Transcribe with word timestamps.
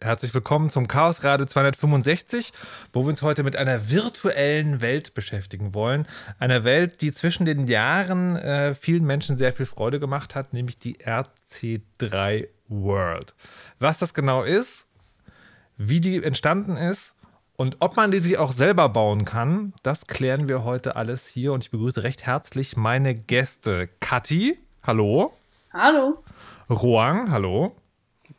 Herzlich 0.00 0.34
willkommen 0.34 0.70
zum 0.70 0.88
Chaos 0.88 1.22
Radio 1.22 1.46
265, 1.46 2.52
wo 2.92 3.02
wir 3.04 3.10
uns 3.10 3.22
heute 3.22 3.42
mit 3.42 3.56
einer 3.56 3.88
virtuellen 3.88 4.80
Welt 4.80 5.14
beschäftigen 5.14 5.72
wollen. 5.72 6.06
Einer 6.38 6.64
Welt, 6.64 7.00
die 7.00 7.12
zwischen 7.12 7.46
den 7.46 7.68
Jahren 7.68 8.36
äh, 8.36 8.74
vielen 8.74 9.04
Menschen 9.04 9.38
sehr 9.38 9.52
viel 9.52 9.66
Freude 9.66 10.00
gemacht 10.00 10.34
hat, 10.34 10.52
nämlich 10.52 10.78
die 10.78 10.96
RC3 10.98 12.48
World. 12.68 13.34
Was 13.78 13.98
das 13.98 14.14
genau 14.14 14.42
ist, 14.42 14.88
wie 15.76 16.00
die 16.00 16.22
entstanden 16.22 16.76
ist 16.76 17.14
und 17.56 17.76
ob 17.78 17.96
man 17.96 18.10
die 18.10 18.18
sich 18.18 18.36
auch 18.36 18.52
selber 18.52 18.88
bauen 18.88 19.24
kann, 19.24 19.72
das 19.84 20.08
klären 20.08 20.48
wir 20.48 20.64
heute 20.64 20.96
alles 20.96 21.28
hier. 21.28 21.52
Und 21.52 21.64
ich 21.64 21.70
begrüße 21.70 22.02
recht 22.02 22.26
herzlich 22.26 22.76
meine 22.76 23.14
Gäste. 23.14 23.88
Kathi, 24.00 24.58
hallo. 24.82 25.32
Hallo. 25.72 26.18
Roang, 26.68 27.30
hallo. 27.30 27.76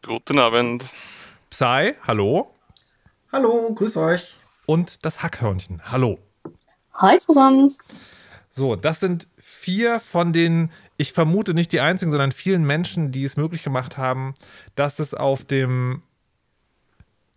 Guten 0.04 0.38
Abend. 0.38 0.84
Psy, 1.58 1.94
hallo. 2.06 2.54
Hallo, 3.32 3.74
grüß 3.74 3.96
euch. 3.96 4.36
Und 4.66 5.06
das 5.06 5.24
Hackhörnchen, 5.24 5.82
hallo. 5.90 6.20
Hi 6.96 7.18
zusammen. 7.18 7.74
So, 8.52 8.76
das 8.76 9.00
sind 9.00 9.28
vier 9.38 10.02
von 10.02 10.34
den, 10.34 10.70
ich 10.98 11.14
vermute 11.14 11.54
nicht 11.54 11.72
die 11.72 11.80
einzigen, 11.80 12.12
sondern 12.12 12.34
vielen 12.34 12.66
Menschen, 12.66 13.14
die 13.14 13.24
es 13.24 13.38
möglich 13.38 13.64
gemacht 13.64 13.98
haben, 13.98 14.34
dass 14.76 15.00
es 15.00 15.14
auf 15.14 15.46
dem 15.46 16.02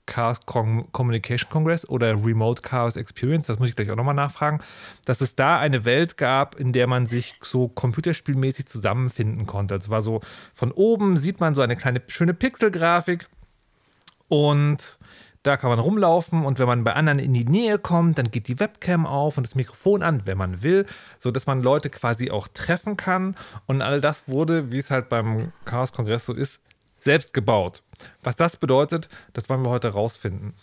Chaos 0.06 0.40
Communication 0.46 1.48
Congress 1.48 1.88
oder 1.88 2.08
Remote 2.24 2.62
Chaos 2.62 2.96
Experience, 2.96 3.46
das 3.46 3.60
muss 3.60 3.68
ich 3.68 3.76
gleich 3.76 3.92
auch 3.92 3.96
nochmal 3.96 4.14
nachfragen, 4.14 4.60
dass 5.04 5.20
es 5.20 5.36
da 5.36 5.60
eine 5.60 5.84
Welt 5.84 6.16
gab, 6.16 6.58
in 6.58 6.72
der 6.72 6.88
man 6.88 7.06
sich 7.06 7.36
so 7.40 7.68
computerspielmäßig 7.68 8.66
zusammenfinden 8.66 9.46
konnte. 9.46 9.76
Es 9.76 9.90
war 9.90 10.02
so, 10.02 10.22
von 10.54 10.72
oben 10.72 11.16
sieht 11.16 11.38
man 11.38 11.54
so 11.54 11.62
eine 11.62 11.76
kleine 11.76 12.02
schöne 12.08 12.34
Pixelgrafik 12.34 13.28
und 14.28 14.98
da 15.42 15.56
kann 15.56 15.70
man 15.70 15.78
rumlaufen 15.78 16.44
und 16.44 16.58
wenn 16.58 16.66
man 16.66 16.84
bei 16.84 16.92
anderen 16.92 17.18
in 17.18 17.32
die 17.32 17.44
Nähe 17.44 17.78
kommt, 17.78 18.18
dann 18.18 18.30
geht 18.30 18.48
die 18.48 18.60
Webcam 18.60 19.06
auf 19.06 19.38
und 19.38 19.46
das 19.46 19.54
Mikrofon 19.54 20.02
an, 20.02 20.22
wenn 20.26 20.36
man 20.36 20.62
will, 20.62 20.84
sodass 21.18 21.46
man 21.46 21.62
Leute 21.62 21.90
quasi 21.90 22.30
auch 22.30 22.48
treffen 22.48 22.96
kann. 22.96 23.36
Und 23.66 23.80
all 23.80 24.00
das 24.00 24.28
wurde, 24.28 24.72
wie 24.72 24.78
es 24.78 24.90
halt 24.90 25.08
beim 25.08 25.52
Chaos-Kongress 25.64 26.26
so 26.26 26.34
ist, 26.34 26.60
selbst 27.00 27.32
gebaut. 27.32 27.82
Was 28.22 28.36
das 28.36 28.56
bedeutet, 28.56 29.08
das 29.32 29.48
wollen 29.48 29.64
wir 29.64 29.70
heute 29.70 29.88
rausfinden. 29.88 30.54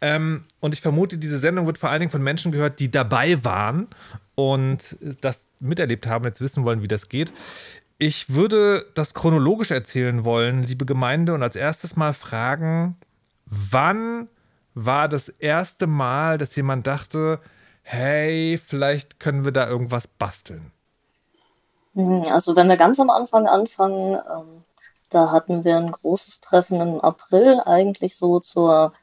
Ähm, 0.00 0.44
und 0.60 0.74
ich 0.74 0.80
vermute, 0.80 1.18
diese 1.18 1.38
Sendung 1.38 1.66
wird 1.66 1.78
vor 1.78 1.90
allen 1.90 2.00
Dingen 2.00 2.10
von 2.10 2.22
Menschen 2.22 2.50
gehört, 2.50 2.80
die 2.80 2.90
dabei 2.90 3.44
waren 3.44 3.86
und 4.34 4.96
das 5.20 5.46
miterlebt 5.60 6.06
haben, 6.06 6.24
jetzt 6.24 6.40
wissen 6.40 6.64
wollen, 6.64 6.82
wie 6.82 6.88
das 6.88 7.08
geht. 7.08 7.32
Ich 7.98 8.30
würde 8.30 8.86
das 8.94 9.14
chronologisch 9.14 9.70
erzählen 9.70 10.24
wollen, 10.24 10.64
liebe 10.64 10.86
Gemeinde, 10.86 11.34
und 11.34 11.42
als 11.44 11.54
erstes 11.54 11.94
mal 11.94 12.14
fragen, 12.14 12.96
Wann 13.54 14.30
war 14.72 15.08
das 15.08 15.28
erste 15.28 15.86
Mal, 15.86 16.38
dass 16.38 16.56
jemand 16.56 16.86
dachte, 16.86 17.38
hey, 17.82 18.56
vielleicht 18.56 19.20
können 19.20 19.44
wir 19.44 19.52
da 19.52 19.68
irgendwas 19.68 20.06
basteln? 20.06 20.72
Hm, 21.94 22.22
also 22.32 22.56
wenn 22.56 22.70
wir 22.70 22.78
ganz 22.78 22.98
am 22.98 23.10
Anfang 23.10 23.46
anfangen, 23.46 24.14
ähm, 24.14 24.64
da 25.10 25.32
hatten 25.32 25.64
wir 25.64 25.76
ein 25.76 25.90
großes 25.90 26.40
Treffen 26.40 26.80
im 26.80 26.98
April, 27.02 27.60
eigentlich 27.60 28.16
so 28.16 28.40
zur 28.40 28.94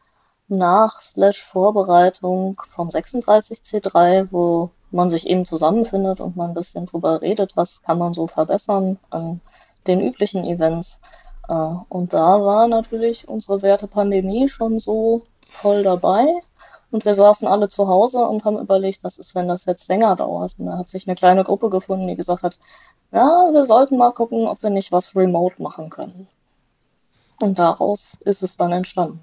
Nach-Vorbereitung 0.47 2.59
vom 2.69 2.89
36C3, 2.89 4.29
wo 4.31 4.71
man 4.89 5.11
sich 5.11 5.29
eben 5.29 5.45
zusammenfindet 5.45 6.21
und 6.21 6.35
man 6.35 6.49
ein 6.49 6.55
bisschen 6.55 6.87
drüber 6.87 7.21
redet, 7.21 7.55
was 7.55 7.83
kann 7.83 7.99
man 7.99 8.15
so 8.15 8.25
verbessern 8.25 8.97
an 9.11 9.41
den 9.85 10.01
üblichen 10.01 10.43
Events. 10.43 11.01
Und 11.49 12.13
da 12.13 12.43
war 12.43 12.67
natürlich 12.67 13.27
unsere 13.27 13.61
werte 13.61 13.87
Pandemie 13.87 14.47
schon 14.47 14.77
so 14.77 15.23
voll 15.49 15.83
dabei. 15.83 16.25
Und 16.91 17.05
wir 17.05 17.13
saßen 17.13 17.47
alle 17.47 17.67
zu 17.67 17.87
Hause 17.87 18.25
und 18.27 18.45
haben 18.45 18.57
überlegt, 18.57 19.03
was 19.03 19.19
ist, 19.19 19.35
wenn 19.35 19.47
das 19.47 19.65
jetzt 19.65 19.87
länger 19.89 20.15
dauert. 20.15 20.55
Und 20.57 20.67
da 20.67 20.77
hat 20.77 20.89
sich 20.89 21.07
eine 21.07 21.15
kleine 21.15 21.43
Gruppe 21.43 21.69
gefunden, 21.69 22.07
die 22.07 22.15
gesagt 22.15 22.43
hat, 22.43 22.57
ja, 23.11 23.49
wir 23.51 23.63
sollten 23.63 23.97
mal 23.97 24.11
gucken, 24.11 24.47
ob 24.47 24.61
wir 24.63 24.69
nicht 24.69 24.91
was 24.91 25.15
remote 25.15 25.61
machen 25.61 25.89
können. 25.89 26.27
Und 27.39 27.57
daraus 27.59 28.17
ist 28.25 28.43
es 28.43 28.57
dann 28.57 28.71
entstanden. 28.71 29.21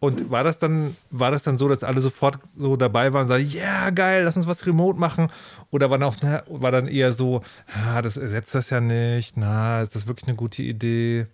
Und 0.00 0.30
war 0.30 0.42
das 0.42 0.58
dann, 0.58 0.96
war 1.10 1.30
das 1.30 1.42
dann 1.42 1.58
so, 1.58 1.68
dass 1.68 1.84
alle 1.84 2.00
sofort 2.00 2.38
so 2.56 2.76
dabei 2.76 3.12
waren 3.12 3.22
und 3.22 3.28
sagen, 3.28 3.46
ja, 3.46 3.60
yeah, 3.60 3.90
geil, 3.90 4.24
lass 4.24 4.36
uns 4.36 4.46
was 4.46 4.66
remote 4.66 4.98
machen? 4.98 5.30
Oder 5.70 5.90
war, 5.90 6.02
auch, 6.02 6.16
war 6.48 6.72
dann 6.72 6.88
eher 6.88 7.12
so, 7.12 7.42
ah, 7.66 8.00
das 8.00 8.16
ersetzt 8.16 8.54
das 8.54 8.70
ja 8.70 8.80
nicht, 8.80 9.36
na, 9.36 9.82
ist 9.82 9.94
das 9.94 10.06
wirklich 10.06 10.26
eine 10.26 10.36
gute 10.36 10.62
Idee? 10.62 11.26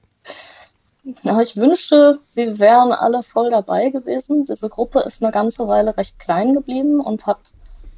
Ja, 1.22 1.40
ich 1.40 1.56
wünschte, 1.56 2.18
sie 2.24 2.58
wären 2.58 2.90
alle 2.90 3.22
voll 3.22 3.50
dabei 3.50 3.90
gewesen. 3.90 4.44
Diese 4.44 4.68
Gruppe 4.68 5.00
ist 5.00 5.22
eine 5.22 5.30
ganze 5.30 5.68
Weile 5.68 5.96
recht 5.96 6.18
klein 6.18 6.52
geblieben 6.52 7.00
und 7.00 7.26
hat 7.26 7.38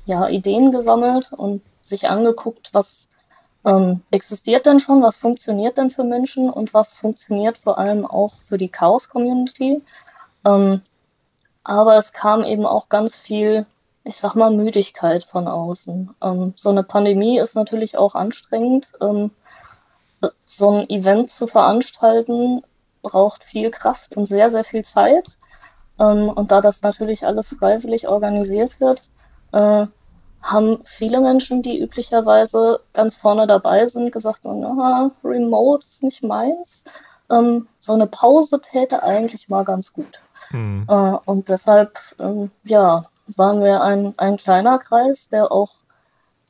ja 0.04 0.28
Ideen 0.28 0.72
gesammelt 0.72 1.32
und 1.32 1.62
sich 1.80 2.10
angeguckt, 2.10 2.68
was 2.72 3.08
ähm, 3.64 4.02
existiert 4.10 4.66
denn 4.66 4.80
schon, 4.80 5.02
was 5.02 5.16
funktioniert 5.16 5.78
denn 5.78 5.88
für 5.88 6.04
Menschen 6.04 6.50
und 6.50 6.74
was 6.74 6.92
funktioniert 6.92 7.56
vor 7.56 7.78
allem 7.78 8.04
auch 8.04 8.34
für 8.42 8.58
die 8.58 8.68
Chaos-Community. 8.68 9.80
Ähm, 10.44 10.82
aber 11.64 11.96
es 11.96 12.12
kam 12.12 12.44
eben 12.44 12.64
auch 12.66 12.88
ganz 12.88 13.16
viel, 13.16 13.66
ich 14.04 14.16
sag 14.16 14.34
mal, 14.34 14.50
Müdigkeit 14.50 15.24
von 15.24 15.48
außen. 15.48 16.14
Ähm, 16.22 16.54
so 16.56 16.70
eine 16.70 16.82
Pandemie 16.82 17.38
ist 17.38 17.54
natürlich 17.54 17.98
auch 17.98 18.14
anstrengend. 18.14 18.92
Ähm, 19.00 19.30
so 20.44 20.70
ein 20.70 20.90
Event 20.90 21.30
zu 21.30 21.46
veranstalten 21.46 22.62
braucht 23.02 23.44
viel 23.44 23.70
Kraft 23.70 24.16
und 24.16 24.26
sehr, 24.26 24.50
sehr 24.50 24.64
viel 24.64 24.84
Zeit. 24.84 25.38
Ähm, 25.98 26.28
und 26.28 26.50
da 26.52 26.60
das 26.60 26.82
natürlich 26.82 27.26
alles 27.26 27.56
freiwillig 27.58 28.08
organisiert 28.08 28.80
wird, 28.80 29.10
äh, 29.52 29.86
haben 30.42 30.80
viele 30.84 31.20
Menschen, 31.20 31.62
die 31.62 31.80
üblicherweise 31.80 32.80
ganz 32.92 33.16
vorne 33.16 33.46
dabei 33.46 33.86
sind, 33.86 34.12
gesagt, 34.12 34.40
na, 34.44 35.10
Remote 35.24 35.84
ist 35.84 36.02
nicht 36.02 36.22
meins. 36.22 36.84
Ähm, 37.30 37.68
so 37.78 37.92
eine 37.92 38.06
Pause 38.06 38.60
täte 38.60 39.02
eigentlich 39.02 39.48
mal 39.48 39.64
ganz 39.64 39.92
gut. 39.92 40.22
Mhm. 40.50 40.86
Äh, 40.88 40.92
und 41.26 41.48
deshalb, 41.48 41.98
ähm, 42.18 42.50
ja, 42.64 43.04
waren 43.36 43.60
wir 43.62 43.82
ein, 43.82 44.14
ein 44.18 44.36
kleiner 44.36 44.78
Kreis, 44.78 45.28
der 45.28 45.52
auch 45.52 45.70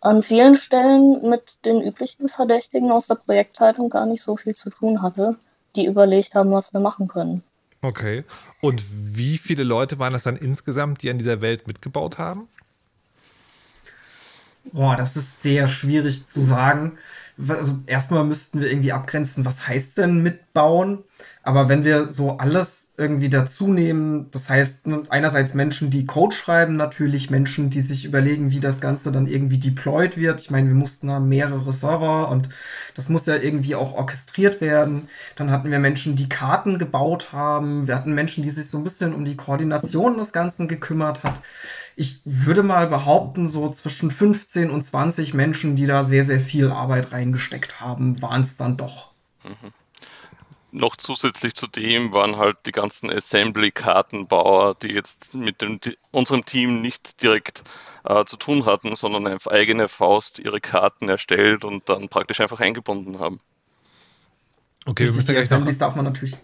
an 0.00 0.22
vielen 0.22 0.54
Stellen 0.54 1.28
mit 1.28 1.64
den 1.64 1.82
üblichen 1.82 2.28
Verdächtigen 2.28 2.92
aus 2.92 3.08
der 3.08 3.16
Projektleitung 3.16 3.90
gar 3.90 4.06
nicht 4.06 4.22
so 4.22 4.36
viel 4.36 4.54
zu 4.54 4.70
tun 4.70 5.02
hatte, 5.02 5.36
die 5.74 5.86
überlegt 5.86 6.34
haben, 6.34 6.52
was 6.52 6.72
wir 6.72 6.80
machen 6.80 7.08
können. 7.08 7.42
Okay. 7.82 8.24
Und 8.60 8.82
wie 8.90 9.38
viele 9.38 9.62
Leute 9.62 9.98
waren 9.98 10.12
das 10.12 10.24
dann 10.24 10.36
insgesamt, 10.36 11.02
die 11.02 11.10
an 11.10 11.18
dieser 11.18 11.40
Welt 11.40 11.66
mitgebaut 11.66 12.18
haben? 12.18 12.48
Boah, 14.72 14.96
das 14.96 15.16
ist 15.16 15.42
sehr 15.42 15.68
schwierig 15.68 16.26
zu 16.26 16.42
sagen. 16.42 16.98
Also 17.46 17.78
erstmal 17.86 18.24
müssten 18.24 18.60
wir 18.60 18.70
irgendwie 18.70 18.92
abgrenzen, 18.92 19.44
was 19.44 19.66
heißt 19.66 19.98
denn 19.98 20.22
mitbauen? 20.22 21.04
Aber 21.42 21.68
wenn 21.68 21.84
wir 21.84 22.08
so 22.08 22.36
alles 22.36 22.87
irgendwie 22.98 23.30
dazu 23.30 23.68
nehmen. 23.68 24.28
Das 24.32 24.48
heißt, 24.48 24.88
ne, 24.88 25.04
einerseits 25.08 25.54
Menschen, 25.54 25.88
die 25.88 26.04
Code 26.04 26.34
schreiben, 26.34 26.74
natürlich 26.74 27.30
Menschen, 27.30 27.70
die 27.70 27.80
sich 27.80 28.04
überlegen, 28.04 28.50
wie 28.50 28.58
das 28.58 28.80
Ganze 28.80 29.12
dann 29.12 29.28
irgendwie 29.28 29.58
deployed 29.58 30.16
wird. 30.16 30.40
Ich 30.40 30.50
meine, 30.50 30.66
wir 30.66 30.74
mussten 30.74 31.06
da 31.06 31.20
mehrere 31.20 31.72
Server 31.72 32.28
und 32.28 32.48
das 32.96 33.08
muss 33.08 33.26
ja 33.26 33.36
irgendwie 33.36 33.76
auch 33.76 33.94
orchestriert 33.94 34.60
werden. 34.60 35.08
Dann 35.36 35.52
hatten 35.52 35.70
wir 35.70 35.78
Menschen, 35.78 36.16
die 36.16 36.28
Karten 36.28 36.78
gebaut 36.78 37.32
haben. 37.32 37.86
Wir 37.86 37.94
hatten 37.94 38.14
Menschen, 38.14 38.42
die 38.42 38.50
sich 38.50 38.66
so 38.66 38.78
ein 38.78 38.84
bisschen 38.84 39.14
um 39.14 39.24
die 39.24 39.36
Koordination 39.36 40.18
des 40.18 40.32
Ganzen 40.32 40.66
gekümmert 40.66 41.22
hat. 41.22 41.40
Ich 41.94 42.20
würde 42.24 42.64
mal 42.64 42.88
behaupten, 42.88 43.48
so 43.48 43.70
zwischen 43.70 44.10
15 44.10 44.70
und 44.70 44.82
20 44.82 45.34
Menschen, 45.34 45.76
die 45.76 45.86
da 45.86 46.02
sehr, 46.02 46.24
sehr 46.24 46.40
viel 46.40 46.70
Arbeit 46.70 47.12
reingesteckt 47.12 47.80
haben, 47.80 48.20
waren 48.20 48.42
es 48.42 48.56
dann 48.56 48.76
doch. 48.76 49.12
Mhm 49.44 49.72
noch 50.70 50.96
zusätzlich 50.96 51.54
zu 51.54 51.66
dem 51.66 52.12
waren 52.12 52.36
halt 52.36 52.58
die 52.66 52.72
ganzen 52.72 53.10
Assembly-Kartenbauer, 53.10 54.74
die 54.74 54.88
jetzt 54.88 55.34
mit 55.34 55.62
dem, 55.62 55.80
die, 55.80 55.96
unserem 56.10 56.44
Team 56.44 56.80
nicht 56.80 57.22
direkt 57.22 57.62
äh, 58.04 58.24
zu 58.24 58.36
tun 58.36 58.66
hatten, 58.66 58.94
sondern 58.96 59.26
auf 59.28 59.50
eigene 59.50 59.88
Faust 59.88 60.38
ihre 60.38 60.60
Karten 60.60 61.08
erstellt 61.08 61.64
und 61.64 61.88
dann 61.88 62.08
praktisch 62.08 62.40
einfach 62.40 62.60
eingebunden 62.60 63.18
haben. 63.18 63.40
Okay, 64.84 65.06
wir 65.06 65.12
müssen 65.12 65.32
die 65.32 65.38
Assemblies 65.38 65.78
darf 65.78 65.94
man 65.94 66.04
natürlich. 66.04 66.36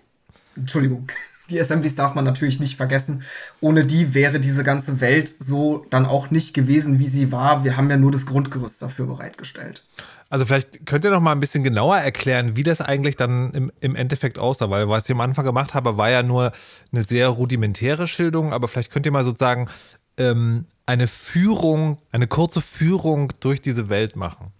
Entschuldigung. 0.57 1.09
Die 1.51 1.61
Assemblies 1.61 1.95
darf 1.95 2.15
man 2.15 2.25
natürlich 2.25 2.59
nicht 2.59 2.77
vergessen. 2.77 3.23
Ohne 3.61 3.85
die 3.85 4.15
wäre 4.15 4.41
diese 4.41 4.65
ganze 4.65 5.01
Welt 5.01 5.35
so 5.41 5.85
dann 5.91 6.07
auch 6.07 6.31
nicht 6.31 6.55
gewesen, 6.55 6.99
wie 6.99 7.07
sie 7.07 7.33
war. 7.33 7.65
Wir 7.65 7.77
haben 7.77 7.91
ja 7.91 7.99
nur 7.99 8.13
das 8.13 8.25
Grundgerüst 8.25 8.81
dafür 8.81 9.07
bereitgestellt. 9.07 9.85
Also 10.31 10.47
vielleicht 10.47 10.87
könnt 10.87 11.05
ihr 11.05 11.11
noch 11.11 11.21
mal 11.21 11.33
ein 11.33 11.41
bisschen 11.41 11.63
genauer 11.63 11.99
erklären, 11.99 12.57
wie 12.57 12.63
das 12.63 12.81
eigentlich 12.81 13.17
dann 13.17 13.53
im, 13.53 13.73
im 13.81 13.95
Endeffekt 13.95 14.39
aussah, 14.39 14.71
weil 14.71 14.89
was 14.89 15.05
ich 15.05 15.15
am 15.15 15.21
Anfang 15.21 15.45
gemacht 15.45 15.75
habe, 15.75 15.99
war 15.99 16.11
ja 16.11 16.23
nur 16.23 16.53
eine 16.93 17.03
sehr 17.03 17.29
rudimentäre 17.29 18.07
Schilderung, 18.07 18.53
aber 18.53 18.67
vielleicht 18.67 18.91
könnt 18.91 19.07
ihr 19.07 19.13
mal 19.13 19.23
sozusagen 19.23 19.69
ähm, 20.17 20.67
eine 20.87 21.09
Führung, 21.09 21.99
eine 22.11 22.27
kurze 22.27 22.63
Führung 22.63 23.33
durch 23.41 23.61
diese 23.61 23.91
Welt 23.91 24.17
machen. 24.17 24.53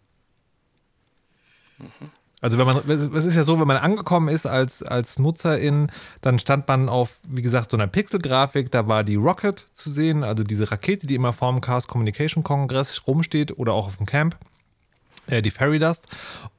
Mhm. 1.79 2.11
Also 2.45 2.59
wenn 2.59 2.67
man, 2.67 2.87
es 2.91 3.25
ist 3.25 3.37
ja 3.37 3.45
so, 3.45 3.59
wenn 3.59 3.67
man 3.67 3.79
angekommen 3.79 4.29
ist 4.29 4.45
als, 4.45 4.83
als 4.83 5.19
Nutzerin, 5.19 5.91
dann 6.21 6.39
stand 6.39 6.69
man 6.69 6.91
auf, 6.91 7.21
wie 7.27 7.41
gesagt, 7.41 7.71
so 7.71 7.79
einer 7.79 7.87
Pixelgrafik, 7.87 8.71
da 8.71 8.87
war 8.87 9.03
die 9.03 9.15
Rocket 9.15 9.65
zu 9.73 9.89
sehen, 9.89 10.23
also 10.23 10.45
diese 10.45 10.71
Rakete, 10.71 11.07
die 11.07 11.15
immer 11.15 11.33
vorm 11.33 11.63
Chaos 11.63 11.89
Communication 11.89 12.45
Kongress 12.45 13.01
rumsteht 13.07 13.57
oder 13.57 13.73
auch 13.73 13.87
auf 13.87 13.97
dem 13.97 14.05
Camp, 14.05 14.37
äh, 15.27 15.41
die 15.41 15.51
Fairy 15.51 15.79
Dust. 15.79 16.07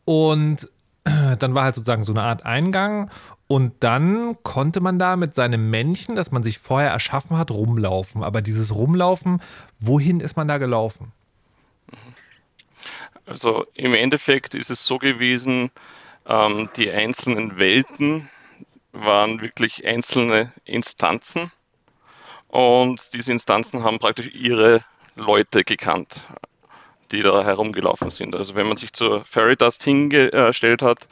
Und 0.06 0.68
dann 1.38 1.54
war 1.54 1.66
halt 1.66 1.76
sozusagen 1.76 2.04
so 2.04 2.14
eine 2.14 2.24
Art 2.24 2.48
Eingang 2.48 3.12
und 3.46 3.74
dann 3.82 4.38
konnte 4.42 4.82
man 4.82 4.98
da 4.98 5.16
mit 5.16 5.36
seinem 5.36 5.70
Männchen, 5.70 6.16
das 6.16 6.32
man 6.32 6.44
sich 6.44 6.58
vorher 6.58 6.90
erschaffen 6.90 7.38
hat, 7.38 7.52
rumlaufen. 7.52 8.24
Aber 8.24 8.42
dieses 8.42 8.74
Rumlaufen, 8.74 9.40
wohin 9.80 10.20
ist 10.20 10.36
man 10.36 10.48
da 10.48 10.58
gelaufen? 10.58 11.12
Also 13.26 13.66
im 13.74 13.94
Endeffekt 13.94 14.56
ist 14.56 14.70
es 14.70 14.86
so 14.86 14.98
gewesen, 14.98 15.72
ähm, 16.28 16.70
die 16.76 16.92
einzelnen 16.92 17.58
Welten 17.58 18.30
waren 18.92 19.42
wirklich 19.42 19.86
einzelne 19.86 20.54
Instanzen 20.64 21.52
und 22.48 23.14
diese 23.14 23.32
Instanzen 23.32 23.84
haben 23.84 24.00
praktisch 24.00 24.34
ihre 24.34 24.86
Leute 25.16 25.64
gekannt, 25.64 26.22
die 27.12 27.22
da 27.22 27.44
herumgelaufen 27.44 28.12
sind. 28.12 28.36
Also 28.36 28.56
wenn 28.56 28.68
man 28.68 28.78
sich 28.78 28.94
zur 28.94 29.26
Fairy 29.26 29.56
Dust 29.56 29.84
hingestellt 29.84 30.82
hat, 30.82 31.08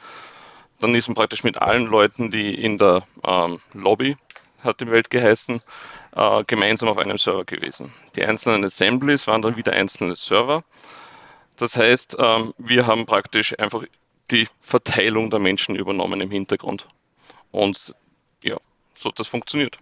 dann 0.80 0.94
ist 0.94 1.08
man 1.08 1.14
praktisch 1.14 1.44
mit 1.44 1.60
allen 1.60 1.86
Leuten, 1.86 2.30
die 2.30 2.54
in 2.54 2.78
der 2.78 3.02
ähm, 3.24 3.60
Lobby, 3.74 4.16
hat 4.62 4.80
die 4.80 4.90
Welt 4.90 5.10
geheißen, 5.10 5.60
äh, 6.16 6.44
gemeinsam 6.46 6.88
auf 6.88 6.98
einem 6.98 7.18
Server 7.18 7.44
gewesen. 7.44 7.92
Die 8.16 8.24
einzelnen 8.24 8.64
Assemblies 8.64 9.26
waren 9.26 9.42
dann 9.42 9.56
wieder 9.56 9.72
einzelne 9.72 10.16
Server 10.16 10.64
das 11.56 11.76
heißt, 11.76 12.16
ähm, 12.18 12.54
wir 12.58 12.86
haben 12.86 13.06
praktisch 13.06 13.58
einfach 13.58 13.84
die 14.30 14.48
Verteilung 14.60 15.30
der 15.30 15.40
Menschen 15.40 15.76
übernommen 15.76 16.20
im 16.20 16.30
Hintergrund. 16.30 16.88
Und 17.50 17.94
ja, 18.42 18.56
so 18.94 19.10
das 19.10 19.28
funktioniert. 19.28 19.78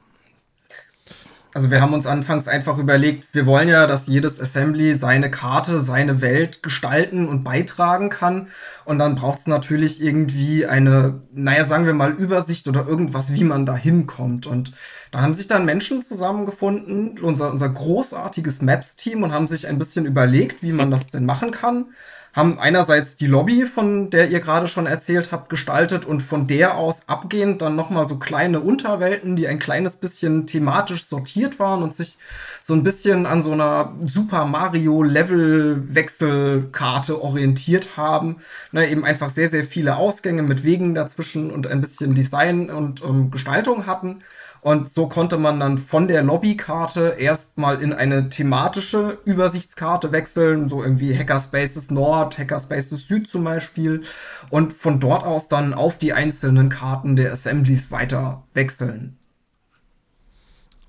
Also 1.55 1.71
wir 1.71 1.83
haben 1.83 1.93
uns 1.93 2.07
anfangs 2.07 2.49
einfach 2.49 2.79
überlegt, 2.79 3.29
wir 3.35 3.45
wollen 3.45 3.69
ja, 3.69 3.87
dass 3.87 4.07
jedes 4.07 4.41
Assembly 4.41 4.95
seine 4.95 5.31
Karte, 5.31 5.81
seine 5.81 6.23
Welt 6.23 6.63
gestalten 6.63 7.29
und 7.29 7.45
beitragen 7.45 8.09
kann. 8.09 8.49
Und 8.87 8.99
dann 8.99 9.17
braucht 9.17 9.41
es 9.41 9.47
natürlich 9.47 10.03
irgendwie 10.03 10.65
eine, 10.65 11.21
naja, 11.35 11.67
sagen 11.67 11.85
wir 11.85 11.93
mal, 11.93 12.13
Übersicht 12.13 12.69
oder 12.69 12.87
irgendwas, 12.87 13.35
wie 13.35 13.45
man 13.45 13.67
da 13.67 13.77
hinkommt. 13.77 14.47
Und 14.47 14.73
da 15.11 15.21
haben 15.21 15.35
sich 15.35 15.47
dann 15.47 15.67
Menschen 15.67 16.03
zusammengefunden, 16.03 17.19
unser, 17.21 17.51
unser 17.53 17.69
großartiges 17.69 18.63
Maps-Team, 18.63 19.23
und 19.23 19.33
haben 19.33 19.47
sich 19.47 19.67
ein 19.67 19.79
bisschen 19.79 20.07
überlegt, 20.07 20.63
wie 20.63 20.73
man 20.73 20.91
das 20.91 21.09
denn 21.09 21.27
machen 21.27 21.51
kann 21.51 21.87
haben 22.33 22.59
einerseits 22.59 23.15
die 23.15 23.27
Lobby, 23.27 23.67
von 23.67 24.09
der 24.11 24.31
ihr 24.31 24.41
gerade 24.41 24.67
schon 24.67 24.87
erzählt 24.87 25.33
habt, 25.33 25.51
gestaltet 25.51 26.07
und 26.07 26.23
von 26.23 26.47
der 26.47 26.77
aus 26.77 27.09
abgehend 27.09 27.61
dann 27.61 27.77
nochmal 27.77 28.09
so 28.09 28.17
kleine 28.17 28.61
Unterwelten, 28.61 29.37
die 29.37 29.47
ein 29.47 29.59
kleines 29.59 29.97
bisschen 29.97 30.47
thematisch 30.47 31.05
sortiert 31.05 31.59
waren 31.59 31.83
und 31.83 31.95
sich 31.95 32.17
so 32.63 32.75
ein 32.75 32.85
bisschen 32.85 33.27
an 33.27 33.43
so 33.43 33.53
einer 33.53 33.93
Super 34.05 34.47
Mario 34.47 35.03
Level 35.03 35.95
Wechselkarte 35.95 37.21
orientiert 37.21 37.97
haben. 37.97 38.37
Ne, 38.71 38.89
eben 38.89 39.05
einfach 39.05 39.31
sehr, 39.31 39.49
sehr 39.49 39.65
viele 39.65 39.97
Ausgänge 39.97 40.43
mit 40.43 40.65
Wegen 40.65 40.95
dazwischen 40.95 41.51
und 41.51 41.67
ein 41.67 41.81
bisschen 41.81 42.15
Design 42.15 42.71
und 42.71 43.03
ähm, 43.03 43.31
Gestaltung 43.31 43.87
hatten. 43.87 44.23
Und 44.63 44.93
so 44.93 45.09
konnte 45.09 45.39
man 45.39 45.59
dann 45.59 45.77
von 45.77 46.07
der 46.07 46.23
Lobbykarte 46.23 47.17
erstmal 47.19 47.83
in 47.83 47.93
eine 47.93 48.29
thematische 48.29 49.19
Übersichtskarte 49.25 50.13
wechseln, 50.13 50.69
so 50.69 50.85
irgendwie 50.85 51.19
Hackerspaces 51.19 51.91
Nord, 51.91 52.39
Hackerspaces 52.39 53.09
Süd 53.09 53.29
zum 53.29 53.43
Beispiel. 53.43 54.05
Und 54.51 54.73
von 54.73 55.01
dort 55.01 55.25
aus 55.25 55.49
dann 55.49 55.75
auf 55.75 55.99
die 55.99 56.13
einzelnen 56.13 56.69
Karten 56.69 57.17
der 57.17 57.33
Assemblies 57.33 57.91
weiter 57.91 58.45
wechseln. 58.55 59.19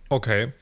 Okay. 0.10 0.54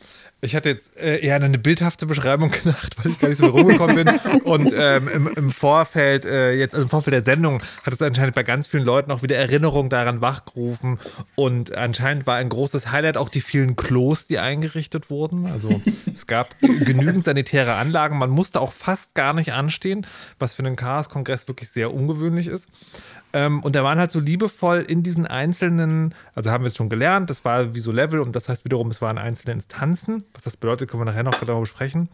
Ich 0.44 0.56
hatte 0.56 0.70
jetzt 0.70 0.98
äh, 0.98 1.20
eher 1.20 1.36
eine 1.36 1.60
bildhafte 1.60 2.08
Beschreibung 2.08 2.50
gedacht, 2.64 2.98
weil 2.98 3.12
ich 3.12 3.20
gar 3.20 3.30
nicht 3.30 3.38
so 3.38 3.48
rumgekommen 3.48 3.96
bin. 3.96 4.08
Und 4.44 4.74
ähm, 4.76 5.08
im, 5.08 5.28
im, 5.28 5.50
Vorfeld, 5.52 6.26
äh, 6.26 6.54
jetzt 6.54 6.74
also 6.74 6.86
im 6.86 6.90
Vorfeld 6.90 7.14
der 7.14 7.24
Sendung, 7.24 7.62
hat 7.84 7.94
es 7.94 8.02
anscheinend 8.02 8.34
bei 8.34 8.42
ganz 8.42 8.68
vielen 8.68 8.84
Leuten 8.84 9.12
auch 9.12 9.22
wieder 9.22 9.36
Erinnerungen 9.36 9.90
daran 9.90 10.20
wachgerufen. 10.22 11.00
Und 11.36 11.78
anscheinend 11.78 12.26
war 12.26 12.38
ein 12.38 12.50
großes 12.50 12.92
Highlight 12.92 13.18
auch 13.18 13.30
die 13.30 13.42
vielen 13.42 13.76
Klos, 13.76 14.26
die 14.26 14.40
eingerichtet 14.40 15.12
wurden. 15.12 15.46
Also 15.46 15.80
es 16.14 16.26
gab 16.26 16.60
genügend 16.60 17.24
sanitäre 17.24 17.76
Anlagen. 17.76 18.18
Man 18.18 18.32
musste 18.32 18.62
auch 18.62 18.74
fast 18.74 19.14
gar 19.14 19.34
nicht 19.34 19.54
anstehen, 19.54 20.08
was 20.40 20.56
für 20.56 20.64
einen 20.64 20.76
Chaos-Kongress 20.76 21.48
wirklich 21.48 21.70
sehr 21.70 21.94
ungewöhnlich 21.94 22.48
ist. 22.48 22.68
Ähm, 23.34 23.64
und 23.64 23.76
da 23.76 23.84
waren 23.84 24.00
halt 24.00 24.12
so 24.12 24.20
liebevoll 24.20 24.80
in 24.80 25.04
diesen 25.04 25.26
einzelnen, 25.26 26.14
also 26.36 26.52
haben 26.52 26.64
wir 26.64 26.68
es 26.68 26.76
schon 26.76 26.90
gelernt, 26.90 27.30
das 27.30 27.46
war 27.46 27.76
wie 27.76 27.80
so 27.80 27.92
Level 27.92 28.20
und 28.20 28.36
das 28.36 28.50
heißt 28.50 28.66
wiederum, 28.66 28.90
es 28.90 29.02
waren 29.02 29.18
einzelne 29.18 29.54
Instanzen. 29.54 30.24
Was 30.34 30.44
das 30.44 30.58
bedeutet, 30.58 30.90
können 30.90 31.02
wir 31.02 31.06
nachher 31.06 31.24
noch 31.24 31.34
darüber 31.34 31.66
sprechen 31.66 32.10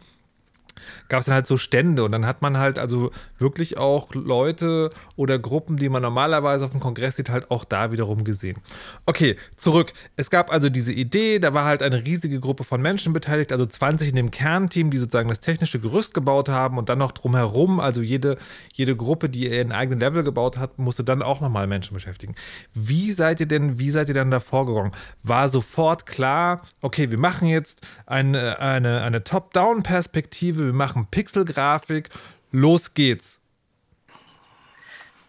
gab 1.08 1.20
es 1.20 1.26
dann 1.26 1.34
halt 1.34 1.46
so 1.46 1.56
Stände 1.56 2.04
und 2.04 2.12
dann 2.12 2.26
hat 2.26 2.42
man 2.42 2.58
halt 2.58 2.78
also 2.78 3.10
wirklich 3.38 3.78
auch 3.78 4.14
Leute 4.14 4.90
oder 5.16 5.38
Gruppen, 5.38 5.76
die 5.76 5.88
man 5.88 6.02
normalerweise 6.02 6.64
auf 6.64 6.70
dem 6.70 6.80
Kongress 6.80 7.16
sieht, 7.16 7.30
halt 7.30 7.50
auch 7.50 7.64
da 7.64 7.92
wiederum 7.92 8.24
gesehen. 8.24 8.58
Okay, 9.06 9.36
zurück. 9.56 9.92
Es 10.16 10.30
gab 10.30 10.52
also 10.52 10.68
diese 10.68 10.92
Idee, 10.92 11.38
da 11.38 11.54
war 11.54 11.64
halt 11.64 11.82
eine 11.82 12.04
riesige 12.04 12.40
Gruppe 12.40 12.64
von 12.64 12.80
Menschen 12.80 13.12
beteiligt, 13.12 13.52
also 13.52 13.66
20 13.66 14.10
in 14.10 14.16
dem 14.16 14.30
Kernteam, 14.30 14.90
die 14.90 14.98
sozusagen 14.98 15.28
das 15.28 15.40
technische 15.40 15.80
Gerüst 15.80 16.14
gebaut 16.14 16.48
haben 16.48 16.78
und 16.78 16.88
dann 16.88 16.98
noch 16.98 17.12
drumherum, 17.12 17.80
also 17.80 18.02
jede, 18.02 18.38
jede 18.72 18.96
Gruppe, 18.96 19.28
die 19.28 19.50
ihren 19.50 19.72
eigenen 19.72 20.00
Level 20.00 20.22
gebaut 20.22 20.58
hat, 20.58 20.78
musste 20.78 21.04
dann 21.04 21.22
auch 21.22 21.40
nochmal 21.40 21.66
Menschen 21.66 21.94
beschäftigen. 21.94 22.34
Wie 22.74 23.10
seid 23.10 23.40
ihr 23.40 23.46
denn, 23.46 23.78
wie 23.78 23.90
seid 23.90 24.08
ihr 24.08 24.14
dann 24.14 24.30
da 24.30 24.40
vorgegangen? 24.40 24.92
War 25.22 25.48
sofort 25.48 26.06
klar, 26.06 26.62
okay, 26.80 27.10
wir 27.10 27.18
machen 27.18 27.48
jetzt 27.48 27.80
eine, 28.06 28.60
eine, 28.60 29.02
eine 29.02 29.24
Top-Down-Perspektive, 29.24 30.67
wir 30.68 30.74
machen 30.74 31.06
Pixelgrafik, 31.10 32.10
los 32.52 32.94
geht's. 32.94 33.40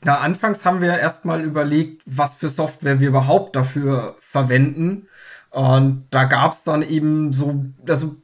Na, 0.02 0.20
anfangs 0.20 0.64
haben 0.64 0.82
wir 0.82 0.98
erstmal 0.98 1.42
überlegt, 1.42 2.04
was 2.06 2.36
für 2.36 2.50
Software 2.50 3.00
wir 3.00 3.10
überhaupt 3.10 3.56
dafür 3.56 4.18
verwenden. 4.22 5.08
Und 5.50 6.06
da 6.12 6.26
gab 6.26 6.54
es 6.54 6.64
dann 6.64 6.84
eben 6.84 7.34
so, 7.34 7.66
also 7.88 8.16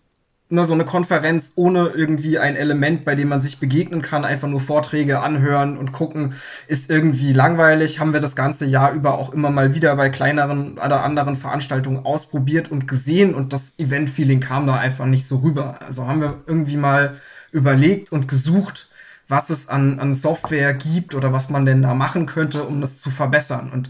ne, 0.55 0.65
so 0.65 0.73
eine 0.73 0.85
Konferenz 0.85 1.53
ohne 1.55 1.89
irgendwie 1.89 2.39
ein 2.39 2.55
Element, 2.55 3.05
bei 3.05 3.15
dem 3.15 3.29
man 3.29 3.41
sich 3.41 3.59
begegnen 3.59 4.01
kann, 4.01 4.25
einfach 4.25 4.47
nur 4.47 4.61
Vorträge 4.61 5.19
anhören 5.19 5.77
und 5.77 5.91
gucken, 5.91 6.33
ist 6.67 6.89
irgendwie 6.89 7.33
langweilig. 7.33 7.99
Haben 7.99 8.13
wir 8.13 8.19
das 8.19 8.35
ganze 8.35 8.65
Jahr 8.65 8.93
über 8.93 9.17
auch 9.17 9.33
immer 9.33 9.51
mal 9.51 9.75
wieder 9.75 9.95
bei 9.95 10.09
kleineren 10.09 10.77
oder 10.77 11.03
anderen 11.03 11.35
Veranstaltungen 11.35 12.05
ausprobiert 12.05 12.71
und 12.71 12.87
gesehen 12.87 13.35
und 13.35 13.53
das 13.53 13.77
Event-Feeling 13.77 14.39
kam 14.39 14.65
da 14.65 14.75
einfach 14.75 15.05
nicht 15.05 15.25
so 15.25 15.37
rüber. 15.37 15.79
Also 15.85 16.07
haben 16.07 16.21
wir 16.21 16.41
irgendwie 16.47 16.77
mal 16.77 17.17
überlegt 17.51 18.11
und 18.11 18.27
gesucht, 18.27 18.89
was 19.27 19.49
es 19.49 19.67
an, 19.67 19.99
an 19.99 20.13
Software 20.13 20.73
gibt 20.73 21.15
oder 21.15 21.33
was 21.33 21.49
man 21.49 21.65
denn 21.65 21.81
da 21.81 21.93
machen 21.93 22.25
könnte, 22.25 22.63
um 22.63 22.81
das 22.81 22.99
zu 22.99 23.09
verbessern. 23.09 23.71
Und 23.71 23.89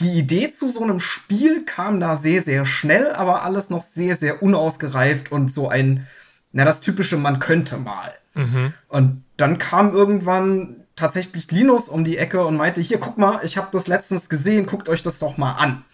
die 0.00 0.18
Idee 0.18 0.50
zu 0.50 0.68
so 0.68 0.82
einem 0.82 1.00
Spiel 1.00 1.64
kam 1.64 2.00
da 2.00 2.16
sehr, 2.16 2.42
sehr 2.42 2.66
schnell, 2.66 3.12
aber 3.12 3.42
alles 3.42 3.68
noch 3.70 3.82
sehr, 3.82 4.16
sehr 4.16 4.42
unausgereift 4.42 5.32
und 5.32 5.52
so 5.52 5.68
ein, 5.68 6.06
na, 6.52 6.64
das 6.64 6.80
typische, 6.80 7.16
man 7.16 7.40
könnte 7.40 7.78
mal. 7.78 8.12
Mhm. 8.34 8.72
Und 8.88 9.24
dann 9.36 9.58
kam 9.58 9.92
irgendwann 9.92 10.84
tatsächlich 10.94 11.50
Linus 11.50 11.88
um 11.88 12.04
die 12.04 12.18
Ecke 12.18 12.44
und 12.44 12.56
meinte, 12.56 12.80
hier, 12.80 12.98
guck 12.98 13.18
mal, 13.18 13.40
ich 13.42 13.56
habe 13.56 13.68
das 13.72 13.86
letztens 13.88 14.28
gesehen, 14.28 14.66
guckt 14.66 14.88
euch 14.88 15.02
das 15.02 15.18
doch 15.18 15.36
mal 15.36 15.52
an. 15.52 15.84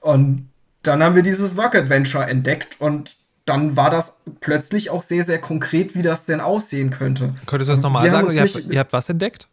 Und 0.00 0.48
dann 0.82 1.02
haben 1.02 1.14
wir 1.14 1.22
dieses 1.22 1.56
Work 1.56 1.74
Adventure 1.74 2.24
entdeckt 2.24 2.80
und 2.80 3.16
dann 3.44 3.76
war 3.76 3.90
das 3.90 4.16
plötzlich 4.40 4.90
auch 4.90 5.02
sehr, 5.02 5.24
sehr 5.24 5.40
konkret, 5.40 5.94
wie 5.94 6.02
das 6.02 6.26
denn 6.26 6.40
aussehen 6.40 6.90
könnte. 6.90 7.34
Könntest 7.46 7.70
du 7.70 7.74
das 7.74 7.82
nochmal 7.82 8.10
sagen? 8.10 8.30
Ihr 8.30 8.42
habt, 8.42 8.54
ihr 8.56 8.78
habt, 8.78 8.92
was 8.92 9.08
entdeckt? 9.08 9.48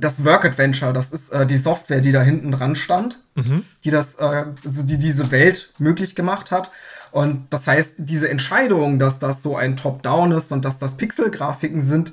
Das 0.00 0.24
Work 0.24 0.44
Adventure, 0.44 0.92
das 0.92 1.12
ist 1.12 1.32
äh, 1.32 1.46
die 1.46 1.56
Software, 1.56 2.00
die 2.00 2.12
da 2.12 2.22
hinten 2.22 2.52
dran 2.52 2.76
stand, 2.76 3.20
mhm. 3.34 3.64
die 3.84 3.90
das, 3.90 4.14
äh, 4.16 4.44
also 4.64 4.82
die 4.82 4.98
diese 4.98 5.30
Welt 5.30 5.72
möglich 5.78 6.14
gemacht 6.14 6.50
hat. 6.50 6.70
Und 7.10 7.46
das 7.50 7.66
heißt, 7.66 7.94
diese 7.98 8.28
Entscheidung, 8.28 8.98
dass 8.98 9.18
das 9.18 9.42
so 9.42 9.56
ein 9.56 9.76
Top-Down 9.76 10.32
ist 10.32 10.52
und 10.52 10.64
dass 10.64 10.78
das 10.78 10.96
Pixel-Grafiken 10.96 11.80
sind, 11.80 12.12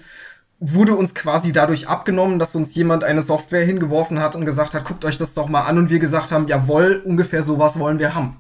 wurde 0.60 0.96
uns 0.96 1.14
quasi 1.14 1.52
dadurch 1.52 1.88
abgenommen, 1.88 2.40
dass 2.40 2.56
uns 2.56 2.74
jemand 2.76 3.04
eine 3.04 3.22
Software 3.22 3.66
hingeworfen 3.66 4.20
hat 4.20 4.36
und 4.36 4.46
gesagt 4.46 4.74
hat, 4.74 4.86
guckt 4.86 5.04
euch 5.06 5.18
das 5.18 5.34
doch 5.34 5.50
mal 5.50 5.66
an 5.66 5.78
und 5.78 5.90
wir 5.90 6.00
gesagt 6.00 6.32
haben, 6.32 6.48
jawohl, 6.48 7.02
ungefähr 7.06 7.44
sowas 7.44 7.78
wollen 7.78 8.00
wir 8.00 8.16
haben. 8.16 8.38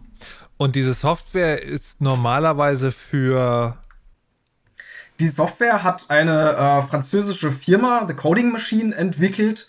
Und 0.57 0.75
diese 0.75 0.93
Software 0.93 1.61
ist 1.61 2.01
normalerweise 2.01 2.91
für. 2.91 3.77
Die 5.19 5.27
Software 5.27 5.84
hat 5.84 6.05
eine 6.10 6.51
äh, 6.53 6.81
französische 6.84 7.51
Firma, 7.51 8.05
The 8.07 8.13
Coding 8.13 8.51
Machine, 8.51 8.93
entwickelt. 8.95 9.67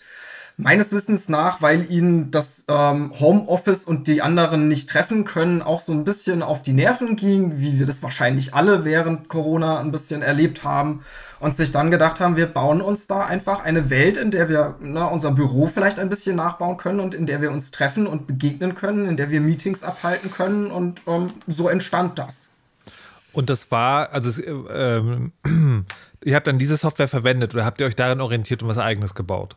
meines 0.59 0.91
Wissens 0.91 1.29
nach, 1.29 1.61
weil 1.61 1.89
ihnen 1.91 2.31
das 2.31 2.65
ähm, 2.67 3.13
Homeoffice 3.19 3.85
und 3.85 4.07
die 4.07 4.23
anderen 4.23 4.67
nicht 4.67 4.89
treffen 4.89 5.23
können, 5.23 5.61
auch 5.61 5.81
so 5.81 5.93
ein 5.93 6.03
bisschen 6.03 6.41
auf 6.41 6.63
die 6.63 6.73
Nerven 6.73 7.15
ging, 7.15 7.59
wie 7.59 7.77
wir 7.77 7.85
das 7.85 8.01
wahrscheinlich 8.01 8.55
alle 8.55 8.83
während 8.83 9.29
Corona 9.29 9.79
ein 9.79 9.91
bisschen 9.91 10.23
erlebt 10.23 10.63
haben 10.63 11.03
und 11.39 11.55
sich 11.55 11.71
dann 11.71 11.91
gedacht 11.91 12.19
haben, 12.19 12.37
wir 12.37 12.47
bauen 12.47 12.81
uns 12.81 13.05
da 13.05 13.23
einfach 13.23 13.63
eine 13.63 13.91
Welt, 13.91 14.17
in 14.17 14.31
der 14.31 14.49
wir 14.49 14.75
ne, 14.81 15.07
unser 15.07 15.31
Büro 15.31 15.67
vielleicht 15.67 15.99
ein 15.99 16.09
bisschen 16.09 16.35
nachbauen 16.37 16.77
können 16.77 16.99
und 17.01 17.13
in 17.13 17.27
der 17.27 17.39
wir 17.39 17.51
uns 17.51 17.69
treffen 17.69 18.07
und 18.07 18.25
begegnen 18.25 18.73
können, 18.73 19.07
in 19.07 19.15
der 19.15 19.29
wir 19.29 19.41
Meetings 19.41 19.83
abhalten 19.83 20.31
können 20.31 20.71
und 20.71 21.01
ähm, 21.05 21.33
so 21.45 21.69
entstand 21.69 22.17
das. 22.17 22.49
Und 23.37 23.51
das 23.51 23.69
war, 23.69 24.13
also 24.13 24.41
äh, 24.41 24.97
äh, 24.97 25.03
ihr 26.25 26.35
habt 26.35 26.47
dann 26.47 26.57
diese 26.57 26.75
Software 26.75 27.07
verwendet 27.07 27.53
oder 27.53 27.65
habt 27.65 27.79
ihr 27.79 27.85
euch 27.85 27.95
darin 27.95 28.19
orientiert 28.19 28.63
und 28.63 28.69
was 28.69 28.79
eigenes 28.79 29.13
gebaut? 29.13 29.55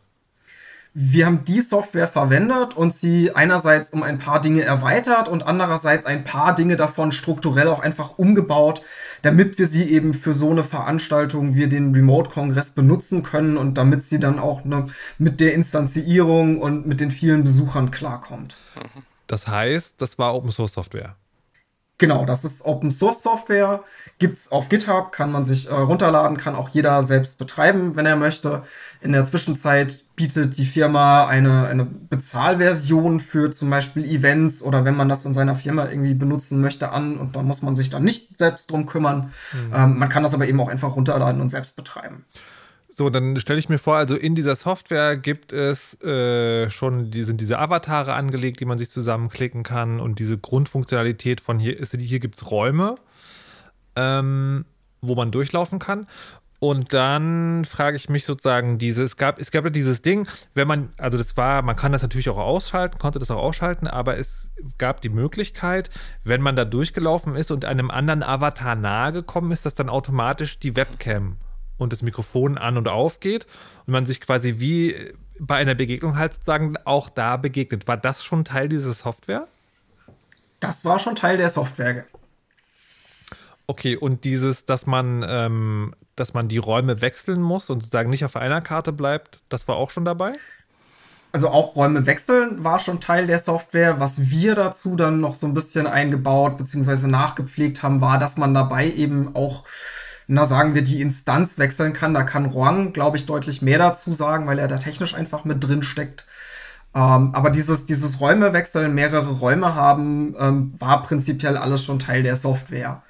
wir 0.93 1.25
haben 1.25 1.45
die 1.45 1.61
Software 1.61 2.07
verwendet 2.07 2.75
und 2.75 2.93
sie 2.93 3.33
einerseits 3.33 3.91
um 3.91 4.03
ein 4.03 4.19
paar 4.19 4.41
Dinge 4.41 4.63
erweitert 4.63 5.29
und 5.29 5.41
andererseits 5.41 6.05
ein 6.05 6.25
paar 6.25 6.53
Dinge 6.53 6.75
davon 6.75 7.13
strukturell 7.13 7.69
auch 7.69 7.79
einfach 7.79 8.17
umgebaut, 8.17 8.81
damit 9.21 9.57
wir 9.57 9.67
sie 9.67 9.89
eben 9.89 10.13
für 10.13 10.33
so 10.33 10.49
eine 10.49 10.65
Veranstaltung 10.65 11.55
wie 11.55 11.69
den 11.69 11.93
Remote-Kongress 11.93 12.71
benutzen 12.71 13.23
können 13.23 13.55
und 13.55 13.77
damit 13.77 14.03
sie 14.03 14.19
dann 14.19 14.37
auch 14.37 14.65
ne, 14.65 14.87
mit 15.17 15.39
der 15.39 15.53
Instanzierung 15.53 16.59
und 16.59 16.85
mit 16.85 16.99
den 16.99 17.11
vielen 17.11 17.45
Besuchern 17.45 17.89
klarkommt. 17.91 18.57
Das 19.27 19.47
heißt, 19.47 20.01
das 20.01 20.19
war 20.19 20.35
Open 20.35 20.51
Source 20.51 20.73
Software. 20.73 21.15
Genau, 22.01 22.25
das 22.25 22.43
ist 22.43 22.65
Open 22.65 22.89
Source 22.89 23.21
Software, 23.21 23.83
gibt 24.17 24.35
es 24.35 24.51
auf 24.51 24.69
GitHub, 24.69 25.11
kann 25.11 25.31
man 25.31 25.45
sich 25.45 25.69
äh, 25.69 25.73
runterladen, 25.75 26.35
kann 26.35 26.55
auch 26.55 26.69
jeder 26.69 27.03
selbst 27.03 27.37
betreiben, 27.37 27.95
wenn 27.95 28.07
er 28.07 28.15
möchte. 28.15 28.63
In 29.01 29.11
der 29.11 29.23
Zwischenzeit 29.25 30.03
bietet 30.15 30.57
die 30.57 30.65
Firma 30.65 31.27
eine, 31.27 31.67
eine 31.67 31.85
Bezahlversion 31.85 33.19
für 33.19 33.51
zum 33.51 33.69
Beispiel 33.69 34.03
Events 34.03 34.63
oder 34.63 34.83
wenn 34.83 34.95
man 34.95 35.09
das 35.09 35.25
in 35.25 35.35
seiner 35.35 35.53
Firma 35.53 35.89
irgendwie 35.89 36.15
benutzen 36.15 36.59
möchte 36.59 36.89
an 36.89 37.19
und 37.19 37.35
da 37.35 37.43
muss 37.43 37.61
man 37.61 37.75
sich 37.75 37.91
dann 37.91 38.03
nicht 38.03 38.35
selbst 38.39 38.71
drum 38.71 38.87
kümmern. 38.87 39.31
Mhm. 39.53 39.71
Ähm, 39.71 39.99
man 39.99 40.09
kann 40.09 40.23
das 40.23 40.33
aber 40.33 40.47
eben 40.47 40.59
auch 40.59 40.69
einfach 40.69 40.95
runterladen 40.95 41.39
und 41.39 41.49
selbst 41.49 41.75
betreiben. 41.75 42.25
So, 42.93 43.09
dann 43.09 43.39
stelle 43.39 43.57
ich 43.57 43.69
mir 43.69 43.77
vor, 43.77 43.95
also 43.95 44.17
in 44.17 44.35
dieser 44.35 44.53
Software 44.53 45.15
gibt 45.15 45.53
es 45.53 45.99
äh, 46.01 46.69
schon, 46.69 47.09
die 47.09 47.23
sind 47.23 47.39
diese 47.39 47.57
Avatare 47.57 48.15
angelegt, 48.15 48.59
die 48.59 48.65
man 48.65 48.77
sich 48.77 48.89
zusammenklicken 48.89 49.63
kann 49.63 50.01
und 50.01 50.19
diese 50.19 50.37
Grundfunktionalität 50.37 51.39
von 51.39 51.57
hier 51.57 51.79
ist, 51.79 51.95
hier 51.95 52.19
gibt 52.19 52.35
es 52.35 52.51
Räume, 52.51 52.95
ähm, 53.95 54.65
wo 54.99 55.15
man 55.15 55.31
durchlaufen 55.31 55.79
kann. 55.79 56.05
Und 56.59 56.93
dann 56.93 57.63
frage 57.63 57.95
ich 57.95 58.09
mich 58.09 58.25
sozusagen, 58.25 58.77
diese, 58.77 59.03
es 59.03 59.15
gab, 59.15 59.39
es 59.39 59.51
gab 59.51 59.63
ja 59.63 59.69
dieses 59.69 60.01
Ding, 60.01 60.27
wenn 60.53 60.67
man, 60.67 60.89
also 60.97 61.17
das 61.17 61.37
war, 61.37 61.61
man 61.61 61.77
kann 61.77 61.93
das 61.93 62.01
natürlich 62.01 62.27
auch 62.27 62.37
ausschalten, 62.37 62.99
konnte 62.99 63.19
das 63.19 63.31
auch 63.31 63.41
ausschalten, 63.41 63.87
aber 63.87 64.17
es 64.17 64.51
gab 64.77 64.99
die 64.99 65.09
Möglichkeit, 65.09 65.89
wenn 66.25 66.41
man 66.41 66.57
da 66.57 66.65
durchgelaufen 66.65 67.37
ist 67.37 67.51
und 67.51 67.63
einem 67.63 67.89
anderen 67.89 68.21
Avatar 68.21 68.75
nahe 68.75 69.13
gekommen 69.13 69.53
ist, 69.53 69.65
dass 69.65 69.75
dann 69.75 69.87
automatisch 69.87 70.59
die 70.59 70.75
Webcam 70.75 71.37
und 71.81 71.91
das 71.91 72.03
Mikrofon 72.03 72.57
an 72.57 72.77
und 72.77 72.87
aufgeht 72.87 73.47
und 73.85 73.93
man 73.93 74.05
sich 74.05 74.21
quasi 74.21 74.59
wie 74.59 74.95
bei 75.39 75.55
einer 75.55 75.73
Begegnung 75.73 76.17
halt 76.17 76.33
sozusagen 76.33 76.75
auch 76.85 77.09
da 77.09 77.37
begegnet. 77.37 77.87
War 77.87 77.97
das 77.97 78.23
schon 78.23 78.45
Teil 78.45 78.69
dieser 78.69 78.93
Software? 78.93 79.47
Das 80.59 80.85
war 80.85 80.99
schon 80.99 81.15
Teil 81.15 81.37
der 81.37 81.49
Software. 81.49 82.05
Okay, 83.65 83.95
und 83.95 84.25
dieses, 84.25 84.65
dass 84.65 84.85
man, 84.85 85.25
ähm, 85.27 85.95
dass 86.15 86.33
man 86.35 86.47
die 86.47 86.59
Räume 86.59 87.01
wechseln 87.01 87.41
muss 87.41 87.69
und 87.69 87.81
sozusagen 87.81 88.11
nicht 88.11 88.25
auf 88.25 88.35
einer 88.35 88.61
Karte 88.61 88.91
bleibt, 88.91 89.39
das 89.49 89.67
war 89.67 89.75
auch 89.77 89.89
schon 89.89 90.05
dabei? 90.05 90.33
Also 91.31 91.47
auch 91.47 91.75
Räume 91.75 92.05
wechseln 92.05 92.63
war 92.63 92.77
schon 92.77 92.99
Teil 92.99 93.25
der 93.25 93.39
Software. 93.39 93.99
Was 93.99 94.29
wir 94.29 94.53
dazu 94.53 94.95
dann 94.95 95.21
noch 95.21 95.33
so 95.33 95.47
ein 95.47 95.53
bisschen 95.53 95.87
eingebaut 95.87 96.57
bzw. 96.57 97.07
nachgepflegt 97.07 97.81
haben, 97.81 98.01
war, 98.01 98.19
dass 98.19 98.37
man 98.37 98.53
dabei 98.53 98.91
eben 98.91 99.35
auch 99.35 99.63
na, 100.31 100.45
sagen 100.45 100.75
wir, 100.75 100.81
die 100.81 101.01
Instanz 101.01 101.57
wechseln 101.57 101.91
kann. 101.91 102.13
Da 102.13 102.23
kann 102.23 102.45
Roang, 102.45 102.93
glaube 102.93 103.17
ich, 103.17 103.25
deutlich 103.25 103.61
mehr 103.61 103.77
dazu 103.77 104.13
sagen, 104.13 104.47
weil 104.47 104.59
er 104.59 104.69
da 104.69 104.77
technisch 104.77 105.13
einfach 105.13 105.43
mit 105.43 105.61
drin 105.61 105.83
steckt. 105.83 106.25
Ähm, 106.95 107.35
aber 107.35 107.49
dieses, 107.49 107.85
dieses 107.85 108.21
Räume 108.21 108.53
wechseln, 108.53 108.95
mehrere 108.95 109.29
Räume 109.29 109.75
haben, 109.75 110.33
ähm, 110.39 110.73
war 110.79 111.03
prinzipiell 111.03 111.57
alles 111.57 111.83
schon 111.83 111.99
Teil 111.99 112.23
der 112.23 112.37
Software. 112.37 113.03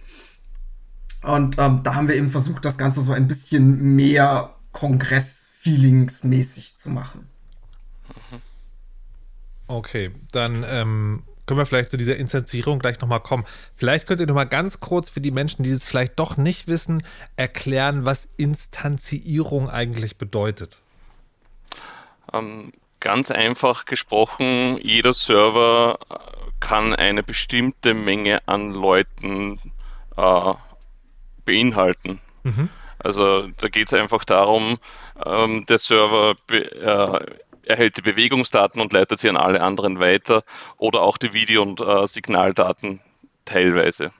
Und 1.22 1.56
ähm, 1.58 1.80
da 1.82 1.96
haben 1.96 2.06
wir 2.06 2.14
eben 2.14 2.28
versucht, 2.28 2.64
das 2.64 2.78
Ganze 2.78 3.00
so 3.00 3.12
ein 3.12 3.26
bisschen 3.26 3.96
mehr 3.96 4.54
Kongress-Feelings-mäßig 4.70 6.78
zu 6.78 6.88
machen. 6.88 7.33
Okay, 9.66 10.10
dann 10.32 10.64
ähm, 10.68 11.22
können 11.46 11.58
wir 11.58 11.66
vielleicht 11.66 11.90
zu 11.90 11.96
dieser 11.96 12.16
Instanzierung 12.16 12.78
gleich 12.78 13.00
nochmal 13.00 13.20
kommen. 13.20 13.44
Vielleicht 13.76 14.06
könnt 14.06 14.20
ihr 14.20 14.26
nochmal 14.26 14.48
ganz 14.48 14.80
kurz 14.80 15.10
für 15.10 15.20
die 15.20 15.30
Menschen, 15.30 15.62
die 15.62 15.70
es 15.70 15.84
vielleicht 15.84 16.18
doch 16.18 16.36
nicht 16.36 16.68
wissen, 16.68 17.02
erklären, 17.36 18.04
was 18.04 18.28
Instanzierung 18.36 19.68
eigentlich 19.68 20.16
bedeutet. 20.16 20.80
Ähm, 22.32 22.72
ganz 23.00 23.30
einfach 23.30 23.84
gesprochen, 23.84 24.78
jeder 24.82 25.14
Server 25.14 25.98
äh, 26.10 26.14
kann 26.60 26.94
eine 26.94 27.22
bestimmte 27.22 27.94
Menge 27.94 28.46
an 28.48 28.72
Leuten 28.72 29.60
äh, 30.16 30.54
beinhalten. 31.44 32.20
Mhm. 32.42 32.70
Also 32.98 33.48
da 33.60 33.68
geht 33.68 33.88
es 33.88 33.92
einfach 33.92 34.24
darum, 34.24 34.78
ähm, 35.24 35.66
der 35.66 35.76
Server 35.76 36.34
äh, 36.50 37.26
erhält 37.66 37.96
die 37.96 38.02
Bewegungsdaten 38.02 38.80
und 38.80 38.92
leitet 38.92 39.18
sie 39.18 39.28
an 39.28 39.36
alle 39.36 39.60
anderen 39.60 40.00
weiter 40.00 40.44
oder 40.76 41.02
auch 41.02 41.18
die 41.18 41.32
Video- 41.32 41.62
und 41.62 41.80
äh, 41.80 42.06
Signaldaten 42.06 43.00
teilweise. 43.44 44.12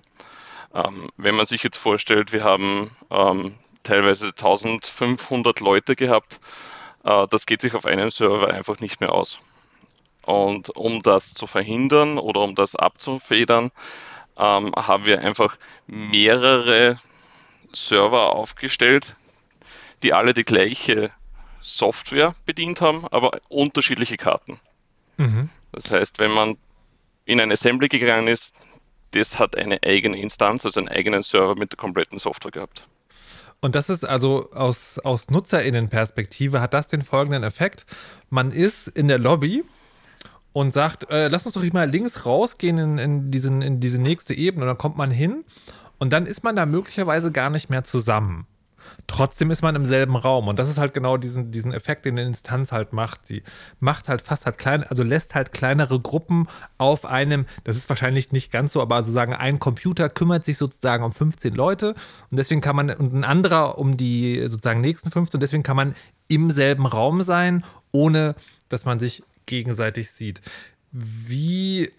Ähm, 0.75 1.11
wenn 1.17 1.35
man 1.35 1.47
sich 1.47 1.63
jetzt 1.63 1.77
vorstellt, 1.77 2.33
wir 2.33 2.45
haben 2.45 2.97
ähm, 3.11 3.57
teilweise 3.83 4.29
1500 4.29 5.61
Leute 5.61 5.95
gehabt, 5.95 6.41
äh, 7.05 7.27
das 7.29 7.47
geht 7.47 7.61
sich 7.61 7.75
auf 7.75 7.87
einen 7.87 8.11
Server 8.11 8.53
einfach 8.53 8.81
nicht 8.81 9.01
mehr 9.01 9.13
aus. 9.13 9.39
Und 10.23 10.71
um 10.71 11.03
das 11.03 11.35
zu 11.35 11.47
verhindern 11.47 12.19
oder 12.19 12.41
um 12.41 12.55
das 12.55 12.75
abzufedern, 12.75 13.71
ähm, 14.37 14.73
haben 14.75 15.05
wir 15.05 15.21
einfach 15.21 15.57
mehrere 15.87 16.99
Server 17.73 18.33
aufgestellt, 18.33 19.17
die 20.03 20.13
alle 20.13 20.35
die 20.35 20.45
gleiche 20.45 21.11
Software 21.65 22.35
bedient 22.45 22.81
haben, 22.81 23.07
aber 23.09 23.41
unterschiedliche 23.49 24.19
Karten. 24.19 24.61
Mhm. 25.17 25.49
Das 25.73 25.91
heißt, 25.91 26.19
wenn 26.19 26.31
man 26.31 26.57
in 27.25 27.41
ein 27.41 27.51
Assembly 27.51 27.89
gegangen 27.89 28.29
ist, 28.29 28.55
das 29.13 29.39
hat 29.39 29.57
eine 29.57 29.83
eigene 29.83 30.21
Instanz, 30.21 30.65
also 30.65 30.81
einen 30.81 30.89
eigenen 30.89 31.23
Server 31.23 31.55
mit 31.55 31.73
der 31.73 31.79
kompletten 31.79 32.19
Software 32.19 32.51
gehabt. 32.51 32.85
Und 33.61 33.75
das 33.75 33.89
ist 33.89 34.05
also 34.05 34.51
aus, 34.53 34.99
aus 34.99 35.31
NutzerInnen-Perspektive 35.31 36.61
hat 36.61 36.75
das 36.75 36.87
den 36.87 37.03
folgenden 37.03 37.45
Effekt. 37.45 37.87
Man 38.29 38.51
ist 38.51 38.89
in 38.89 39.09
der 39.09 39.19
Lobby 39.19 39.65
und 40.53 40.75
sagt, 40.75 41.11
äh, 41.11 41.29
lass 41.29 41.47
uns 41.47 41.55
doch 41.55 41.73
mal 41.73 41.89
links 41.89 42.27
rausgehen 42.27 42.77
in, 42.77 42.99
in, 42.99 43.31
diesen, 43.31 43.63
in 43.63 43.81
diese 43.81 43.99
nächste 43.99 44.35
Ebene. 44.35 44.65
Und 44.65 44.69
dann 44.69 44.79
kommt 44.79 44.99
man 44.99 45.11
hin 45.11 45.45
und 45.99 46.13
dann 46.13 46.27
ist 46.27 46.45
man 46.45 46.57
da 46.57 46.67
möglicherweise 46.67 47.33
gar 47.33 47.49
nicht 47.49 47.71
mehr 47.71 47.85
zusammen. 47.85 48.47
Trotzdem 49.07 49.51
ist 49.51 49.63
man 49.63 49.77
im 49.77 49.87
selben 49.87 50.17
Raum. 50.17 50.49
Und 50.49 50.59
das 50.59 50.69
ist 50.69 50.79
halt 50.79 50.95
genau 50.95 51.17
diesen, 51.17 51.51
diesen 51.51 51.73
Effekt, 51.73 52.05
den 52.05 52.19
eine 52.19 52.27
Instanz 52.27 52.73
halt 52.73 52.93
macht. 52.93 53.27
Sie 53.27 53.43
macht 53.81 54.09
halt 54.09 54.23
fast 54.23 54.47
halt 54.47 54.59
klein, 54.59 54.85
also 54.85 55.03
lässt 55.03 55.35
halt 55.35 55.53
kleinere 55.53 56.01
Gruppen 56.01 56.49
auf 56.79 57.05
einem, 57.05 57.47
das 57.65 57.77
ist 57.77 57.89
wahrscheinlich 57.89 58.33
nicht 58.33 58.51
ganz 58.51 58.73
so, 58.73 58.83
aber 58.83 59.03
sozusagen 59.03 59.35
ein 59.35 59.59
Computer 59.59 60.09
kümmert 60.09 60.45
sich 60.45 60.59
sozusagen 60.59 61.05
um 61.05 61.13
15 61.13 61.55
Leute 61.55 61.95
und 62.31 62.39
deswegen 62.39 62.61
kann 62.61 62.77
man, 62.77 62.91
und 62.91 63.15
ein 63.15 63.25
anderer 63.25 63.79
um 63.79 63.97
die 63.97 64.47
sozusagen 64.49 64.81
nächsten 64.81 65.11
15, 65.11 65.39
und 65.39 65.43
deswegen 65.43 65.63
kann 65.63 65.77
man 65.77 65.95
im 66.29 66.51
selben 66.51 66.87
Raum 66.87 67.23
sein, 67.23 67.65
ohne 67.93 68.35
dass 68.69 68.85
man 68.85 68.99
sich 68.99 69.23
gegenseitig 69.47 70.11
sieht. 70.11 70.41
Wie 70.91 71.93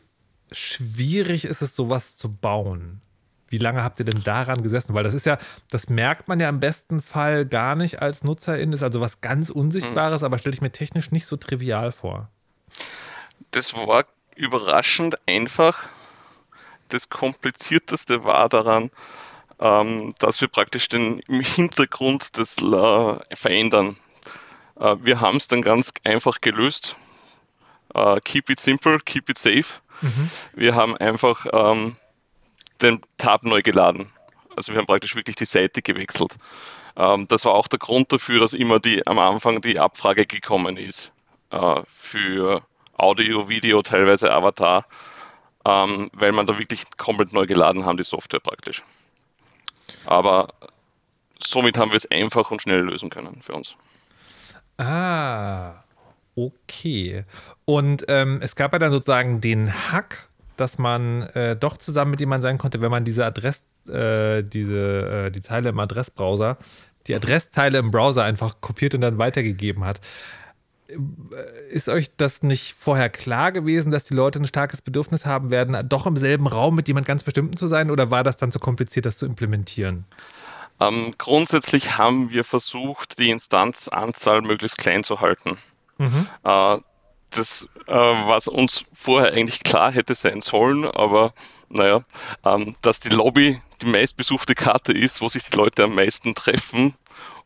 schwierig 0.51 1.45
ist 1.45 1.61
es, 1.61 1.75
sowas 1.75 2.17
zu 2.17 2.31
bauen? 2.31 3.01
Wie 3.47 3.57
lange 3.57 3.83
habt 3.83 3.99
ihr 3.99 4.05
denn 4.05 4.23
daran 4.23 4.63
gesessen? 4.63 4.95
Weil 4.95 5.03
das 5.03 5.13
ist 5.13 5.25
ja, 5.25 5.37
das 5.69 5.89
merkt 5.89 6.27
man 6.27 6.39
ja 6.39 6.49
im 6.49 6.59
besten 6.59 7.01
Fall 7.01 7.45
gar 7.45 7.75
nicht 7.75 8.01
als 8.01 8.23
Nutzerin, 8.23 8.73
ist 8.73 8.83
also 8.83 9.01
was 9.01 9.21
ganz 9.21 9.49
Unsichtbares, 9.49 10.21
mhm. 10.21 10.25
aber 10.25 10.37
stelle 10.39 10.53
ich 10.53 10.61
mir 10.61 10.71
technisch 10.71 11.11
nicht 11.11 11.25
so 11.25 11.37
trivial 11.37 11.91
vor. 11.91 12.29
Das 13.51 13.73
war 13.73 14.05
überraschend 14.35 15.15
einfach. 15.27 15.79
Das 16.89 17.09
Komplizierteste 17.09 18.23
war 18.23 18.49
daran, 18.49 18.91
ähm, 19.59 20.13
dass 20.19 20.41
wir 20.41 20.47
praktisch 20.47 20.89
den 20.89 21.19
im 21.19 21.41
Hintergrund 21.41 22.37
das 22.37 22.57
äh, 22.57 23.35
verändern. 23.35 23.97
Äh, 24.79 24.95
wir 25.01 25.21
haben 25.21 25.37
es 25.37 25.47
dann 25.47 25.61
ganz 25.61 25.91
einfach 26.03 26.41
gelöst. 26.41 26.95
Äh, 27.93 28.19
keep 28.21 28.49
it 28.49 28.59
simple, 28.59 28.99
keep 28.99 29.29
it 29.29 29.37
safe. 29.37 29.81
Mhm. 30.01 30.29
Wir 30.53 30.75
haben 30.75 30.97
einfach 30.97 31.45
ähm, 31.51 31.95
den 32.81 33.01
Tab 33.17 33.43
neu 33.43 33.61
geladen. 33.61 34.11
Also 34.55 34.71
wir 34.71 34.79
haben 34.79 34.87
praktisch 34.87 35.15
wirklich 35.15 35.35
die 35.35 35.45
Seite 35.45 35.81
gewechselt. 35.81 36.35
Ähm, 36.95 37.27
das 37.27 37.45
war 37.45 37.53
auch 37.53 37.67
der 37.67 37.79
Grund 37.79 38.11
dafür, 38.11 38.39
dass 38.39 38.53
immer 38.53 38.79
die 38.79 39.05
am 39.05 39.19
Anfang 39.19 39.61
die 39.61 39.79
Abfrage 39.79 40.25
gekommen 40.25 40.77
ist 40.77 41.11
äh, 41.51 41.81
für 41.87 42.61
Audio, 42.97 43.49
Video, 43.49 43.81
teilweise 43.81 44.31
Avatar, 44.31 44.85
ähm, 45.65 46.09
weil 46.13 46.31
man 46.31 46.45
da 46.45 46.57
wirklich 46.57 46.83
komplett 46.97 47.33
neu 47.33 47.45
geladen 47.45 47.85
haben, 47.85 47.97
die 47.97 48.03
Software 48.03 48.39
praktisch. 48.39 48.83
Aber 50.05 50.53
somit 51.39 51.77
haben 51.77 51.91
wir 51.91 51.97
es 51.97 52.09
einfach 52.09 52.51
und 52.51 52.61
schnell 52.61 52.81
lösen 52.81 53.09
können 53.09 53.41
für 53.41 53.53
uns. 53.53 53.75
Ah, 54.77 55.83
okay. 56.35 57.25
Und 57.65 58.05
ähm, 58.07 58.39
es 58.41 58.55
gab 58.55 58.73
ja 58.73 58.79
dann 58.79 58.91
sozusagen 58.91 59.41
den 59.41 59.91
Hack, 59.91 60.29
dass 60.57 60.77
man 60.77 61.23
äh, 61.33 61.55
doch 61.55 61.77
zusammen 61.77 62.11
mit 62.11 62.19
jemandem 62.19 62.43
sein 62.43 62.57
konnte, 62.57 62.81
wenn 62.81 62.91
man 62.91 63.03
diese 63.03 63.25
Adress, 63.25 63.65
äh, 63.87 64.43
diese, 64.43 65.27
äh, 65.27 65.31
die 65.31 65.41
Zeile 65.41 65.69
im 65.69 65.79
Adressbrowser, 65.79 66.57
die 67.07 67.15
Adresszeile 67.15 67.77
im 67.77 67.91
Browser 67.91 68.23
einfach 68.23 68.61
kopiert 68.61 68.95
und 68.95 69.01
dann 69.01 69.17
weitergegeben 69.17 69.85
hat. 69.85 69.99
Ist 71.69 71.89
euch 71.89 72.15
das 72.15 72.43
nicht 72.43 72.73
vorher 72.73 73.09
klar 73.09 73.51
gewesen, 73.51 73.91
dass 73.91 74.03
die 74.03 74.13
Leute 74.13 74.39
ein 74.39 74.45
starkes 74.45 74.81
Bedürfnis 74.81 75.25
haben 75.25 75.49
werden, 75.49 75.77
doch 75.89 76.05
im 76.05 76.15
selben 76.15 76.47
Raum 76.47 76.75
mit 76.75 76.87
jemand 76.87 77.07
ganz 77.07 77.23
Bestimmten 77.23 77.57
zu 77.57 77.67
sein, 77.67 77.89
oder 77.89 78.11
war 78.11 78.23
das 78.23 78.37
dann 78.37 78.51
zu 78.51 78.59
kompliziert, 78.59 79.05
das 79.05 79.17
zu 79.17 79.25
implementieren? 79.25 80.05
Ähm, 80.79 81.15
grundsätzlich 81.17 81.97
haben 81.97 82.29
wir 82.29 82.43
versucht, 82.43 83.17
die 83.17 83.31
Instanzanzahl 83.31 84.41
möglichst 84.41 84.77
klein 84.77 85.03
zu 85.03 85.21
halten. 85.21 85.57
Mhm. 85.97 86.27
Äh, 86.43 86.77
das, 87.35 87.67
äh, 87.87 87.93
was 87.93 88.47
uns 88.47 88.85
vorher 88.93 89.33
eigentlich 89.33 89.63
klar 89.63 89.91
hätte 89.91 90.15
sein 90.15 90.41
sollen, 90.41 90.85
aber 90.85 91.33
naja, 91.69 92.03
ähm, 92.43 92.75
dass 92.81 92.99
die 92.99 93.09
Lobby 93.09 93.61
die 93.81 93.87
meistbesuchte 93.87 94.55
Karte 94.55 94.93
ist, 94.93 95.21
wo 95.21 95.29
sich 95.29 95.43
die 95.43 95.57
Leute 95.57 95.83
am 95.83 95.95
meisten 95.95 96.35
treffen 96.35 96.93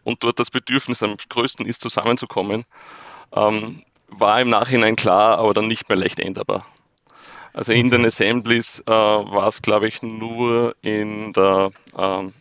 und 0.04 0.24
dort 0.24 0.40
das 0.40 0.52
Bedürfnis 0.52 1.04
am 1.04 1.16
größten 1.30 1.66
ist, 1.66 1.82
zusammenzukommen, 1.82 2.66
ähm, 3.34 3.84
war 4.08 4.42
im 4.42 4.50
Nachhinein 4.50 4.96
klar, 4.96 5.38
aber 5.38 5.54
dann 5.54 5.68
nicht 5.68 5.90
mehr 5.90 5.98
leicht 5.98 6.20
änderbar. 6.20 6.66
Also 7.54 7.74
in 7.74 7.90
den 7.90 8.06
Assemblies 8.06 8.84
äh, 8.86 8.92
war 8.92 9.48
es, 9.48 9.62
glaube 9.62 9.88
ich, 9.88 10.02
nur 10.02 10.76
in 10.82 11.34
der 11.34 11.72
ähm, 11.98 12.34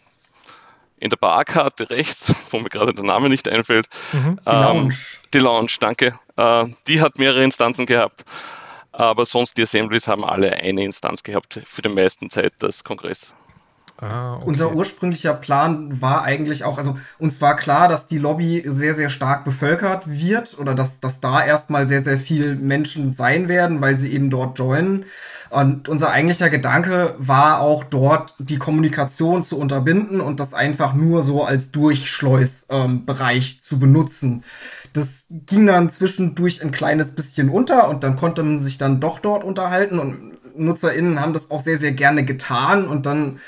in 1.01 1.11
der 1.11 1.17
Barkarte 1.17 1.91
rechts, 1.91 2.35
wo 2.51 2.59
mir 2.59 2.69
gerade 2.69 2.95
der 2.95 3.05
Name 3.05 3.29
nicht 3.29 3.49
einfällt. 3.49 3.89
Mhm. 4.13 4.41
Die 4.45 4.51
ähm, 4.51 4.63
Lounge. 4.63 4.95
Die 5.33 5.39
Lounge, 5.39 5.73
danke. 5.81 6.19
Äh, 6.39 6.67
die 6.87 7.03
hat 7.03 7.19
mehrere 7.19 7.43
Instanzen 7.43 7.85
gehabt. 7.85 8.25
Aber 8.93 9.27
sonst 9.27 9.57
die 9.57 9.63
Assemblies 9.63 10.09
haben 10.09 10.25
alle 10.25 10.53
eine 10.53 10.85
Instanz 10.85 11.23
gehabt 11.23 11.61
für 11.65 11.83
die 11.83 11.89
meisten 11.89 12.31
Zeit 12.31 12.63
des 12.63 12.83
Kongress. 12.83 13.33
Ah, 14.01 14.37
okay. 14.37 14.45
Unser 14.47 14.73
ursprünglicher 14.75 15.35
Plan 15.35 16.01
war 16.01 16.23
eigentlich 16.23 16.63
auch, 16.63 16.79
also 16.79 16.97
uns 17.19 17.41
war 17.41 17.57
klar, 17.57 17.89
dass 17.89 18.07
die 18.07 18.19
Lobby 18.19 18.63
sehr, 18.65 18.95
sehr 18.95 19.11
stark 19.11 19.45
bevölkert 19.45 20.09
wird 20.09 20.57
oder 20.57 20.75
dass, 20.75 21.01
dass 21.01 21.19
da 21.19 21.45
erstmal 21.45 21.89
sehr, 21.89 22.03
sehr 22.03 22.19
viel 22.19 22.55
Menschen 22.55 23.13
sein 23.13 23.49
werden, 23.49 23.81
weil 23.81 23.97
sie 23.97 24.13
eben 24.13 24.31
dort 24.31 24.57
joinen. 24.59 25.05
Und 25.51 25.89
unser 25.89 26.11
eigentlicher 26.11 26.51
Gedanke 26.51 27.15
war 27.19 27.61
auch 27.61 27.83
dort 27.83 28.35
die 28.39 28.59
Kommunikation 28.59 29.43
zu 29.43 29.59
unterbinden 29.59 30.21
und 30.21 30.41
das 30.41 30.55
einfach 30.55 30.95
nur 30.95 31.23
so 31.23 31.43
als 31.43 31.73
Durchschleusbereich 31.73 33.55
ähm, 33.55 33.63
zu 33.63 33.79
benutzen. 33.79 34.45
Das 34.99 35.27
ging 35.29 35.67
dann 35.67 35.91
zwischendurch 35.91 36.63
ein 36.63 36.71
kleines 36.71 37.15
bisschen 37.15 37.49
unter 37.49 37.89
und 37.89 38.03
dann 38.03 38.17
konnte 38.17 38.43
man 38.43 38.61
sich 38.61 38.79
dann 38.79 39.01
doch 39.01 39.21
dort 39.21 39.45
unterhalten 39.45 39.99
und 39.99 40.39
NutzerInnen 40.57 41.21
haben 41.21 41.33
das 41.33 41.51
auch 41.51 41.61
sehr, 41.61 41.79
sehr 41.79 41.93
gerne 41.93 42.25
getan 42.25 42.87
und 42.87 43.07
dann 43.07 43.39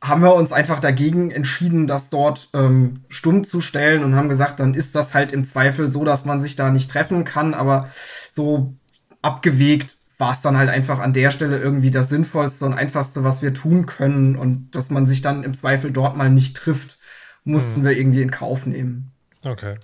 haben 0.00 0.22
wir 0.22 0.34
uns 0.34 0.52
einfach 0.52 0.80
dagegen 0.80 1.30
entschieden, 1.30 1.86
das 1.86 2.10
dort 2.10 2.50
ähm, 2.52 3.04
stumm 3.08 3.44
zu 3.44 3.60
stellen 3.60 4.04
und 4.04 4.14
haben 4.14 4.28
gesagt, 4.28 4.60
dann 4.60 4.74
ist 4.74 4.94
das 4.94 5.14
halt 5.14 5.32
im 5.32 5.44
Zweifel 5.44 5.88
so, 5.88 6.04
dass 6.04 6.26
man 6.26 6.40
sich 6.40 6.56
da 6.56 6.70
nicht 6.70 6.90
treffen 6.90 7.24
kann, 7.24 7.54
aber 7.54 7.88
so 8.30 8.74
abgewegt 9.22 9.96
war 10.18 10.32
es 10.32 10.42
dann 10.42 10.58
halt 10.58 10.68
einfach 10.68 11.00
an 11.00 11.12
der 11.12 11.30
Stelle 11.30 11.58
irgendwie 11.58 11.90
das 11.90 12.08
Sinnvollste 12.10 12.66
und 12.66 12.74
Einfachste, 12.74 13.24
was 13.24 13.42
wir 13.42 13.54
tun 13.54 13.86
können 13.86 14.36
und 14.36 14.70
dass 14.72 14.90
man 14.90 15.06
sich 15.06 15.22
dann 15.22 15.42
im 15.42 15.54
Zweifel 15.54 15.90
dort 15.90 16.16
mal 16.16 16.30
nicht 16.30 16.56
trifft, 16.56 16.98
mussten 17.44 17.76
hm. 17.76 17.84
wir 17.84 17.96
irgendwie 17.96 18.22
in 18.22 18.30
Kauf 18.30 18.66
nehmen. 18.66 19.10
Okay. 19.42 19.76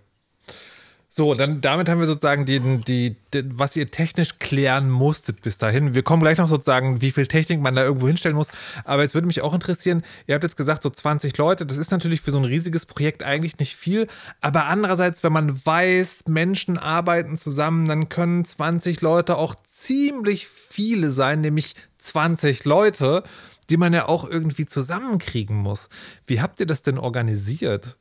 So, 1.13 1.35
dann 1.35 1.61
damit 1.61 1.89
haben 1.89 1.99
wir 1.99 2.07
sozusagen 2.07 2.47
die, 2.47 2.61
die, 2.61 3.17
die, 3.35 3.43
was 3.59 3.75
ihr 3.75 3.91
technisch 3.91 4.39
klären 4.39 4.89
musstet 4.89 5.43
bis 5.43 5.59
dahin. 5.59 5.93
Wir 5.93 6.05
kommen 6.05 6.23
gleich 6.23 6.39
noch 6.39 6.49
sozusagen, 6.49 7.03
wie 7.03 7.11
viel 7.11 7.27
Technik 7.27 7.61
man 7.61 7.75
da 7.75 7.83
irgendwo 7.83 8.07
hinstellen 8.07 8.37
muss. 8.37 8.47
Aber 8.85 9.03
es 9.03 9.13
würde 9.13 9.27
mich 9.27 9.43
auch 9.43 9.53
interessieren, 9.53 10.05
ihr 10.29 10.37
habt 10.37 10.45
jetzt 10.45 10.57
gesagt, 10.57 10.85
so 10.85 10.89
20 10.89 11.37
Leute, 11.37 11.67
das 11.67 11.79
ist 11.79 11.91
natürlich 11.91 12.21
für 12.21 12.31
so 12.31 12.39
ein 12.39 12.45
riesiges 12.45 12.87
Projekt 12.87 13.25
eigentlich 13.25 13.59
nicht 13.59 13.75
viel. 13.75 14.07
Aber 14.41 14.67
andererseits, 14.67 15.25
wenn 15.25 15.33
man 15.33 15.67
weiß, 15.67 16.29
Menschen 16.29 16.79
arbeiten 16.79 17.37
zusammen, 17.37 17.87
dann 17.87 18.09
können 18.09 18.45
20 18.45 19.01
Leute 19.01 19.37
auch 19.37 19.57
ziemlich 19.67 20.47
viele 20.47 21.11
sein, 21.11 21.41
nämlich 21.41 21.75
20 21.99 22.65
Leute, 22.67 23.25
die 23.69 23.79
man 23.79 23.93
ja 23.93 24.07
auch 24.07 24.31
irgendwie 24.31 24.65
zusammenkriegen 24.65 25.57
muss. 25.57 25.89
Wie 26.29 26.41
habt 26.41 26.61
ihr 26.61 26.67
das 26.67 26.83
denn 26.83 26.99
organisiert? 26.99 27.97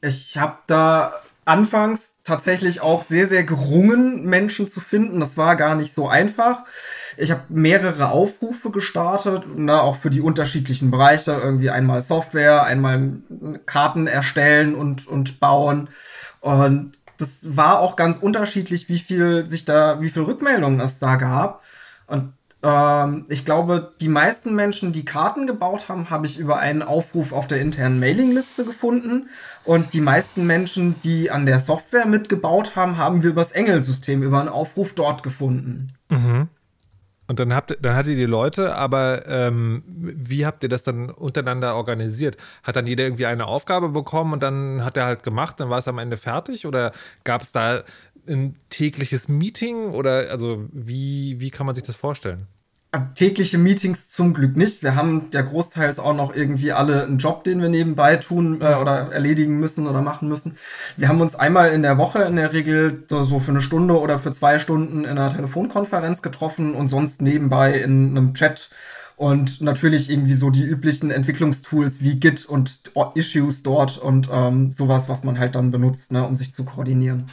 Ich 0.00 0.38
habe 0.38 0.56
da 0.66 1.20
anfangs 1.50 2.14
tatsächlich 2.22 2.80
auch 2.80 3.02
sehr, 3.02 3.26
sehr 3.26 3.42
gerungen, 3.42 4.24
Menschen 4.24 4.68
zu 4.68 4.80
finden. 4.80 5.18
Das 5.18 5.36
war 5.36 5.56
gar 5.56 5.74
nicht 5.74 5.92
so 5.92 6.08
einfach. 6.08 6.64
Ich 7.16 7.32
habe 7.32 7.42
mehrere 7.48 8.10
Aufrufe 8.10 8.70
gestartet, 8.70 9.44
na, 9.56 9.80
auch 9.80 9.96
für 9.96 10.10
die 10.10 10.20
unterschiedlichen 10.20 10.92
Bereiche. 10.92 11.32
Irgendwie 11.32 11.70
einmal 11.70 12.02
Software, 12.02 12.62
einmal 12.62 13.14
Karten 13.66 14.06
erstellen 14.06 14.76
und, 14.76 15.08
und 15.08 15.40
bauen. 15.40 15.88
Und 16.40 16.92
das 17.18 17.40
war 17.42 17.80
auch 17.80 17.96
ganz 17.96 18.18
unterschiedlich, 18.18 18.88
wie 18.88 19.00
viel 19.00 19.46
sich 19.48 19.64
da, 19.64 20.00
wie 20.00 20.10
viel 20.10 20.22
Rückmeldungen 20.22 20.80
es 20.80 21.00
da 21.00 21.16
gab. 21.16 21.62
Und 22.06 22.32
ähm, 22.62 23.24
ich 23.28 23.44
glaube, 23.44 23.92
die 24.00 24.08
meisten 24.08 24.54
Menschen, 24.54 24.92
die 24.92 25.04
Karten 25.04 25.46
gebaut 25.46 25.88
haben, 25.88 26.10
habe 26.10 26.26
ich 26.26 26.38
über 26.38 26.58
einen 26.58 26.82
Aufruf 26.82 27.32
auf 27.32 27.46
der 27.46 27.60
internen 27.60 28.00
Mailingliste 28.00 28.64
gefunden. 28.64 29.28
Und 29.64 29.94
die 29.94 30.00
meisten 30.00 30.46
Menschen, 30.46 31.00
die 31.02 31.30
an 31.30 31.46
der 31.46 31.58
Software 31.58 32.06
mitgebaut 32.06 32.76
haben, 32.76 32.98
haben 32.98 33.22
wir 33.22 33.30
übers 33.30 33.52
Engelsystem, 33.52 34.22
über 34.22 34.40
einen 34.40 34.48
Aufruf 34.48 34.94
dort 34.94 35.22
gefunden. 35.22 35.88
Mhm. 36.08 36.48
Und 37.30 37.38
dann 37.38 37.54
habt 37.54 37.78
dann 37.80 37.94
hattet 37.94 38.10
ihr 38.10 38.16
die 38.16 38.24
Leute, 38.26 38.74
aber 38.74 39.24
ähm, 39.28 39.84
wie 39.86 40.44
habt 40.44 40.64
ihr 40.64 40.68
das 40.68 40.82
dann 40.82 41.10
untereinander 41.10 41.76
organisiert? 41.76 42.36
Hat 42.64 42.74
dann 42.74 42.88
jeder 42.88 43.04
irgendwie 43.04 43.26
eine 43.26 43.46
Aufgabe 43.46 43.90
bekommen 43.90 44.32
und 44.32 44.42
dann 44.42 44.84
hat 44.84 44.96
er 44.96 45.04
halt 45.04 45.22
gemacht, 45.22 45.60
dann 45.60 45.70
war 45.70 45.78
es 45.78 45.86
am 45.86 45.98
Ende 45.98 46.16
fertig? 46.16 46.66
Oder 46.66 46.90
gab 47.22 47.42
es 47.42 47.52
da 47.52 47.84
ein 48.28 48.56
tägliches 48.68 49.28
Meeting 49.28 49.90
oder 49.90 50.30
also 50.30 50.68
wie, 50.72 51.36
wie 51.40 51.50
kann 51.50 51.66
man 51.66 51.74
sich 51.74 51.84
das 51.84 51.96
vorstellen? 51.96 52.46
Tägliche 53.14 53.56
Meetings 53.56 54.08
zum 54.08 54.34
Glück 54.34 54.56
nicht. 54.56 54.82
Wir 54.82 54.96
haben 54.96 55.28
ja 55.32 55.42
großteils 55.42 56.00
auch 56.00 56.14
noch 56.14 56.34
irgendwie 56.34 56.72
alle 56.72 57.04
einen 57.04 57.18
Job, 57.18 57.44
den 57.44 57.62
wir 57.62 57.68
nebenbei 57.68 58.16
tun 58.16 58.60
äh, 58.60 58.74
oder 58.74 59.12
erledigen 59.12 59.60
müssen 59.60 59.86
oder 59.86 60.02
machen 60.02 60.28
müssen. 60.28 60.58
Wir 60.96 61.06
haben 61.06 61.20
uns 61.20 61.36
einmal 61.36 61.70
in 61.70 61.82
der 61.82 61.98
Woche 61.98 62.22
in 62.24 62.34
der 62.34 62.52
Regel 62.52 63.04
so 63.08 63.38
für 63.38 63.52
eine 63.52 63.60
Stunde 63.60 64.00
oder 64.00 64.18
für 64.18 64.32
zwei 64.32 64.58
Stunden 64.58 65.04
in 65.04 65.10
einer 65.10 65.28
Telefonkonferenz 65.28 66.20
getroffen 66.20 66.74
und 66.74 66.88
sonst 66.88 67.22
nebenbei 67.22 67.78
in 67.80 68.16
einem 68.16 68.34
Chat 68.34 68.70
und 69.20 69.60
natürlich 69.60 70.08
irgendwie 70.08 70.32
so 70.32 70.48
die 70.48 70.64
üblichen 70.64 71.10
Entwicklungstools 71.10 72.00
wie 72.00 72.18
Git 72.18 72.46
und 72.46 72.80
Issues 73.14 73.62
dort 73.62 73.98
und 73.98 74.30
ähm, 74.32 74.72
sowas, 74.72 75.10
was 75.10 75.24
man 75.24 75.38
halt 75.38 75.54
dann 75.56 75.70
benutzt, 75.70 76.10
ne, 76.10 76.26
um 76.26 76.34
sich 76.34 76.54
zu 76.54 76.64
koordinieren. 76.64 77.30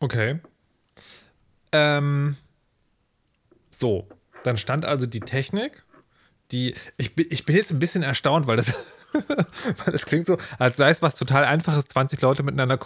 Okay. 0.00 0.40
Ähm, 1.72 2.36
so, 3.70 4.08
dann 4.42 4.56
stand 4.56 4.84
also 4.84 5.06
die 5.06 5.20
Technik, 5.20 5.84
die, 6.52 6.74
ich, 6.96 7.16
ich 7.16 7.44
bin 7.44 7.54
jetzt 7.54 7.70
ein 7.70 7.78
bisschen 7.78 8.02
erstaunt, 8.02 8.46
weil 8.46 8.56
das, 8.56 8.74
weil 9.12 9.92
das 9.92 10.06
klingt 10.06 10.26
so, 10.26 10.38
als 10.58 10.76
sei 10.76 10.90
es 10.90 11.02
was 11.02 11.14
total 11.14 11.44
einfaches, 11.44 11.86
20 11.86 12.20
Leute 12.22 12.42
miteinander, 12.42 12.78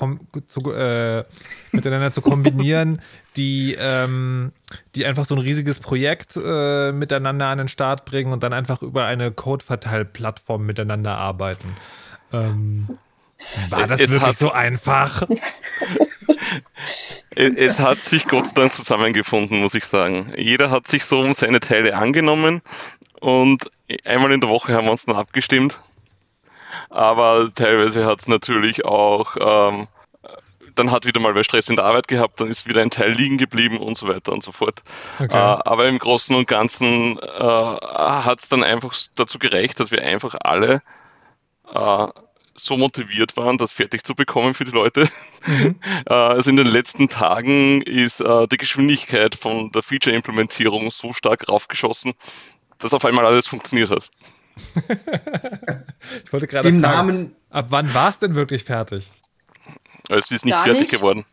zu, 0.47 0.73
äh, 0.73 1.25
miteinander 1.73 2.13
zu 2.13 2.21
kombinieren, 2.21 3.01
die, 3.37 3.77
ähm, 3.79 4.53
die 4.95 5.07
einfach 5.07 5.25
so 5.25 5.35
ein 5.35 5.41
riesiges 5.41 5.79
Projekt 5.79 6.37
äh, 6.37 6.93
miteinander 6.93 7.47
an 7.47 7.59
den 7.59 7.69
Start 7.69 8.05
bringen 8.05 8.33
und 8.33 8.43
dann 8.43 8.53
einfach 8.53 8.83
über 8.83 9.07
eine 9.07 9.31
Code-Verteil-Plattform 9.31 10.67
miteinander 10.67 11.17
arbeiten. 11.17 11.77
Ähm, 12.33 12.99
war 13.71 13.87
das 13.87 14.01
es 14.01 14.11
wirklich 14.11 14.37
so 14.37 14.53
einfach? 14.53 15.27
es 17.35 17.81
hat 17.81 17.99
sich 17.99 18.27
Gott 18.27 18.49
sei 18.49 18.55
Dank 18.55 18.73
zusammengefunden, 18.73 19.61
muss 19.61 19.75
ich 19.75 19.85
sagen. 19.85 20.33
Jeder 20.37 20.71
hat 20.71 20.87
sich 20.87 21.05
so 21.05 21.21
um 21.21 21.35
seine 21.35 21.61
Teile 21.61 21.97
angenommen 21.97 22.63
und 23.21 23.71
einmal 24.05 24.33
in 24.33 24.41
der 24.41 24.51
Woche 24.51 24.75
haben 24.75 24.87
wir 24.87 24.93
uns 24.93 25.07
dann 25.07 25.17
abgestimmt. 25.17 25.81
Aber 26.91 27.51
teilweise 27.55 28.05
hat 28.05 28.21
es 28.21 28.29
natürlich 28.29 28.85
auch, 28.85 29.37
ähm, 29.41 29.89
dann 30.75 30.91
hat 30.91 31.07
wieder 31.07 31.21
mal 31.21 31.35
wer 31.35 31.45
Stress 31.45 31.69
in 31.69 31.77
der 31.77 31.85
Arbeit 31.85 32.09
gehabt, 32.09 32.41
dann 32.41 32.49
ist 32.49 32.67
wieder 32.67 32.83
ein 32.83 32.91
Teil 32.91 33.13
liegen 33.13 33.39
geblieben 33.39 33.79
und 33.79 33.97
so 33.97 34.09
weiter 34.09 34.33
und 34.33 34.43
so 34.43 34.53
fort. 34.53 34.83
Okay. 35.19 35.33
Äh, 35.33 35.37
aber 35.37 35.89
im 35.89 35.99
Großen 35.99 36.35
und 36.35 36.49
Ganzen 36.49 37.19
äh, 37.19 37.23
hat 37.23 38.41
es 38.41 38.49
dann 38.49 38.63
einfach 38.63 38.95
dazu 39.15 39.39
gereicht, 39.39 39.79
dass 39.81 39.91
wir 39.91 40.03
einfach 40.03 40.35
alle 40.41 40.83
äh, 41.73 42.07
so 42.57 42.77
motiviert 42.77 43.37
waren, 43.37 43.59
das 43.59 43.73
fertig 43.73 44.05
zu 44.05 44.15
bekommen 44.15 44.55
für 44.55 44.65
die 44.65 44.71
Leute. 44.71 45.09
Mhm. 45.47 45.77
Äh, 46.07 46.13
also 46.13 46.51
in 46.51 46.57
den 46.57 46.67
letzten 46.67 47.09
Tagen 47.09 47.83
ist 47.83 48.21
äh, 48.21 48.47
die 48.49 48.57
Geschwindigkeit 48.57 49.35
von 49.35 49.71
der 49.73 49.83
Feature-Implementierung 49.83 50.91
so 50.91 51.13
stark 51.13 51.49
raufgeschossen, 51.49 52.15
dass 52.79 52.93
auf 52.93 53.05
einmal 53.05 53.25
alles 53.25 53.47
funktioniert 53.47 53.91
hat. 53.91 54.11
ich 56.25 56.33
wollte 56.33 56.47
gerade 56.47 56.69
fragen, 56.69 56.81
Namen 56.81 57.37
ab 57.51 57.67
wann 57.71 57.93
war 57.95 58.11
es 58.11 58.19
denn 58.19 58.35
wirklich 58.35 58.65
fertig? 58.65 59.11
Es 60.09 60.31
ist 60.31 60.45
nicht 60.45 60.55
Gar 60.55 60.65
fertig 60.65 60.83
nicht. 60.83 60.91
geworden. 60.91 61.25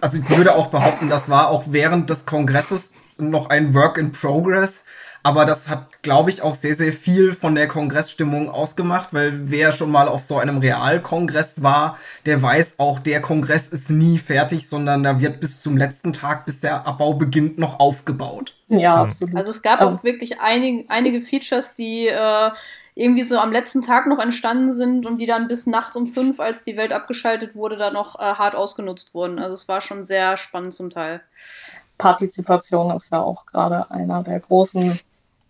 Also 0.00 0.18
ich 0.18 0.28
würde 0.28 0.54
auch 0.54 0.68
behaupten, 0.68 1.08
das 1.08 1.28
war 1.28 1.48
auch 1.48 1.64
während 1.68 2.10
des 2.10 2.26
Kongresses 2.26 2.92
noch 3.18 3.50
ein 3.50 3.74
Work 3.74 3.98
in 3.98 4.12
Progress. 4.12 4.84
Aber 5.26 5.46
das 5.46 5.68
hat, 5.68 6.02
glaube 6.02 6.28
ich, 6.28 6.42
auch 6.42 6.54
sehr, 6.54 6.76
sehr 6.76 6.92
viel 6.92 7.32
von 7.32 7.54
der 7.54 7.66
Kongressstimmung 7.66 8.50
ausgemacht, 8.50 9.08
weil 9.12 9.48
wer 9.48 9.72
schon 9.72 9.90
mal 9.90 10.06
auf 10.06 10.22
so 10.22 10.36
einem 10.36 10.58
Realkongress 10.58 11.62
war, 11.62 11.98
der 12.26 12.42
weiß 12.42 12.74
auch, 12.76 12.98
der 12.98 13.22
Kongress 13.22 13.68
ist 13.68 13.88
nie 13.88 14.18
fertig, 14.18 14.68
sondern 14.68 15.02
da 15.02 15.20
wird 15.20 15.40
bis 15.40 15.62
zum 15.62 15.78
letzten 15.78 16.12
Tag, 16.12 16.44
bis 16.44 16.60
der 16.60 16.86
Abbau 16.86 17.14
beginnt, 17.14 17.58
noch 17.58 17.80
aufgebaut. 17.80 18.54
Ja, 18.68 18.96
absolut. 18.96 19.34
Also 19.34 19.48
es 19.48 19.62
gab 19.62 19.80
auch 19.80 20.04
wirklich 20.04 20.40
einig, 20.40 20.84
einige 20.90 21.22
Features, 21.22 21.74
die 21.74 22.06
äh, 22.08 22.50
irgendwie 22.94 23.22
so 23.22 23.38
am 23.38 23.50
letzten 23.50 23.82
Tag 23.82 24.06
noch 24.06 24.18
entstanden 24.18 24.74
sind 24.74 25.04
und 25.04 25.18
die 25.18 25.26
dann 25.26 25.48
bis 25.48 25.66
nachts 25.66 25.96
um 25.96 26.06
fünf, 26.06 26.38
als 26.38 26.62
die 26.64 26.76
Welt 26.76 26.92
abgeschaltet 26.92 27.56
wurde, 27.56 27.76
da 27.76 27.90
noch 27.90 28.16
äh, 28.16 28.22
hart 28.22 28.54
ausgenutzt 28.54 29.14
wurden. 29.14 29.38
Also 29.38 29.54
es 29.54 29.68
war 29.68 29.80
schon 29.80 30.04
sehr 30.04 30.36
spannend 30.36 30.74
zum 30.74 30.90
Teil. 30.90 31.20
Partizipation 31.98 32.90
ist 32.90 33.10
ja 33.12 33.20
auch 33.20 33.46
gerade 33.46 33.90
einer 33.90 34.22
der 34.22 34.40
großen 34.40 34.98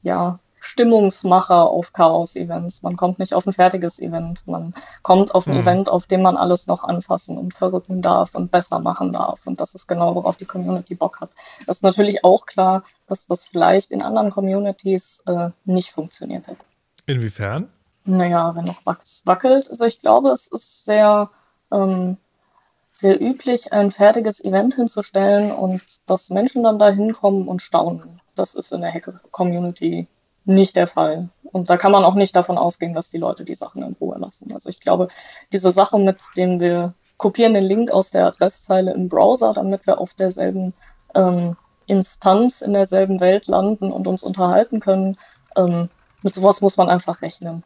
ja, 0.02 0.38
Stimmungsmacher 0.64 1.68
auf 1.68 1.92
Chaos-Events. 1.92 2.82
Man 2.82 2.96
kommt 2.96 3.18
nicht 3.18 3.34
auf 3.34 3.46
ein 3.46 3.52
fertiges 3.52 4.00
Event. 4.00 4.46
Man 4.46 4.72
kommt 5.02 5.34
auf 5.34 5.46
ein 5.46 5.54
hm. 5.54 5.60
Event, 5.60 5.88
auf 5.90 6.06
dem 6.06 6.22
man 6.22 6.36
alles 6.36 6.66
noch 6.66 6.84
anfassen 6.84 7.36
und 7.36 7.52
verrücken 7.52 8.00
darf 8.00 8.34
und 8.34 8.50
besser 8.50 8.78
machen 8.78 9.12
darf. 9.12 9.46
Und 9.46 9.60
das 9.60 9.74
ist 9.74 9.86
genau, 9.86 10.14
worauf 10.14 10.36
die 10.36 10.46
Community 10.46 10.94
Bock 10.94 11.20
hat. 11.20 11.30
Das 11.66 11.78
ist 11.78 11.82
natürlich 11.82 12.24
auch 12.24 12.46
klar, 12.46 12.82
dass 13.06 13.26
das 13.26 13.46
vielleicht 13.46 13.90
in 13.90 14.02
anderen 14.02 14.30
Communities 14.30 15.22
äh, 15.26 15.50
nicht 15.64 15.90
funktioniert 15.90 16.46
hätte. 16.48 16.64
Inwiefern? 17.06 17.68
Naja, 18.06 18.54
wenn 18.54 18.64
noch 18.64 18.80
was 18.84 19.22
wackelt. 19.26 19.68
Also 19.68 19.84
ich 19.84 19.98
glaube, 19.98 20.30
es 20.30 20.46
ist 20.46 20.86
sehr, 20.86 21.30
ähm, 21.72 22.16
sehr 22.96 23.20
üblich, 23.20 23.72
ein 23.72 23.90
fertiges 23.90 24.42
Event 24.42 24.74
hinzustellen 24.74 25.50
und 25.50 25.82
dass 26.06 26.30
Menschen 26.30 26.62
dann 26.62 26.78
da 26.78 26.90
hinkommen 26.90 27.48
und 27.48 27.60
staunen. 27.60 28.20
Das 28.36 28.54
ist 28.54 28.72
in 28.72 28.82
der 28.82 28.92
Hacker-Community 28.92 30.06
nicht 30.44 30.76
der 30.76 30.86
Fall. 30.86 31.28
Und 31.42 31.70
da 31.70 31.76
kann 31.76 31.90
man 31.90 32.04
auch 32.04 32.14
nicht 32.14 32.36
davon 32.36 32.56
ausgehen, 32.56 32.92
dass 32.92 33.10
die 33.10 33.18
Leute 33.18 33.44
die 33.44 33.56
Sachen 33.56 33.82
in 33.82 33.96
Ruhe 34.00 34.16
lassen. 34.18 34.52
Also 34.52 34.70
ich 34.70 34.78
glaube, 34.78 35.08
diese 35.52 35.72
Sache, 35.72 35.98
mit 35.98 36.22
dem 36.36 36.60
wir 36.60 36.94
kopieren 37.16 37.54
den 37.54 37.64
Link 37.64 37.90
aus 37.90 38.10
der 38.10 38.26
Adresszeile 38.26 38.92
im 38.92 39.08
Browser, 39.08 39.52
damit 39.54 39.88
wir 39.88 39.98
auf 39.98 40.14
derselben 40.14 40.72
ähm, 41.16 41.56
Instanz 41.86 42.60
in 42.60 42.74
derselben 42.74 43.18
Welt 43.18 43.48
landen 43.48 43.90
und 43.90 44.06
uns 44.06 44.22
unterhalten 44.22 44.78
können, 44.78 45.16
ähm, 45.56 45.88
mit 46.22 46.34
sowas 46.34 46.60
muss 46.60 46.76
man 46.76 46.88
einfach 46.88 47.22
rechnen, 47.22 47.64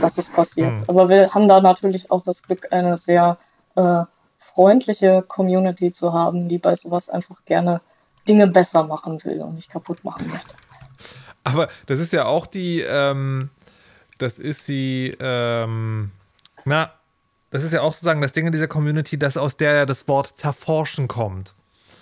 dass 0.00 0.18
es 0.18 0.28
passiert. 0.28 0.78
Mhm. 0.78 0.84
Aber 0.86 1.08
wir 1.08 1.34
haben 1.34 1.48
da 1.48 1.60
natürlich 1.60 2.12
auch 2.12 2.22
das 2.22 2.44
Glück, 2.44 2.68
eine 2.70 2.96
sehr 2.96 3.38
äh, 3.74 4.04
freundliche 4.38 5.22
Community 5.26 5.90
zu 5.92 6.12
haben, 6.12 6.48
die 6.48 6.58
bei 6.58 6.74
sowas 6.74 7.10
einfach 7.10 7.44
gerne 7.44 7.80
Dinge 8.26 8.46
besser 8.46 8.84
machen 8.84 9.22
will 9.24 9.42
und 9.42 9.56
nicht 9.56 9.70
kaputt 9.70 10.04
machen 10.04 10.28
möchte. 10.28 10.54
Aber 11.44 11.68
das 11.86 11.98
ist 11.98 12.12
ja 12.12 12.26
auch 12.26 12.46
die, 12.46 12.80
ähm, 12.80 13.50
das 14.18 14.38
ist 14.38 14.68
die, 14.68 15.14
ähm, 15.18 16.12
na, 16.64 16.92
das 17.50 17.64
ist 17.64 17.72
ja 17.72 17.80
auch 17.80 17.92
sozusagen 17.92 18.20
das 18.20 18.32
Ding 18.32 18.46
in 18.46 18.52
dieser 18.52 18.68
Community, 18.68 19.18
dass 19.18 19.36
aus 19.36 19.56
der 19.56 19.86
das 19.86 20.06
Wort 20.08 20.38
zerforschen 20.38 21.08
kommt. 21.08 21.54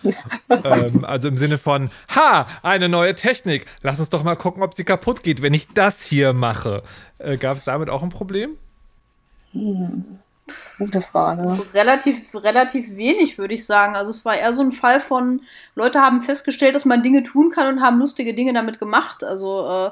ähm, 0.50 1.04
also 1.04 1.28
im 1.28 1.36
Sinne 1.36 1.58
von, 1.58 1.90
ha, 2.14 2.46
eine 2.62 2.88
neue 2.88 3.14
Technik. 3.14 3.66
Lass 3.82 3.98
uns 3.98 4.10
doch 4.10 4.24
mal 4.24 4.36
gucken, 4.36 4.62
ob 4.62 4.74
sie 4.74 4.84
kaputt 4.84 5.22
geht, 5.22 5.42
wenn 5.42 5.54
ich 5.54 5.68
das 5.68 6.04
hier 6.04 6.32
mache. 6.32 6.82
Äh, 7.18 7.38
Gab 7.38 7.56
es 7.56 7.64
damit 7.64 7.88
auch 7.88 8.02
ein 8.02 8.10
Problem? 8.10 8.56
Hm. 9.52 10.18
Gute 10.78 11.00
Frage. 11.00 11.58
Relativ, 11.74 12.34
relativ 12.34 12.96
wenig, 12.96 13.38
würde 13.38 13.54
ich 13.54 13.66
sagen. 13.66 13.96
Also 13.96 14.10
es 14.10 14.24
war 14.24 14.36
eher 14.36 14.52
so 14.52 14.62
ein 14.62 14.72
Fall 14.72 15.00
von, 15.00 15.40
Leute 15.74 16.00
haben 16.00 16.20
festgestellt, 16.20 16.74
dass 16.74 16.84
man 16.84 17.02
Dinge 17.02 17.22
tun 17.22 17.50
kann 17.50 17.68
und 17.68 17.82
haben 17.82 17.98
lustige 17.98 18.34
Dinge 18.34 18.52
damit 18.52 18.78
gemacht. 18.78 19.24
Also 19.24 19.68
äh, 19.68 19.90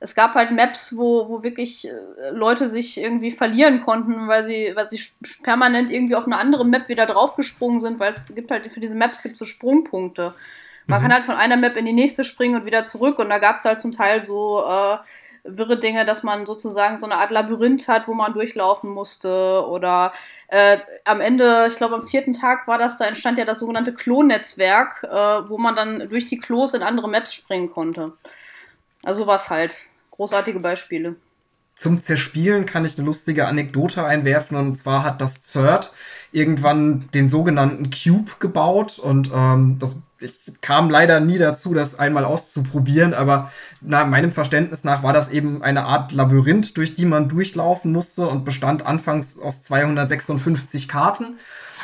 es 0.00 0.14
gab 0.14 0.34
halt 0.34 0.50
Maps, 0.50 0.96
wo, 0.96 1.28
wo 1.28 1.42
wirklich 1.42 1.86
äh, 1.86 2.30
Leute 2.32 2.68
sich 2.68 2.98
irgendwie 2.98 3.30
verlieren 3.30 3.82
konnten, 3.82 4.26
weil 4.26 4.42
sie, 4.42 4.72
weil 4.74 4.88
sie 4.88 5.00
permanent 5.42 5.90
irgendwie 5.90 6.14
auf 6.14 6.26
eine 6.26 6.38
andere 6.38 6.64
Map 6.64 6.88
wieder 6.88 7.04
draufgesprungen 7.04 7.80
sind, 7.80 8.00
weil 8.00 8.12
es 8.12 8.34
gibt 8.34 8.50
halt 8.50 8.72
für 8.72 8.80
diese 8.80 8.96
Maps 8.96 9.22
gibt 9.22 9.36
so 9.36 9.44
Sprungpunkte. 9.44 10.34
Man 10.86 10.98
mhm. 10.98 11.02
kann 11.02 11.12
halt 11.12 11.24
von 11.24 11.34
einer 11.36 11.58
Map 11.58 11.76
in 11.76 11.84
die 11.84 11.92
nächste 11.92 12.24
springen 12.24 12.56
und 12.56 12.66
wieder 12.66 12.84
zurück 12.84 13.18
und 13.18 13.28
da 13.28 13.38
gab 13.38 13.56
es 13.56 13.64
halt 13.66 13.78
zum 13.78 13.92
Teil 13.92 14.22
so 14.22 14.64
äh, 14.66 14.96
wirre 15.44 15.78
Dinge, 15.78 16.04
dass 16.04 16.22
man 16.22 16.46
sozusagen 16.46 16.98
so 16.98 17.06
eine 17.06 17.16
Art 17.16 17.30
Labyrinth 17.30 17.88
hat, 17.88 18.08
wo 18.08 18.14
man 18.14 18.32
durchlaufen 18.32 18.90
musste. 18.90 19.64
Oder 19.68 20.12
äh, 20.48 20.78
am 21.04 21.20
Ende, 21.20 21.66
ich 21.68 21.76
glaube 21.76 21.94
am 21.94 22.06
vierten 22.06 22.32
Tag 22.32 22.66
war 22.68 22.78
das, 22.78 22.96
da 22.96 23.06
entstand 23.06 23.38
ja 23.38 23.44
das 23.44 23.58
sogenannte 23.60 23.94
Klo-Netzwerk, 23.94 25.04
äh, 25.04 25.48
wo 25.48 25.58
man 25.58 25.76
dann 25.76 26.08
durch 26.08 26.26
die 26.26 26.38
Klos 26.38 26.74
in 26.74 26.82
andere 26.82 27.08
Maps 27.08 27.34
springen 27.34 27.70
konnte. 27.72 28.12
Also 29.02 29.26
was 29.26 29.50
halt. 29.50 29.76
Großartige 30.10 30.60
Beispiele. 30.60 31.16
Zum 31.80 32.02
Zerspielen 32.02 32.66
kann 32.66 32.84
ich 32.84 32.98
eine 32.98 33.06
lustige 33.06 33.48
Anekdote 33.48 34.04
einwerfen. 34.04 34.54
Und 34.58 34.78
zwar 34.78 35.02
hat 35.02 35.22
das 35.22 35.44
CERT 35.44 35.92
irgendwann 36.30 37.08
den 37.14 37.26
sogenannten 37.26 37.88
Cube 37.88 38.32
gebaut. 38.38 38.98
Und 38.98 39.30
ähm, 39.32 39.78
das 39.78 39.96
ich 40.20 40.38
kam 40.60 40.90
leider 40.90 41.20
nie 41.20 41.38
dazu, 41.38 41.72
das 41.72 41.98
einmal 41.98 42.26
auszuprobieren, 42.26 43.14
aber 43.14 43.50
nach 43.80 44.06
meinem 44.06 44.32
Verständnis 44.32 44.84
nach 44.84 45.02
war 45.02 45.14
das 45.14 45.30
eben 45.30 45.62
eine 45.62 45.84
Art 45.84 46.12
Labyrinth, 46.12 46.76
durch 46.76 46.94
die 46.94 47.06
man 47.06 47.30
durchlaufen 47.30 47.92
musste 47.92 48.28
und 48.28 48.44
bestand 48.44 48.86
anfangs 48.86 49.38
aus 49.38 49.62
256 49.62 50.86
Karten. 50.86 51.38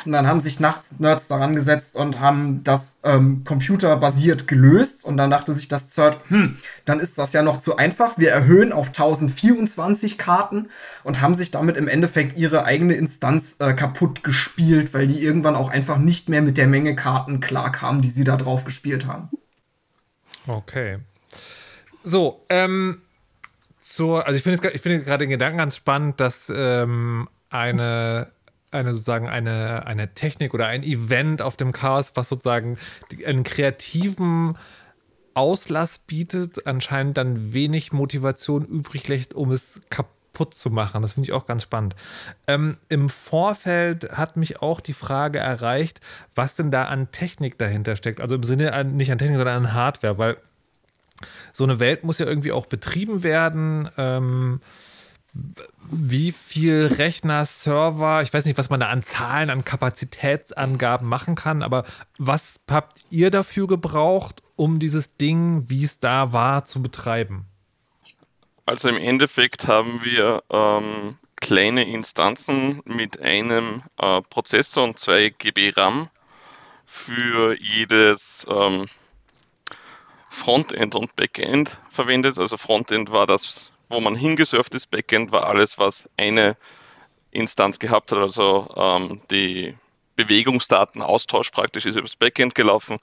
Und 0.07 0.13
dann 0.13 0.25
haben 0.25 0.39
sich 0.39 0.61
nachts 0.61 0.99
Nerds 0.99 1.27
daran 1.27 1.53
gesetzt 1.53 1.97
und 1.97 2.21
haben 2.21 2.63
das 2.63 2.93
ähm, 3.03 3.43
computerbasiert 3.43 4.47
gelöst. 4.47 5.03
Und 5.03 5.17
dann 5.17 5.29
dachte 5.29 5.53
sich 5.53 5.67
das 5.67 5.89
CERT, 5.89 6.17
hm, 6.29 6.57
dann 6.85 7.01
ist 7.01 7.17
das 7.17 7.33
ja 7.33 7.41
noch 7.41 7.59
zu 7.59 7.75
einfach. 7.75 8.17
Wir 8.17 8.31
erhöhen 8.31 8.71
auf 8.71 8.87
1024 8.87 10.17
Karten 10.17 10.69
und 11.03 11.19
haben 11.19 11.35
sich 11.35 11.51
damit 11.51 11.75
im 11.75 11.89
Endeffekt 11.89 12.37
ihre 12.37 12.63
eigene 12.63 12.93
Instanz 12.93 13.57
äh, 13.59 13.73
kaputt 13.73 14.23
gespielt, 14.23 14.93
weil 14.93 15.07
die 15.07 15.21
irgendwann 15.21 15.57
auch 15.57 15.69
einfach 15.69 15.97
nicht 15.97 16.29
mehr 16.29 16.41
mit 16.41 16.57
der 16.57 16.67
Menge 16.67 16.95
Karten 16.95 17.41
klarkamen, 17.41 18.01
die 18.01 18.07
sie 18.07 18.23
da 18.23 18.37
drauf 18.37 18.63
gespielt 18.63 19.05
haben. 19.05 19.29
Okay. 20.47 20.99
So, 22.01 22.41
ähm, 22.49 23.01
so, 23.83 24.15
also 24.15 24.37
ich 24.37 24.43
finde 24.43 24.71
ich 24.71 24.81
finde 24.81 25.03
gerade 25.03 25.25
den 25.25 25.31
Gedanken 25.31 25.57
ganz 25.57 25.75
spannend, 25.75 26.21
dass 26.21 26.49
ähm, 26.55 27.27
eine 27.49 28.31
eine 28.71 28.93
sozusagen 28.93 29.27
eine, 29.27 29.85
eine 29.85 30.13
Technik 30.13 30.53
oder 30.53 30.67
ein 30.67 30.83
Event 30.83 31.41
auf 31.41 31.55
dem 31.55 31.71
Chaos, 31.71 32.11
was 32.15 32.29
sozusagen 32.29 32.77
einen 33.25 33.43
kreativen 33.43 34.57
Auslass 35.33 35.99
bietet, 35.99 36.65
anscheinend 36.65 37.17
dann 37.17 37.53
wenig 37.53 37.93
Motivation 37.93 38.65
übrig 38.65 39.07
lässt, 39.07 39.33
um 39.35 39.51
es 39.51 39.79
kaputt 39.89 40.55
zu 40.55 40.69
machen. 40.69 41.01
Das 41.03 41.13
finde 41.13 41.27
ich 41.27 41.33
auch 41.33 41.45
ganz 41.45 41.63
spannend. 41.63 41.95
Ähm, 42.47 42.77
Im 42.89 43.07
Vorfeld 43.07 44.11
hat 44.17 44.35
mich 44.35 44.61
auch 44.61 44.81
die 44.81 44.93
Frage 44.93 45.39
erreicht, 45.39 46.01
was 46.33 46.55
denn 46.55 46.71
da 46.71 46.85
an 46.85 47.11
Technik 47.11 47.57
dahinter 47.57 47.95
steckt. 47.95 48.19
Also 48.19 48.35
im 48.35 48.43
Sinne 48.43 48.73
an, 48.73 48.97
nicht 48.97 49.11
an 49.11 49.19
Technik, 49.19 49.37
sondern 49.37 49.65
an 49.65 49.73
Hardware, 49.73 50.17
weil 50.17 50.37
so 51.53 51.63
eine 51.63 51.79
Welt 51.79 52.03
muss 52.03 52.19
ja 52.19 52.25
irgendwie 52.25 52.51
auch 52.51 52.65
betrieben 52.65 53.23
werden. 53.23 53.89
Ähm, 53.97 54.61
wie 55.89 56.31
viel 56.31 56.85
Rechner, 56.97 57.45
Server, 57.45 58.21
ich 58.21 58.33
weiß 58.33 58.45
nicht, 58.45 58.57
was 58.57 58.69
man 58.69 58.79
da 58.79 58.87
an 58.89 59.03
Zahlen, 59.03 59.49
an 59.49 59.63
Kapazitätsangaben 59.63 61.07
machen 61.07 61.35
kann, 61.35 61.63
aber 61.63 61.85
was 62.17 62.59
habt 62.69 63.05
ihr 63.09 63.31
dafür 63.31 63.67
gebraucht, 63.67 64.43
um 64.55 64.79
dieses 64.79 65.15
Ding, 65.15 65.69
wie 65.69 65.83
es 65.83 65.99
da 65.99 66.33
war, 66.33 66.65
zu 66.65 66.81
betreiben? 66.81 67.45
Also 68.65 68.89
im 68.89 68.97
Endeffekt 68.97 69.67
haben 69.67 70.03
wir 70.03 70.43
ähm, 70.49 71.17
kleine 71.37 71.89
Instanzen 71.89 72.81
mit 72.83 73.21
einem 73.21 73.83
äh, 73.97 74.21
Prozessor 74.23 74.83
und 74.83 74.99
zwei 74.99 75.29
GB 75.29 75.71
RAM 75.75 76.09
für 76.85 77.57
jedes 77.61 78.45
ähm, 78.49 78.87
Frontend 80.29 80.95
und 80.95 81.15
Backend 81.15 81.77
verwendet. 81.89 82.37
Also 82.37 82.57
Frontend 82.57 83.11
war 83.11 83.25
das, 83.25 83.71
wo 83.89 83.99
man 83.99 84.15
hingesurft 84.15 84.75
ist, 84.75 84.91
Backend 84.91 85.31
war 85.31 85.47
alles, 85.47 85.77
was 85.77 86.09
eine 86.17 86.57
Instanz 87.31 87.79
gehabt 87.79 88.11
hat, 88.11 88.19
also 88.19 88.67
ähm, 88.75 89.21
die 89.31 89.75
Bewegungsdatenaustausch 90.15 91.51
praktisch 91.51 91.85
ist 91.85 91.95
übers 91.95 92.15
Backend 92.15 92.55
gelaufen. 92.55 92.97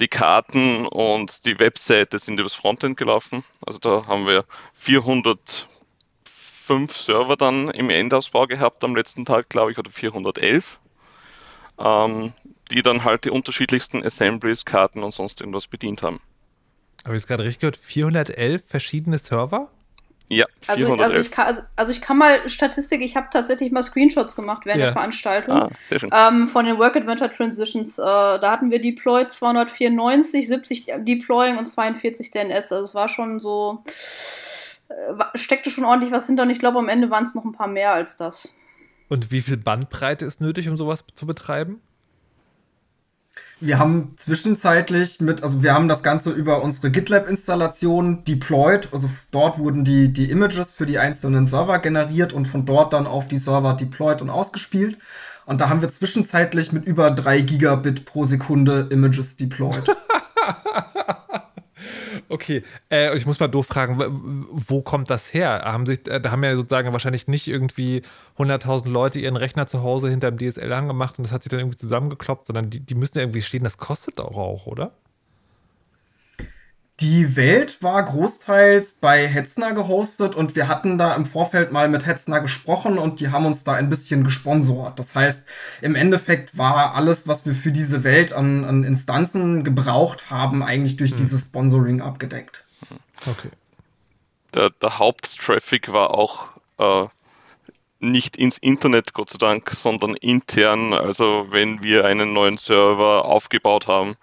Die 0.00 0.08
Karten 0.08 0.86
und 0.86 1.46
die 1.46 1.58
Webseite 1.58 2.18
sind 2.18 2.38
übers 2.38 2.54
Frontend 2.54 2.98
gelaufen. 2.98 3.44
Also 3.64 3.78
da 3.78 4.06
haben 4.06 4.26
wir 4.26 4.44
405 4.74 5.66
Server 6.94 7.36
dann 7.36 7.70
im 7.70 7.88
Endausbau 7.88 8.46
gehabt 8.46 8.84
am 8.84 8.94
letzten 8.94 9.24
Tag, 9.24 9.48
glaube 9.48 9.72
ich, 9.72 9.78
oder 9.78 9.90
411, 9.90 10.80
ähm, 11.78 12.34
die 12.70 12.82
dann 12.82 13.04
halt 13.04 13.24
die 13.24 13.30
unterschiedlichsten 13.30 14.04
Assemblies, 14.04 14.66
Karten 14.66 15.02
und 15.02 15.14
sonst 15.14 15.40
irgendwas 15.40 15.66
bedient 15.66 16.02
haben. 16.02 16.20
Habe 17.04 17.16
ich 17.16 17.22
es 17.22 17.28
gerade 17.28 17.44
richtig 17.44 17.60
gehört? 17.60 17.76
411 17.76 18.66
verschiedene 18.66 19.16
Server? 19.16 19.70
Ja, 20.28 20.44
also, 20.66 20.94
also, 20.94 21.18
ich 21.18 21.30
kann, 21.30 21.46
also, 21.46 21.62
also, 21.76 21.92
ich 21.92 22.00
kann 22.00 22.18
mal 22.18 22.48
Statistik, 22.48 23.00
ich 23.00 23.16
habe 23.16 23.28
tatsächlich 23.30 23.70
mal 23.70 23.84
Screenshots 23.84 24.34
gemacht 24.34 24.66
während 24.66 24.80
ja. 24.80 24.86
der 24.86 24.92
Veranstaltung 24.94 25.54
ah, 25.54 25.70
ähm, 26.12 26.46
von 26.46 26.64
den 26.64 26.78
Work 26.78 26.96
Adventure 26.96 27.30
Transitions. 27.30 27.98
Äh, 27.98 28.02
da 28.02 28.50
hatten 28.50 28.72
wir 28.72 28.80
Deploy 28.80 29.28
294, 29.28 30.48
70 30.48 30.86
Deploying 30.98 31.58
und 31.58 31.66
42 31.66 32.32
DNS. 32.32 32.72
Also 32.72 32.82
es 32.82 32.94
war 32.96 33.08
schon 33.08 33.38
so, 33.38 33.84
äh, 34.88 35.38
steckte 35.38 35.70
schon 35.70 35.84
ordentlich 35.84 36.10
was 36.10 36.26
hinter 36.26 36.42
und 36.42 36.50
ich 36.50 36.58
glaube 36.58 36.78
am 36.78 36.88
Ende 36.88 37.10
waren 37.10 37.22
es 37.22 37.36
noch 37.36 37.44
ein 37.44 37.52
paar 37.52 37.68
mehr 37.68 37.92
als 37.92 38.16
das. 38.16 38.52
Und 39.08 39.30
wie 39.30 39.42
viel 39.42 39.56
Bandbreite 39.56 40.24
ist 40.24 40.40
nötig, 40.40 40.68
um 40.68 40.76
sowas 40.76 41.04
zu 41.14 41.26
betreiben? 41.26 41.80
Wir 43.58 43.78
haben 43.78 44.12
zwischenzeitlich 44.16 45.20
mit, 45.20 45.42
also 45.42 45.62
wir 45.62 45.72
haben 45.72 45.88
das 45.88 46.02
Ganze 46.02 46.30
über 46.30 46.62
unsere 46.62 46.90
GitLab-Installation 46.90 48.22
deployed. 48.24 48.90
Also 48.92 49.08
dort 49.30 49.58
wurden 49.58 49.82
die, 49.84 50.12
die 50.12 50.30
Images 50.30 50.72
für 50.72 50.84
die 50.84 50.98
einzelnen 50.98 51.46
Server 51.46 51.78
generiert 51.78 52.34
und 52.34 52.46
von 52.46 52.66
dort 52.66 52.92
dann 52.92 53.06
auf 53.06 53.28
die 53.28 53.38
Server 53.38 53.72
deployed 53.72 54.20
und 54.20 54.28
ausgespielt. 54.28 54.98
Und 55.46 55.60
da 55.60 55.70
haben 55.70 55.80
wir 55.80 55.90
zwischenzeitlich 55.90 56.72
mit 56.72 56.84
über 56.84 57.10
drei 57.10 57.40
Gigabit 57.40 58.04
pro 58.04 58.26
Sekunde 58.26 58.88
Images 58.90 59.36
deployed. 59.36 59.84
Okay, 62.28 62.62
äh, 62.90 63.14
ich 63.16 63.24
muss 63.24 63.38
mal 63.38 63.46
doof 63.46 63.66
fragen, 63.66 64.46
wo 64.50 64.82
kommt 64.82 65.10
das 65.10 65.32
her? 65.32 65.62
Haben 65.64 65.86
sich, 65.86 66.08
äh, 66.08 66.20
da 66.20 66.32
haben 66.32 66.42
ja 66.42 66.56
sozusagen 66.56 66.92
wahrscheinlich 66.92 67.28
nicht 67.28 67.46
irgendwie 67.46 68.02
100.000 68.36 68.88
Leute 68.88 69.20
ihren 69.20 69.36
Rechner 69.36 69.66
zu 69.68 69.82
Hause 69.82 70.10
hinter 70.10 70.30
dem 70.32 70.38
DSL 70.38 70.72
angemacht 70.72 71.18
und 71.18 71.24
das 71.24 71.32
hat 71.32 71.42
sich 71.42 71.50
dann 71.50 71.60
irgendwie 71.60 71.78
zusammengekloppt, 71.78 72.46
sondern 72.46 72.68
die, 72.70 72.80
die 72.80 72.94
müssen 72.94 73.18
ja 73.18 73.22
irgendwie 73.22 73.42
stehen, 73.42 73.62
das 73.62 73.78
kostet 73.78 74.20
auch, 74.20 74.36
auch 74.36 74.66
oder? 74.66 74.92
Die 77.00 77.36
Welt 77.36 77.82
war 77.82 78.02
großteils 78.02 78.92
bei 78.92 79.28
Hetzner 79.28 79.74
gehostet 79.74 80.34
und 80.34 80.56
wir 80.56 80.66
hatten 80.66 80.96
da 80.96 81.14
im 81.14 81.26
Vorfeld 81.26 81.70
mal 81.70 81.90
mit 81.90 82.06
Hetzner 82.06 82.40
gesprochen 82.40 82.96
und 82.96 83.20
die 83.20 83.28
haben 83.28 83.44
uns 83.44 83.64
da 83.64 83.74
ein 83.74 83.90
bisschen 83.90 84.24
gesponsort. 84.24 84.98
Das 84.98 85.14
heißt, 85.14 85.44
im 85.82 85.94
Endeffekt 85.94 86.56
war 86.56 86.94
alles, 86.94 87.28
was 87.28 87.44
wir 87.44 87.54
für 87.54 87.70
diese 87.70 88.02
Welt 88.02 88.32
an, 88.32 88.64
an 88.64 88.82
Instanzen 88.82 89.62
gebraucht 89.62 90.30
haben, 90.30 90.62
eigentlich 90.62 90.96
durch 90.96 91.10
hm. 91.10 91.18
dieses 91.18 91.42
Sponsoring 91.42 92.00
abgedeckt. 92.00 92.64
Okay. 93.26 93.50
Der, 94.54 94.70
der 94.70 94.98
Haupttraffic 94.98 95.92
war 95.92 96.14
auch 96.14 96.46
äh, 96.78 97.08
nicht 98.00 98.38
ins 98.38 98.56
Internet, 98.56 99.12
Gott 99.12 99.28
sei 99.28 99.38
Dank, 99.38 99.70
sondern 99.70 100.14
intern. 100.14 100.94
Also 100.94 101.48
wenn 101.50 101.82
wir 101.82 102.06
einen 102.06 102.32
neuen 102.32 102.56
Server 102.56 103.26
aufgebaut 103.26 103.86
haben, 103.86 104.16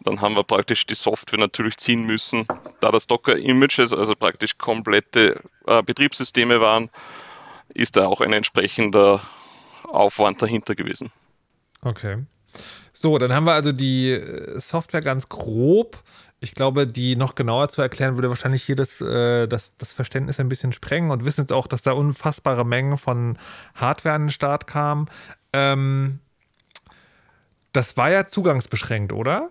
dann 0.00 0.20
haben 0.20 0.36
wir 0.36 0.44
praktisch 0.44 0.86
die 0.86 0.94
Software 0.94 1.38
natürlich 1.38 1.76
ziehen 1.76 2.04
müssen. 2.04 2.46
Da 2.80 2.90
das 2.90 3.06
Docker-Images, 3.06 3.92
also 3.92 4.14
praktisch 4.14 4.56
komplette 4.58 5.40
äh, 5.66 5.82
Betriebssysteme 5.82 6.60
waren, 6.60 6.90
ist 7.74 7.96
da 7.96 8.06
auch 8.06 8.20
ein 8.20 8.32
entsprechender 8.32 9.22
Aufwand 9.84 10.40
dahinter 10.42 10.74
gewesen. 10.74 11.10
Okay. 11.82 12.18
So, 12.92 13.18
dann 13.18 13.32
haben 13.32 13.44
wir 13.44 13.52
also 13.52 13.72
die 13.72 14.10
äh, 14.10 14.58
Software 14.58 15.02
ganz 15.02 15.28
grob. 15.28 16.02
Ich 16.40 16.54
glaube, 16.54 16.86
die 16.86 17.16
noch 17.16 17.34
genauer 17.34 17.68
zu 17.68 17.82
erklären, 17.82 18.16
würde 18.16 18.28
wahrscheinlich 18.28 18.62
hier 18.62 18.76
das, 18.76 19.00
äh, 19.00 19.46
das, 19.48 19.76
das 19.76 19.92
Verständnis 19.92 20.38
ein 20.38 20.48
bisschen 20.48 20.72
sprengen 20.72 21.10
und 21.10 21.24
wissen 21.24 21.42
jetzt 21.42 21.52
auch, 21.52 21.66
dass 21.66 21.82
da 21.82 21.92
unfassbare 21.92 22.64
Mengen 22.64 22.96
von 22.96 23.38
Hardware 23.74 24.14
an 24.14 24.24
den 24.24 24.30
Start 24.30 24.66
kamen. 24.66 25.06
Ähm, 25.52 26.20
das 27.72 27.96
war 27.96 28.10
ja 28.10 28.26
zugangsbeschränkt, 28.26 29.12
oder? 29.12 29.50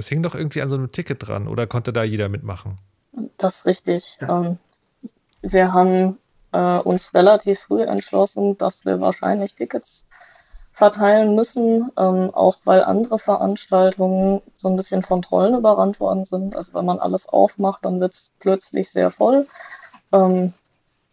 Das 0.00 0.08
hing 0.08 0.22
doch 0.22 0.34
irgendwie 0.34 0.62
an 0.62 0.70
so 0.70 0.76
einem 0.76 0.92
Ticket 0.92 1.28
dran 1.28 1.46
oder 1.46 1.66
konnte 1.66 1.92
da 1.92 2.02
jeder 2.02 2.30
mitmachen? 2.30 2.78
Das 3.36 3.58
ist 3.58 3.66
richtig. 3.66 4.16
Ja. 4.22 4.40
Ähm, 4.40 4.58
wir 5.42 5.74
haben 5.74 6.16
äh, 6.52 6.78
uns 6.78 7.12
relativ 7.12 7.60
früh 7.60 7.82
entschlossen, 7.82 8.56
dass 8.56 8.86
wir 8.86 9.02
wahrscheinlich 9.02 9.54
Tickets 9.54 10.08
verteilen 10.72 11.34
müssen, 11.34 11.92
ähm, 11.98 12.30
auch 12.32 12.56
weil 12.64 12.82
andere 12.82 13.18
Veranstaltungen 13.18 14.40
so 14.56 14.70
ein 14.70 14.76
bisschen 14.76 15.02
von 15.02 15.20
Trollen 15.20 15.54
überrannt 15.54 16.00
worden 16.00 16.24
sind. 16.24 16.56
Also 16.56 16.72
wenn 16.72 16.86
man 16.86 16.98
alles 16.98 17.28
aufmacht, 17.28 17.84
dann 17.84 18.00
wird 18.00 18.14
es 18.14 18.32
plötzlich 18.38 18.90
sehr 18.90 19.10
voll. 19.10 19.46
Ähm, 20.12 20.54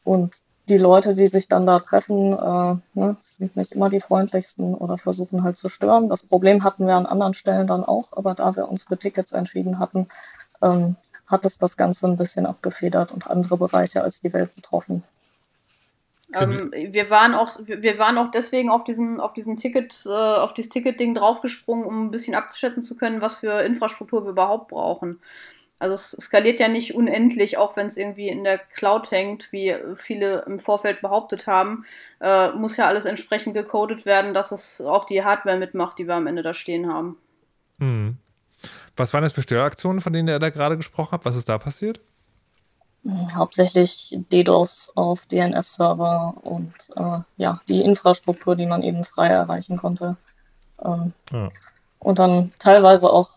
und 0.05 0.33
die 0.69 0.77
Leute, 0.77 1.15
die 1.15 1.27
sich 1.27 1.47
dann 1.47 1.65
da 1.65 1.79
treffen, 1.79 2.33
äh, 2.33 2.99
ne, 2.99 3.15
sind 3.21 3.55
nicht 3.55 3.71
immer 3.71 3.89
die 3.89 4.01
freundlichsten 4.01 4.73
oder 4.75 4.97
versuchen 4.97 5.43
halt 5.43 5.57
zu 5.57 5.69
stören. 5.69 6.09
Das 6.09 6.23
Problem 6.23 6.63
hatten 6.63 6.87
wir 6.87 6.95
an 6.95 7.05
anderen 7.05 7.33
Stellen 7.33 7.67
dann 7.67 7.83
auch, 7.83 8.15
aber 8.15 8.33
da 8.33 8.55
wir 8.55 8.67
uns 8.67 8.83
für 8.83 8.97
Tickets 8.97 9.31
entschieden 9.31 9.79
hatten, 9.79 10.07
ähm, 10.61 10.95
hat 11.27 11.45
es 11.45 11.57
das 11.57 11.77
Ganze 11.77 12.07
ein 12.07 12.17
bisschen 12.17 12.45
abgefedert 12.45 13.11
und 13.11 13.29
andere 13.29 13.57
Bereiche 13.57 14.03
als 14.03 14.21
die 14.21 14.33
Welt 14.33 14.55
betroffen. 14.55 15.03
Ähm, 16.33 16.73
wir 16.73 17.09
waren 17.09 17.33
auch, 17.33 17.57
wir 17.65 17.97
waren 17.97 18.17
auch 18.17 18.31
deswegen 18.31 18.69
auf 18.69 18.83
diesen, 18.83 19.19
auf 19.21 19.33
diesen 19.33 19.55
Ticket, 19.55 20.05
äh, 20.05 20.09
auf 20.09 20.53
dieses 20.53 20.69
Ticket-Ding 20.69 21.15
draufgesprungen, 21.15 21.85
um 21.85 22.05
ein 22.05 22.11
bisschen 22.11 22.35
abzuschätzen 22.35 22.81
zu 22.81 22.97
können, 22.97 23.21
was 23.21 23.35
für 23.35 23.61
Infrastruktur 23.61 24.25
wir 24.25 24.31
überhaupt 24.31 24.69
brauchen. 24.69 25.19
Also 25.79 25.93
es 25.93 26.11
skaliert 26.19 26.59
ja 26.59 26.67
nicht 26.67 26.95
unendlich, 26.95 27.57
auch 27.57 27.75
wenn 27.75 27.85
es 27.85 27.97
irgendwie 27.97 28.29
in 28.29 28.43
der 28.43 28.57
Cloud 28.57 29.11
hängt, 29.11 29.51
wie 29.51 29.75
viele 29.95 30.43
im 30.47 30.57
Vorfeld 30.57 31.01
behauptet 31.01 31.45
haben. 31.45 31.85
Äh, 32.19 32.51
muss 32.53 32.77
ja 32.77 32.87
alles 32.87 33.05
entsprechend 33.05 33.53
gecodet 33.53 34.05
werden, 34.05 34.33
dass 34.33 34.51
es 34.51 34.81
auch 34.81 35.05
die 35.05 35.23
Hardware 35.23 35.57
mitmacht, 35.57 35.99
die 35.99 36.07
wir 36.07 36.15
am 36.15 36.25
Ende 36.25 36.41
da 36.41 36.55
stehen 36.55 36.91
haben. 36.91 37.17
Hm. 37.79 38.17
Was 38.95 39.13
waren 39.13 39.21
das 39.21 39.33
für 39.33 39.43
Störaktionen, 39.43 40.01
von 40.01 40.13
denen 40.13 40.27
ihr 40.27 40.39
da 40.39 40.49
gerade 40.49 40.77
gesprochen 40.77 41.11
habt? 41.11 41.25
Was 41.25 41.35
ist 41.35 41.47
da 41.47 41.59
passiert? 41.59 41.99
Hauptsächlich 43.35 44.17
DDoS 44.31 44.93
auf 44.95 45.27
DNS-Server 45.27 46.33
und 46.41 46.73
äh, 46.95 47.19
ja, 47.37 47.59
die 47.69 47.81
Infrastruktur, 47.81 48.55
die 48.55 48.65
man 48.65 48.81
eben 48.81 49.03
frei 49.03 49.27
erreichen 49.27 49.77
konnte. 49.77 50.17
Ähm, 50.83 51.13
ja. 51.31 51.49
Und 51.99 52.19
dann 52.19 52.51
teilweise 52.59 53.09
auch 53.09 53.29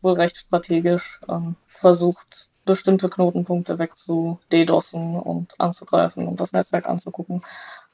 wohl 0.00 0.14
recht 0.14 0.36
strategisch 0.36 1.20
ähm, 1.28 1.56
versucht, 1.66 2.48
bestimmte 2.64 3.08
Knotenpunkte 3.08 3.78
wegzudedossen 3.78 5.16
und 5.16 5.58
anzugreifen 5.58 6.28
und 6.28 6.40
das 6.40 6.52
Netzwerk 6.52 6.88
anzugucken. 6.88 7.42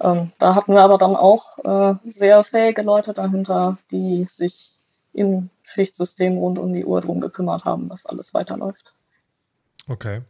Ähm, 0.00 0.32
da 0.38 0.54
hatten 0.54 0.74
wir 0.74 0.82
aber 0.82 0.98
dann 0.98 1.16
auch 1.16 1.58
äh, 1.64 1.94
sehr 2.10 2.42
fähige 2.42 2.82
Leute 2.82 3.12
dahinter, 3.12 3.78
die 3.90 4.24
sich 4.28 4.78
im 5.12 5.50
Schichtsystem 5.62 6.36
rund 6.36 6.58
um 6.58 6.72
die 6.72 6.84
Uhr 6.84 7.00
drum 7.00 7.20
gekümmert 7.20 7.64
haben, 7.64 7.88
dass 7.88 8.04
alles 8.04 8.34
weiterläuft. 8.34 8.92
Okay. 9.86 10.22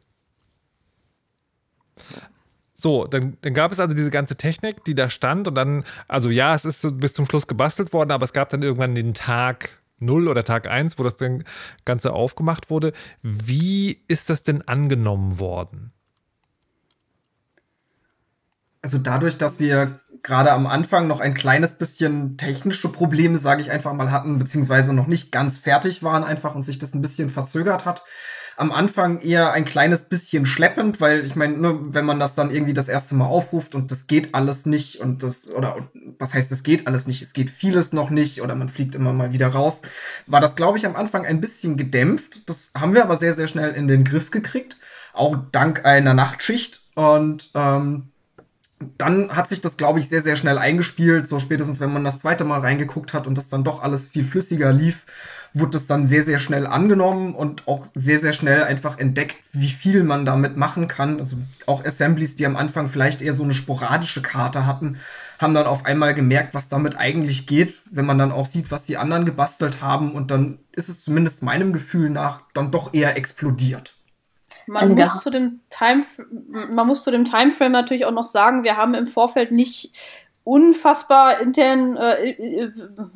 So, 2.75 3.07
dann, 3.07 3.39
dann, 3.41 3.55
gab 3.55 3.73
es 3.73 3.81
also 3.81 3.95
diese 3.95 4.11
ganze 4.11 4.37
Technik, 4.37 4.85
die 4.85 4.95
da 4.95 5.09
stand 5.09 5.49
und 5.49 5.55
dann, 5.55 5.85
also 6.07 6.29
ja, 6.29 6.55
es 6.55 6.67
ist 6.67 7.01
bis 7.01 7.15
zum 7.15 7.25
Schluss 7.25 7.47
gebastelt 7.47 7.95
worden, 7.95 8.11
aber 8.11 8.25
es 8.25 8.35
gab 8.35 8.51
dann 8.51 8.63
irgendwann 8.63 8.95
den 8.95 9.15
Tag, 9.15 9.81
0 10.05 10.29
oder 10.29 10.45
Tag 10.45 10.67
1, 10.67 10.99
wo 10.99 11.03
das 11.03 11.17
Ganze 11.85 12.13
aufgemacht 12.13 12.71
wurde. 12.71 12.93
Wie 13.23 14.03
ist 14.09 14.31
das 14.31 14.43
denn 14.43 14.63
angenommen 14.63 15.39
worden? 15.39 15.93
Also 18.83 18.99
dadurch, 18.99 19.39
dass 19.39 19.59
wir 19.59 20.01
gerade 20.23 20.53
am 20.53 20.67
Anfang 20.67 21.07
noch 21.07 21.21
ein 21.21 21.33
kleines 21.33 21.73
bisschen 21.73 22.37
technische 22.37 22.91
Probleme, 22.91 23.39
sage 23.39 23.63
ich 23.63 23.71
einfach 23.71 23.95
mal, 23.95 24.11
hatten, 24.11 24.39
beziehungsweise 24.39 24.93
noch 24.93 25.07
nicht 25.07 25.33
ganz 25.33 25.57
fertig 25.57 26.03
waren 26.03 26.23
einfach 26.23 26.55
und 26.55 26.65
sich 26.65 26.79
das 26.79 26.95
ein 26.95 27.01
bisschen 27.01 27.31
verzögert 27.31 27.87
hat, 27.87 28.05
am 28.57 28.73
Anfang 28.73 29.21
eher 29.21 29.53
ein 29.53 29.65
kleines 29.65 30.05
bisschen 30.05 30.47
schleppend, 30.47 31.01
weil 31.01 31.25
ich 31.25 31.35
meine, 31.35 31.57
nur 31.57 31.93
wenn 31.93 32.05
man 32.05 32.21
das 32.21 32.35
dann 32.35 32.51
irgendwie 32.51 32.75
das 32.75 32.89
erste 32.89 33.15
Mal 33.15 33.27
aufruft 33.27 33.75
und 33.75 33.91
das 33.91 34.07
geht 34.07 34.35
alles 34.35 34.67
nicht 34.67 35.01
und 35.01 35.23
das, 35.23 35.51
oder 35.53 35.89
was 36.19 36.35
heißt, 36.35 36.53
es 36.53 36.63
geht 36.63 36.87
alles 36.87 37.07
nicht, 37.07 37.23
es 37.23 37.33
geht 37.33 37.51
vieles 37.51 37.93
noch 37.93 38.11
nicht 38.11 38.43
oder 38.43 38.55
man 38.55 38.69
fliegt 38.69 38.95
immer 38.95 39.13
mal 39.13 39.33
wieder 39.33 39.49
raus, 39.49 39.83
war 40.27 40.41
das, 40.41 40.57
glaube 40.57 40.79
ich, 40.79 40.87
am 40.87 40.97
Anfang 40.97 41.27
ein 41.27 41.41
bisschen 41.41 41.77
gedämpft. 41.77 42.49
Das 42.49 42.71
haben 42.77 42.95
wir 42.95 43.03
aber 43.03 43.17
sehr, 43.17 43.35
sehr 43.35 43.49
schnell 43.49 43.73
in 43.73 43.89
den 43.89 44.05
Griff 44.05 44.31
gekriegt, 44.31 44.77
auch 45.13 45.37
dank 45.51 45.85
einer 45.85 46.15
Nachtschicht 46.15 46.83
und 46.95 47.51
ähm, 47.55 48.11
dann 48.99 49.35
hat 49.35 49.49
sich 49.49 49.61
das, 49.61 49.77
glaube 49.77 50.01
ich, 50.01 50.09
sehr, 50.09 50.21
sehr 50.23 50.37
schnell 50.37 50.59
eingespielt. 50.59 51.29
So 51.29 51.41
spätestens, 51.41 51.81
wenn 51.81 51.93
man 51.93 52.05
das 52.05 52.19
zweite 52.19 52.45
Mal 52.45 52.61
reingeguckt 52.61 53.13
hat 53.13 53.27
und 53.27 53.39
das 53.39 53.49
dann 53.49 53.65
doch 53.65 53.83
alles 53.83 54.09
viel 54.09 54.25
flüssiger 54.25 54.73
lief, 54.73 55.07
wurde 55.55 55.71
das 55.71 55.87
dann 55.87 56.09
sehr, 56.09 56.25
sehr 56.25 56.41
schnell 56.41 56.67
angenommen 56.67 57.35
und 57.35 57.67
auch 57.69 57.87
sehr, 57.95 58.19
sehr 58.19 58.33
schnell 58.33 58.65
einfach 58.65 58.99
entdeckt, 58.99 59.37
wie 59.53 59.69
viel 59.69 60.03
man 60.03 60.25
damit 60.25 60.57
machen 60.57 60.89
kann. 60.89 61.21
Also 61.21 61.37
auch 61.67 61.85
Assemblies, 61.85 62.35
die 62.35 62.45
am 62.45 62.57
Anfang 62.57 62.89
vielleicht 62.89 63.23
eher 63.23 63.35
so 63.35 63.45
eine 63.45 63.55
sporadische 63.55 64.21
Karte 64.21 64.67
hatten, 64.67 64.99
haben 65.39 65.55
dann 65.55 65.67
auf 65.67 65.85
einmal 65.85 66.13
gemerkt, 66.13 66.55
was 66.55 66.69
damit 66.69 66.97
eigentlich 66.97 67.47
geht, 67.47 67.75
wenn 67.91 68.05
man 68.05 68.19
dann 68.19 68.33
auch 68.33 68.47
sieht, 68.47 68.73
was 68.73 68.85
die 68.85 68.97
anderen 68.97 69.25
gebastelt 69.25 69.81
haben 69.81 70.13
und 70.13 70.33
dann 70.33 70.59
ist 70.73 70.89
es 70.89 71.05
zumindest 71.05 71.43
meinem 71.45 71.73
Gefühl 71.73 72.11
nach 72.11 72.43
dann 72.53 72.73
doch 72.73 72.93
eher 72.93 73.17
explodiert. 73.17 73.97
Man 74.67 74.95
muss, 74.95 75.23
zu 75.23 75.31
dem 75.31 75.61
Time, 75.69 76.03
man 76.71 76.87
muss 76.87 77.05
zu 77.05 77.11
dem 77.11 77.25
Timeframe 77.25 77.73
natürlich 77.73 78.07
auch 78.07 78.13
noch 78.13 78.25
sagen, 78.25 78.65
wir 78.65 78.77
haben 78.77 78.95
im 78.95 79.07
Vorfeld 79.07 79.53
nicht 79.53 79.99
unfassbar 80.45 81.41
intern, 81.41 81.97
äh, 81.97 82.37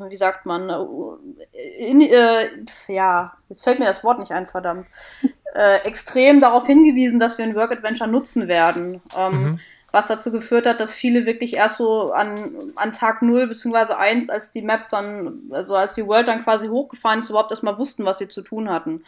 wie 0.08 0.16
sagt 0.16 0.46
man, 0.46 0.70
äh, 0.70 1.86
in, 1.86 2.00
äh, 2.00 2.64
ja, 2.88 3.34
jetzt 3.50 3.64
fällt 3.64 3.78
mir 3.78 3.84
das 3.84 4.02
Wort 4.02 4.18
nicht 4.18 4.32
ein, 4.32 4.46
verdammt, 4.46 4.86
äh, 5.54 5.82
extrem 5.84 6.40
darauf 6.40 6.66
hingewiesen, 6.66 7.20
dass 7.20 7.38
wir 7.38 7.44
ein 7.44 7.54
Work 7.54 7.72
Adventure 7.72 8.10
nutzen 8.10 8.48
werden. 8.48 9.02
Ähm, 9.16 9.42
mhm. 9.42 9.60
Was 9.90 10.08
dazu 10.08 10.30
geführt 10.30 10.66
hat, 10.66 10.80
dass 10.80 10.94
viele 10.94 11.24
wirklich 11.24 11.54
erst 11.54 11.78
so 11.78 12.12
an, 12.12 12.72
an 12.76 12.92
Tag 12.92 13.22
0 13.22 13.48
bzw. 13.48 13.94
1, 13.94 14.28
als 14.28 14.52
die 14.52 14.60
Map 14.60 14.90
dann, 14.90 15.50
also 15.50 15.76
als 15.76 15.94
die 15.94 16.06
World 16.06 16.28
dann 16.28 16.44
quasi 16.44 16.68
hochgefahren 16.68 17.20
ist, 17.20 17.30
überhaupt 17.30 17.50
erstmal 17.50 17.78
wussten, 17.78 18.04
was 18.04 18.18
sie 18.18 18.28
zu 18.28 18.42
tun 18.42 18.68
hatten. 18.70 19.04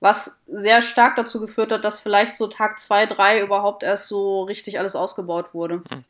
Was 0.00 0.38
sehr 0.46 0.82
stark 0.82 1.16
dazu 1.16 1.40
geführt 1.40 1.72
hat, 1.72 1.82
dass 1.82 2.00
vielleicht 2.00 2.36
so 2.36 2.46
Tag 2.46 2.78
2, 2.78 3.06
3 3.06 3.40
überhaupt 3.40 3.82
erst 3.82 4.08
so 4.08 4.42
richtig 4.42 4.78
alles 4.78 4.96
ausgebaut 4.96 5.54
wurde. 5.54 5.78
Mhm. 5.78 6.04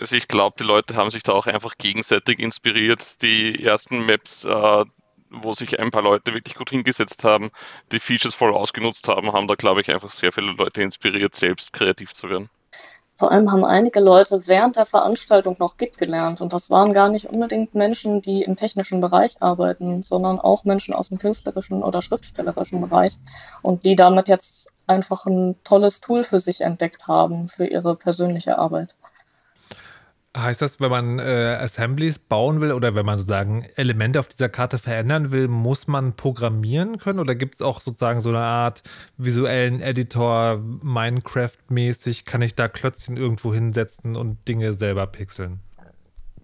Also 0.00 0.16
ich 0.16 0.28
glaube, 0.28 0.56
die 0.58 0.64
Leute 0.64 0.96
haben 0.96 1.10
sich 1.10 1.22
da 1.22 1.32
auch 1.32 1.46
einfach 1.46 1.76
gegenseitig 1.76 2.38
inspiriert. 2.38 3.20
Die 3.20 3.62
ersten 3.62 4.06
Maps, 4.06 4.46
äh, 4.46 4.84
wo 5.28 5.52
sich 5.52 5.78
ein 5.78 5.90
paar 5.90 6.02
Leute 6.02 6.32
wirklich 6.32 6.54
gut 6.54 6.70
hingesetzt 6.70 7.22
haben, 7.22 7.50
die 7.92 8.00
Features 8.00 8.34
voll 8.34 8.54
ausgenutzt 8.54 9.06
haben, 9.08 9.32
haben 9.32 9.46
da, 9.46 9.54
glaube 9.54 9.82
ich, 9.82 9.90
einfach 9.90 10.10
sehr 10.10 10.32
viele 10.32 10.52
Leute 10.52 10.82
inspiriert, 10.82 11.34
selbst 11.34 11.74
kreativ 11.74 12.14
zu 12.14 12.30
werden. 12.30 12.48
Vor 13.14 13.30
allem 13.30 13.52
haben 13.52 13.66
einige 13.66 14.00
Leute 14.00 14.46
während 14.46 14.76
der 14.76 14.86
Veranstaltung 14.86 15.56
noch 15.58 15.76
Git 15.76 15.98
gelernt. 15.98 16.40
Und 16.40 16.54
das 16.54 16.70
waren 16.70 16.94
gar 16.94 17.10
nicht 17.10 17.26
unbedingt 17.26 17.74
Menschen, 17.74 18.22
die 18.22 18.42
im 18.42 18.56
technischen 18.56 19.02
Bereich 19.02 19.42
arbeiten, 19.42 20.02
sondern 20.02 20.40
auch 20.40 20.64
Menschen 20.64 20.94
aus 20.94 21.10
dem 21.10 21.18
künstlerischen 21.18 21.82
oder 21.82 22.00
schriftstellerischen 22.00 22.80
Bereich. 22.80 23.18
Und 23.60 23.84
die 23.84 23.94
damit 23.94 24.28
jetzt 24.28 24.72
einfach 24.86 25.26
ein 25.26 25.56
tolles 25.64 26.00
Tool 26.00 26.24
für 26.24 26.38
sich 26.38 26.62
entdeckt 26.62 27.08
haben, 27.08 27.48
für 27.48 27.66
ihre 27.66 27.94
persönliche 27.94 28.56
Arbeit. 28.56 28.96
Heißt 30.36 30.62
das, 30.62 30.78
wenn 30.78 30.90
man 30.90 31.18
äh, 31.18 31.58
Assemblies 31.60 32.20
bauen 32.20 32.60
will 32.60 32.70
oder 32.70 32.94
wenn 32.94 33.04
man 33.04 33.18
sozusagen 33.18 33.66
Elemente 33.74 34.20
auf 34.20 34.28
dieser 34.28 34.48
Karte 34.48 34.78
verändern 34.78 35.32
will, 35.32 35.48
muss 35.48 35.88
man 35.88 36.12
programmieren 36.14 36.98
können 36.98 37.18
oder 37.18 37.34
gibt 37.34 37.56
es 37.56 37.62
auch 37.62 37.80
sozusagen 37.80 38.20
so 38.20 38.28
eine 38.28 38.38
Art 38.38 38.84
visuellen 39.16 39.80
Editor, 39.80 40.62
Minecraft-mäßig, 40.84 42.26
kann 42.26 42.42
ich 42.42 42.54
da 42.54 42.68
Klötzchen 42.68 43.16
irgendwo 43.16 43.52
hinsetzen 43.52 44.14
und 44.14 44.46
Dinge 44.46 44.72
selber 44.72 45.08
pixeln? 45.08 45.58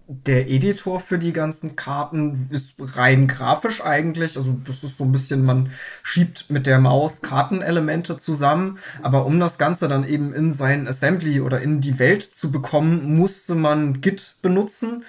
Der 0.09 0.49
Editor 0.49 1.01
für 1.01 1.19
die 1.19 1.33
ganzen 1.33 1.75
Karten 1.75 2.49
ist 2.51 2.75
rein 2.79 3.27
grafisch 3.27 3.81
eigentlich. 3.81 4.37
Also 4.37 4.57
das 4.65 4.85
ist 4.85 4.99
so 4.99 5.05
ein 5.05 5.11
bisschen, 5.11 5.45
man 5.45 5.71
schiebt 6.05 6.49
mit 6.49 6.67
der 6.67 6.79
Maus 6.79 7.23
Kartenelemente 7.23 8.17
zusammen. 8.17 8.79
Aber 9.03 9.27
um 9.27 9.41
das 9.41 9.59
Ganze 9.59 9.89
dann 9.89 10.05
eben 10.05 10.33
in 10.33 10.53
sein 10.53 10.87
Assembly 10.87 11.41
oder 11.41 11.61
in 11.61 11.81
die 11.81 11.99
Welt 11.99 12.23
zu 12.23 12.53
bekommen, 12.53 13.17
musste 13.17 13.57
man 13.57 14.01
Git 14.01 14.37
benutzen. 14.43 15.05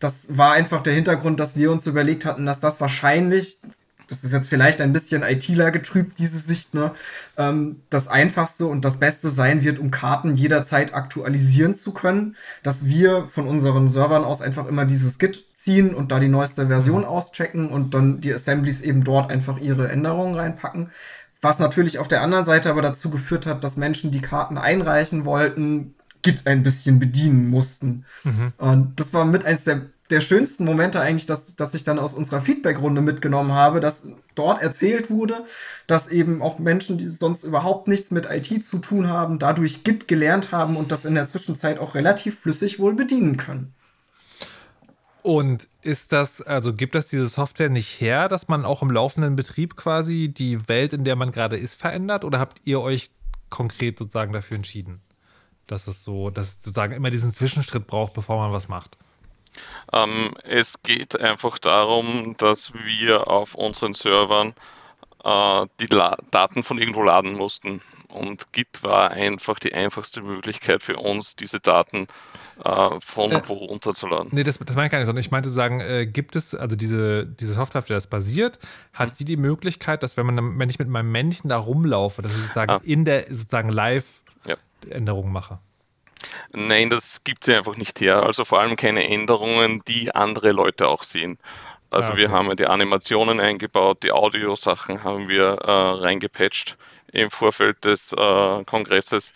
Das 0.00 0.26
war 0.36 0.52
einfach 0.52 0.82
der 0.82 0.94
Hintergrund, 0.94 1.38
dass 1.38 1.54
wir 1.54 1.70
uns 1.70 1.86
überlegt 1.86 2.24
hatten, 2.24 2.46
dass 2.46 2.58
das 2.58 2.80
wahrscheinlich 2.80 3.58
das 4.12 4.24
ist 4.24 4.32
jetzt 4.32 4.50
vielleicht 4.50 4.82
ein 4.82 4.92
bisschen 4.92 5.22
ITler 5.22 5.70
getrübt, 5.70 6.18
diese 6.18 6.38
Sicht, 6.38 6.74
ne? 6.74 6.92
Ähm, 7.38 7.80
das 7.88 8.08
einfachste 8.08 8.66
und 8.66 8.84
das 8.84 8.98
Beste 8.98 9.30
sein 9.30 9.64
wird, 9.64 9.78
um 9.78 9.90
Karten 9.90 10.34
jederzeit 10.34 10.92
aktualisieren 10.92 11.74
zu 11.74 11.92
können, 11.92 12.36
dass 12.62 12.84
wir 12.84 13.28
von 13.32 13.48
unseren 13.48 13.88
Servern 13.88 14.24
aus 14.24 14.42
einfach 14.42 14.66
immer 14.66 14.84
dieses 14.84 15.18
Git 15.18 15.46
ziehen 15.54 15.94
und 15.94 16.12
da 16.12 16.20
die 16.20 16.28
neueste 16.28 16.66
Version 16.66 17.00
mhm. 17.00 17.06
auschecken 17.06 17.70
und 17.70 17.94
dann 17.94 18.20
die 18.20 18.34
Assemblies 18.34 18.82
eben 18.82 19.02
dort 19.02 19.30
einfach 19.30 19.58
ihre 19.58 19.88
Änderungen 19.90 20.34
reinpacken. 20.34 20.90
Was 21.40 21.58
natürlich 21.58 21.98
auf 21.98 22.08
der 22.08 22.20
anderen 22.20 22.44
Seite 22.44 22.68
aber 22.68 22.82
dazu 22.82 23.08
geführt 23.08 23.46
hat, 23.46 23.64
dass 23.64 23.78
Menschen, 23.78 24.10
die 24.10 24.20
Karten 24.20 24.58
einreichen 24.58 25.24
wollten, 25.24 25.94
Git 26.20 26.46
ein 26.46 26.62
bisschen 26.62 26.98
bedienen 26.98 27.48
mussten. 27.48 28.04
Mhm. 28.24 28.52
Und 28.58 29.00
das 29.00 29.14
war 29.14 29.24
mit 29.24 29.46
eins 29.46 29.64
der 29.64 29.86
der 30.12 30.20
schönsten 30.20 30.64
Momente 30.64 31.00
eigentlich, 31.00 31.26
dass, 31.26 31.56
dass 31.56 31.74
ich 31.74 31.84
dann 31.84 31.98
aus 31.98 32.14
unserer 32.14 32.42
Feedback-Runde 32.42 33.00
mitgenommen 33.00 33.52
habe, 33.52 33.80
dass 33.80 34.02
dort 34.34 34.62
erzählt 34.62 35.10
wurde, 35.10 35.46
dass 35.86 36.08
eben 36.08 36.42
auch 36.42 36.58
Menschen, 36.58 36.98
die 36.98 37.08
sonst 37.08 37.42
überhaupt 37.42 37.88
nichts 37.88 38.10
mit 38.10 38.26
IT 38.30 38.64
zu 38.64 38.78
tun 38.78 39.08
haben, 39.08 39.38
dadurch 39.38 39.84
Git 39.84 40.06
gelernt 40.06 40.52
haben 40.52 40.76
und 40.76 40.92
das 40.92 41.06
in 41.06 41.14
der 41.14 41.26
Zwischenzeit 41.26 41.78
auch 41.78 41.94
relativ 41.94 42.40
flüssig 42.40 42.78
wohl 42.78 42.94
bedienen 42.94 43.38
können. 43.38 43.74
Und 45.22 45.68
ist 45.82 46.12
das, 46.12 46.42
also 46.42 46.74
gibt 46.74 46.94
das 46.94 47.06
diese 47.06 47.28
Software 47.28 47.70
nicht 47.70 48.00
her, 48.00 48.28
dass 48.28 48.48
man 48.48 48.64
auch 48.64 48.82
im 48.82 48.90
laufenden 48.90 49.34
Betrieb 49.34 49.76
quasi 49.76 50.28
die 50.28 50.68
Welt, 50.68 50.92
in 50.92 51.04
der 51.04 51.16
man 51.16 51.32
gerade 51.32 51.56
ist, 51.56 51.76
verändert? 51.76 52.24
Oder 52.24 52.38
habt 52.38 52.60
ihr 52.64 52.80
euch 52.80 53.10
konkret 53.48 53.98
sozusagen 53.98 54.32
dafür 54.32 54.56
entschieden? 54.56 55.00
Dass 55.68 55.86
es 55.86 56.02
so, 56.02 56.28
dass 56.28 56.48
es 56.48 56.54
sozusagen 56.56 56.92
immer 56.92 57.10
diesen 57.10 57.32
Zwischenschritt 57.32 57.86
braucht, 57.86 58.12
bevor 58.12 58.36
man 58.36 58.52
was 58.52 58.68
macht? 58.68 58.98
Ähm, 59.92 60.34
es 60.44 60.82
geht 60.82 61.18
einfach 61.20 61.58
darum, 61.58 62.34
dass 62.38 62.72
wir 62.74 63.28
auf 63.28 63.54
unseren 63.54 63.94
Servern 63.94 64.54
äh, 65.24 65.66
die 65.80 65.86
La 65.86 66.16
Daten 66.30 66.62
von 66.62 66.78
irgendwo 66.78 67.02
laden 67.02 67.34
mussten. 67.34 67.82
Und 68.08 68.52
Git 68.52 68.82
war 68.82 69.10
einfach 69.12 69.58
die 69.58 69.72
einfachste 69.72 70.20
Möglichkeit 70.20 70.82
für 70.82 70.96
uns, 70.96 71.34
diese 71.34 71.60
Daten 71.60 72.06
äh, 72.62 72.90
von 73.00 73.32
äh, 73.32 73.42
wo 73.46 73.54
runterzuladen. 73.54 74.28
Nee, 74.32 74.42
das, 74.44 74.58
das 74.58 74.76
meine 74.76 74.86
ich 74.86 74.92
gar 74.92 74.98
nicht, 74.98 75.06
sondern 75.06 75.20
ich 75.20 75.30
meinte 75.30 75.48
zu 75.48 75.54
sagen, 75.54 75.80
äh, 75.80 76.06
gibt 76.06 76.36
es, 76.36 76.54
also 76.54 76.76
diese, 76.76 77.26
diese 77.26 77.52
Software, 77.52 77.78
auf 77.78 77.86
der 77.86 77.96
das 77.96 78.08
basiert, 78.08 78.58
hat 78.92 79.10
mhm. 79.10 79.14
die 79.18 79.24
die 79.24 79.36
Möglichkeit, 79.38 80.02
dass 80.02 80.18
wenn 80.18 80.26
man, 80.26 80.58
wenn 80.58 80.68
ich 80.68 80.78
mit 80.78 80.88
meinem 80.88 81.10
Männchen 81.10 81.48
da 81.48 81.56
rumlaufe, 81.56 82.20
dass 82.20 82.32
ich 82.32 82.38
sozusagen 82.42 82.70
ah. 82.70 82.80
in 82.84 83.06
der 83.06 83.24
sozusagen 83.28 83.70
live 83.70 84.22
ja. 84.46 84.56
Änderungen 84.90 85.32
mache? 85.32 85.58
Nein, 86.52 86.90
das 86.90 87.24
gibt 87.24 87.44
sie 87.44 87.54
einfach 87.54 87.76
nicht 87.76 88.00
her. 88.00 88.22
Also 88.22 88.44
vor 88.44 88.60
allem 88.60 88.76
keine 88.76 89.08
Änderungen, 89.08 89.82
die 89.86 90.14
andere 90.14 90.52
Leute 90.52 90.88
auch 90.88 91.02
sehen. 91.02 91.38
Also 91.90 92.08
ah, 92.08 92.12
okay. 92.12 92.22
wir 92.22 92.30
haben 92.30 92.56
die 92.56 92.66
Animationen 92.66 93.38
eingebaut, 93.38 94.02
die 94.02 94.12
Audiosachen 94.12 95.04
haben 95.04 95.28
wir 95.28 95.44
äh, 95.44 95.70
reingepatcht 95.70 96.78
im 97.12 97.30
Vorfeld 97.30 97.84
des 97.84 98.12
äh, 98.12 98.64
Kongresses. 98.64 99.34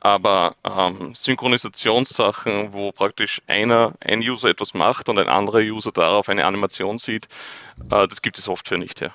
Aber 0.00 0.56
ähm, 0.64 1.14
Synchronisationssachen, 1.14 2.72
wo 2.72 2.90
praktisch 2.90 3.40
einer, 3.46 3.92
ein 4.00 4.18
User 4.18 4.48
etwas 4.48 4.74
macht 4.74 5.08
und 5.08 5.18
ein 5.18 5.28
anderer 5.28 5.60
User 5.60 5.92
darauf 5.92 6.28
eine 6.28 6.44
Animation 6.44 6.98
sieht, 6.98 7.28
äh, 7.90 8.08
das 8.08 8.22
gibt 8.22 8.38
die 8.38 8.40
Software 8.40 8.78
nicht 8.78 9.00
her. 9.00 9.14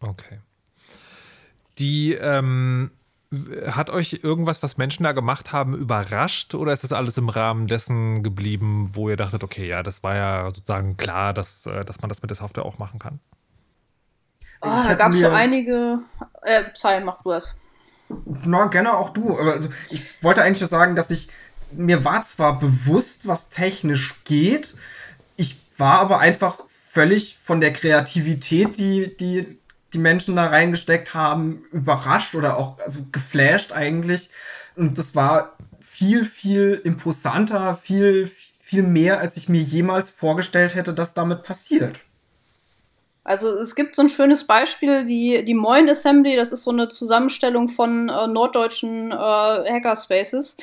Okay. 0.00 0.38
Die 1.78 2.12
ähm, 2.12 2.92
hat 3.66 3.90
euch 3.90 4.20
irgendwas, 4.22 4.62
was 4.62 4.78
Menschen 4.78 5.04
da 5.04 5.12
gemacht 5.12 5.52
haben, 5.52 5.74
überrascht 5.74 6.54
oder 6.54 6.72
ist 6.72 6.84
das 6.84 6.92
alles 6.92 7.18
im 7.18 7.28
Rahmen 7.28 7.66
dessen 7.66 8.22
geblieben, 8.22 8.86
wo 8.94 9.10
ihr 9.10 9.16
dachtet, 9.16 9.44
okay, 9.44 9.68
ja, 9.68 9.82
das 9.82 10.02
war 10.02 10.16
ja 10.16 10.44
sozusagen 10.46 10.96
klar, 10.96 11.34
dass, 11.34 11.66
äh, 11.66 11.84
dass 11.84 12.00
man 12.00 12.08
das 12.08 12.22
mit 12.22 12.30
der 12.30 12.36
Software 12.36 12.64
auch 12.64 12.78
machen 12.78 12.98
kann? 12.98 13.20
Oh, 14.60 14.66
da 14.66 14.94
gab 14.94 15.12
es 15.12 15.20
so 15.20 15.28
einige. 15.28 16.00
Äh, 16.42 16.64
sorry, 16.74 17.00
mach 17.04 17.22
du 17.22 17.32
es. 17.32 17.54
Na, 18.24 18.66
gerne 18.66 18.96
auch 18.96 19.10
du. 19.10 19.36
Also, 19.36 19.68
ich 19.90 20.04
wollte 20.22 20.42
eigentlich 20.42 20.60
nur 20.60 20.68
sagen, 20.68 20.96
dass 20.96 21.10
ich. 21.10 21.28
Mir 21.70 22.02
war 22.02 22.24
zwar 22.24 22.58
bewusst, 22.58 23.26
was 23.26 23.50
technisch 23.50 24.24
geht, 24.24 24.74
ich 25.36 25.60
war 25.76 25.98
aber 25.98 26.18
einfach 26.18 26.60
völlig 26.90 27.36
von 27.44 27.60
der 27.60 27.74
Kreativität, 27.74 28.78
die, 28.78 29.14
die 29.18 29.58
die 29.92 29.98
Menschen 29.98 30.36
da 30.36 30.46
reingesteckt 30.46 31.14
haben, 31.14 31.64
überrascht 31.72 32.34
oder 32.34 32.56
auch 32.56 32.78
also 32.80 33.00
geflasht 33.10 33.72
eigentlich. 33.72 34.28
Und 34.76 34.98
das 34.98 35.14
war 35.14 35.56
viel, 35.80 36.24
viel 36.24 36.80
imposanter, 36.84 37.78
viel, 37.82 38.30
viel 38.60 38.82
mehr, 38.82 39.18
als 39.18 39.36
ich 39.36 39.48
mir 39.48 39.62
jemals 39.62 40.10
vorgestellt 40.10 40.74
hätte, 40.74 40.92
dass 40.94 41.14
damit 41.14 41.42
passiert. 41.42 41.96
Also 43.24 43.48
es 43.58 43.74
gibt 43.74 43.94
so 43.94 44.02
ein 44.02 44.08
schönes 44.08 44.44
Beispiel, 44.44 45.04
die, 45.04 45.44
die 45.44 45.54
Moin 45.54 45.88
Assembly, 45.88 46.36
das 46.36 46.52
ist 46.52 46.62
so 46.62 46.70
eine 46.70 46.88
Zusammenstellung 46.88 47.68
von 47.68 48.08
äh, 48.08 48.26
norddeutschen 48.26 49.10
äh, 49.10 49.14
Hackerspaces. 49.14 50.56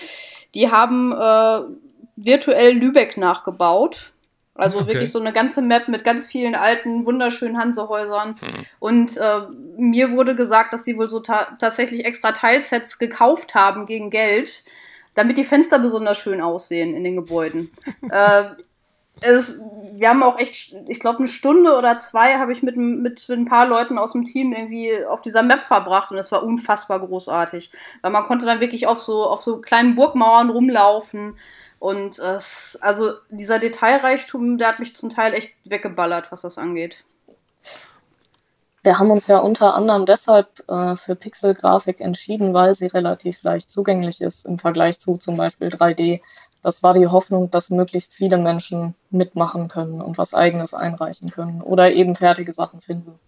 Die 0.55 0.71
haben 0.71 1.11
äh, 1.11 1.59
virtuell 2.15 2.73
Lübeck 2.73 3.17
nachgebaut 3.17 4.13
also 4.55 4.79
okay. 4.79 4.87
wirklich 4.87 5.11
so 5.11 5.19
eine 5.19 5.33
ganze 5.33 5.61
Map 5.61 5.89
mit 5.89 6.05
ganz 6.05 6.25
vielen 6.25 6.55
alten, 6.55 7.05
wunderschönen 7.05 7.57
Hansehäusern. 7.57 8.37
Hm. 8.39 8.65
Und 8.79 9.17
äh, 9.17 9.41
mir 9.77 10.11
wurde 10.11 10.33
gesagt, 10.33 10.73
dass 10.73 10.85
sie 10.85 10.97
wohl 10.97 11.09
so 11.09 11.19
ta 11.19 11.55
tatsächlich 11.59 12.05
extra 12.05 12.31
Teilsets 12.31 12.97
gekauft 12.97 13.53
haben 13.53 13.85
gegen 13.85 14.09
Geld, 14.09 14.63
damit 15.13 15.37
die 15.37 15.43
Fenster 15.43 15.77
besonders 15.77 16.17
schön 16.17 16.39
aussehen 16.39 16.95
in 16.95 17.03
den 17.03 17.17
Gebäuden. 17.17 17.69
äh, 18.09 18.45
es, 19.21 19.61
wir 19.93 20.09
haben 20.09 20.23
auch 20.23 20.37
echt, 20.37 20.75
ich 20.87 20.99
glaube, 20.99 21.19
eine 21.19 21.27
Stunde 21.27 21.75
oder 21.77 21.99
zwei 21.99 22.37
habe 22.37 22.51
ich 22.51 22.63
mit, 22.63 22.75
mit, 22.77 23.29
mit 23.29 23.39
ein 23.39 23.45
paar 23.45 23.65
Leuten 23.65 23.97
aus 23.97 24.11
dem 24.11 24.23
Team 24.23 24.51
irgendwie 24.51 25.05
auf 25.05 25.21
dieser 25.21 25.43
Map 25.43 25.65
verbracht 25.67 26.11
und 26.11 26.17
es 26.17 26.31
war 26.31 26.43
unfassbar 26.43 26.99
großartig. 26.99 27.71
Weil 28.01 28.11
man 28.11 28.25
konnte 28.25 28.45
dann 28.45 28.59
wirklich 28.59 28.87
auf 28.87 28.99
so, 28.99 29.23
auf 29.23 29.41
so 29.41 29.61
kleinen 29.61 29.95
Burgmauern 29.95 30.49
rumlaufen 30.49 31.37
und 31.79 32.19
es, 32.19 32.77
also 32.81 33.11
dieser 33.29 33.59
Detailreichtum, 33.59 34.57
der 34.57 34.69
hat 34.69 34.79
mich 34.79 34.95
zum 34.95 35.09
Teil 35.09 35.33
echt 35.33 35.53
weggeballert, 35.65 36.31
was 36.31 36.41
das 36.41 36.57
angeht. 36.57 36.97
Wir 38.83 38.99
haben 38.99 39.09
uns 39.09 39.25
ja 39.25 39.39
unter 39.39 39.73
anderem 39.73 40.05
deshalb 40.05 40.63
äh, 40.69 40.95
für 40.95 41.15
Pixelgrafik 41.15 42.01
entschieden, 42.01 42.53
weil 42.53 42.75
sie 42.75 42.85
relativ 42.85 43.41
leicht 43.41 43.71
zugänglich 43.71 44.21
ist 44.21 44.45
im 44.45 44.59
Vergleich 44.59 44.99
zu 44.99 45.17
zum 45.17 45.37
Beispiel 45.37 45.69
3D. 45.69 46.21
Das 46.65 46.81
war 46.81 46.95
die 46.95 47.05
Hoffnung, 47.05 47.51
dass 47.51 47.69
möglichst 47.69 48.15
viele 48.15 48.39
Menschen 48.39 48.95
mitmachen 49.11 49.67
können 49.67 50.01
und 50.01 50.17
was 50.17 50.33
eigenes 50.33 50.73
einreichen 50.73 51.29
können 51.29 51.61
oder 51.61 51.93
eben 51.93 52.15
fertige 52.15 52.51
Sachen 52.51 52.81
finden. 52.81 53.19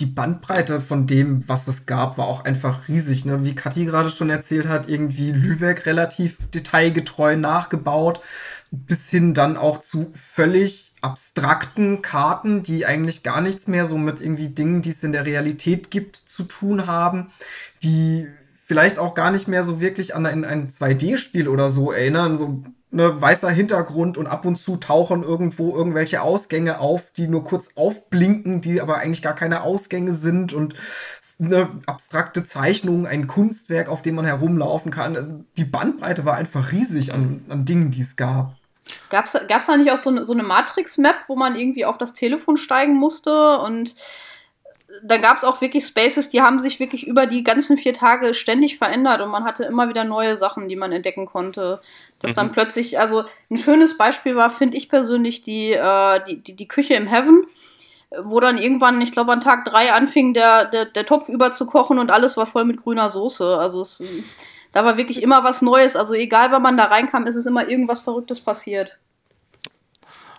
Die 0.00 0.06
Bandbreite 0.06 0.80
von 0.80 1.06
dem, 1.06 1.48
was 1.48 1.68
es 1.68 1.86
gab, 1.86 2.18
war 2.18 2.26
auch 2.26 2.44
einfach 2.44 2.88
riesig. 2.88 3.24
Ne? 3.24 3.44
Wie 3.44 3.54
Kathi 3.54 3.84
gerade 3.84 4.10
schon 4.10 4.28
erzählt 4.28 4.66
hat, 4.66 4.88
irgendwie 4.88 5.30
Lübeck 5.30 5.86
relativ 5.86 6.36
detailgetreu 6.52 7.36
nachgebaut, 7.36 8.22
bis 8.72 9.08
hin 9.08 9.34
dann 9.34 9.56
auch 9.56 9.80
zu 9.80 10.12
völlig 10.34 10.94
abstrakten 11.00 12.02
Karten, 12.02 12.64
die 12.64 12.86
eigentlich 12.86 13.22
gar 13.22 13.40
nichts 13.40 13.68
mehr 13.68 13.86
so 13.86 13.96
mit 13.96 14.20
irgendwie 14.20 14.48
Dingen, 14.48 14.82
die 14.82 14.90
es 14.90 15.04
in 15.04 15.12
der 15.12 15.26
Realität 15.26 15.92
gibt, 15.92 16.16
zu 16.16 16.42
tun 16.42 16.88
haben, 16.88 17.30
die 17.84 18.26
vielleicht 18.68 18.98
auch 18.98 19.14
gar 19.14 19.30
nicht 19.30 19.48
mehr 19.48 19.64
so 19.64 19.80
wirklich 19.80 20.14
an 20.14 20.26
ein, 20.26 20.44
ein 20.44 20.70
2D-Spiel 20.70 21.48
oder 21.48 21.70
so 21.70 21.90
erinnern, 21.90 22.36
so 22.36 22.62
ne, 22.90 23.20
weißer 23.20 23.50
Hintergrund 23.50 24.18
und 24.18 24.26
ab 24.26 24.44
und 24.44 24.56
zu 24.56 24.76
tauchen 24.76 25.22
irgendwo 25.22 25.74
irgendwelche 25.74 26.20
Ausgänge 26.20 26.78
auf, 26.78 27.10
die 27.16 27.28
nur 27.28 27.44
kurz 27.44 27.70
aufblinken, 27.74 28.60
die 28.60 28.82
aber 28.82 28.98
eigentlich 28.98 29.22
gar 29.22 29.34
keine 29.34 29.62
Ausgänge 29.62 30.12
sind 30.12 30.52
und 30.52 30.74
eine 31.40 31.80
abstrakte 31.86 32.44
Zeichnung, 32.44 33.06
ein 33.06 33.26
Kunstwerk, 33.26 33.88
auf 33.88 34.02
dem 34.02 34.16
man 34.16 34.26
herumlaufen 34.26 34.92
kann. 34.92 35.16
Also 35.16 35.44
die 35.56 35.64
Bandbreite 35.64 36.26
war 36.26 36.34
einfach 36.34 36.70
riesig 36.70 37.14
an, 37.14 37.44
an 37.48 37.64
Dingen, 37.64 37.90
die 37.90 38.02
es 38.02 38.16
gab. 38.16 38.54
Gab 39.08 39.24
es 39.24 39.32
da 39.66 39.76
nicht 39.76 39.92
auch 39.92 39.98
so 39.98 40.24
so 40.24 40.32
eine 40.32 40.42
Matrix-Map, 40.42 41.28
wo 41.28 41.36
man 41.36 41.56
irgendwie 41.56 41.84
auf 41.84 41.96
das 41.96 42.12
Telefon 42.12 42.56
steigen 42.56 42.94
musste? 42.94 43.58
Und 43.60 43.94
da 45.02 45.18
gab 45.18 45.36
es 45.36 45.44
auch 45.44 45.60
wirklich 45.60 45.84
Spaces, 45.84 46.28
die 46.28 46.40
haben 46.40 46.60
sich 46.60 46.80
wirklich 46.80 47.06
über 47.06 47.26
die 47.26 47.44
ganzen 47.44 47.76
vier 47.76 47.92
Tage 47.92 48.32
ständig 48.32 48.78
verändert 48.78 49.20
und 49.20 49.30
man 49.30 49.44
hatte 49.44 49.64
immer 49.64 49.88
wieder 49.88 50.04
neue 50.04 50.36
Sachen, 50.36 50.68
die 50.68 50.76
man 50.76 50.92
entdecken 50.92 51.26
konnte. 51.26 51.80
Dass 52.20 52.32
mhm. 52.32 52.36
dann 52.36 52.52
plötzlich, 52.52 52.98
also 52.98 53.24
ein 53.50 53.58
schönes 53.58 53.96
Beispiel 53.96 54.34
war, 54.34 54.50
finde 54.50 54.76
ich 54.78 54.88
persönlich, 54.88 55.42
die, 55.42 55.72
äh, 55.72 56.20
die, 56.26 56.42
die, 56.42 56.56
die 56.56 56.68
Küche 56.68 56.94
im 56.94 57.06
Heaven 57.06 57.46
wo 58.16 58.40
dann 58.40 58.58
irgendwann, 58.58 59.00
ich 59.02 59.12
glaube, 59.12 59.32
an 59.32 59.40
Tag 59.40 59.64
drei 59.64 59.92
anfing 59.92 60.32
der, 60.32 60.64
der, 60.64 60.86
der 60.86 61.04
Topf 61.04 61.28
überzukochen 61.28 61.98
und 61.98 62.10
alles 62.10 62.36
war 62.36 62.46
voll 62.46 62.64
mit 62.64 62.78
grüner 62.78 63.10
Soße. 63.10 63.58
Also 63.58 63.82
es, 63.82 64.02
da 64.72 64.84
war 64.84 64.96
wirklich 64.96 65.22
immer 65.22 65.44
was 65.44 65.62
Neues. 65.62 65.94
Also 65.94 66.14
egal, 66.14 66.50
wann 66.50 66.62
man 66.62 66.76
da 66.76 66.84
reinkam, 66.84 67.26
ist 67.26 67.36
es 67.36 67.46
immer 67.46 67.68
irgendwas 67.68 68.00
Verrücktes 68.00 68.40
passiert. 68.40 68.96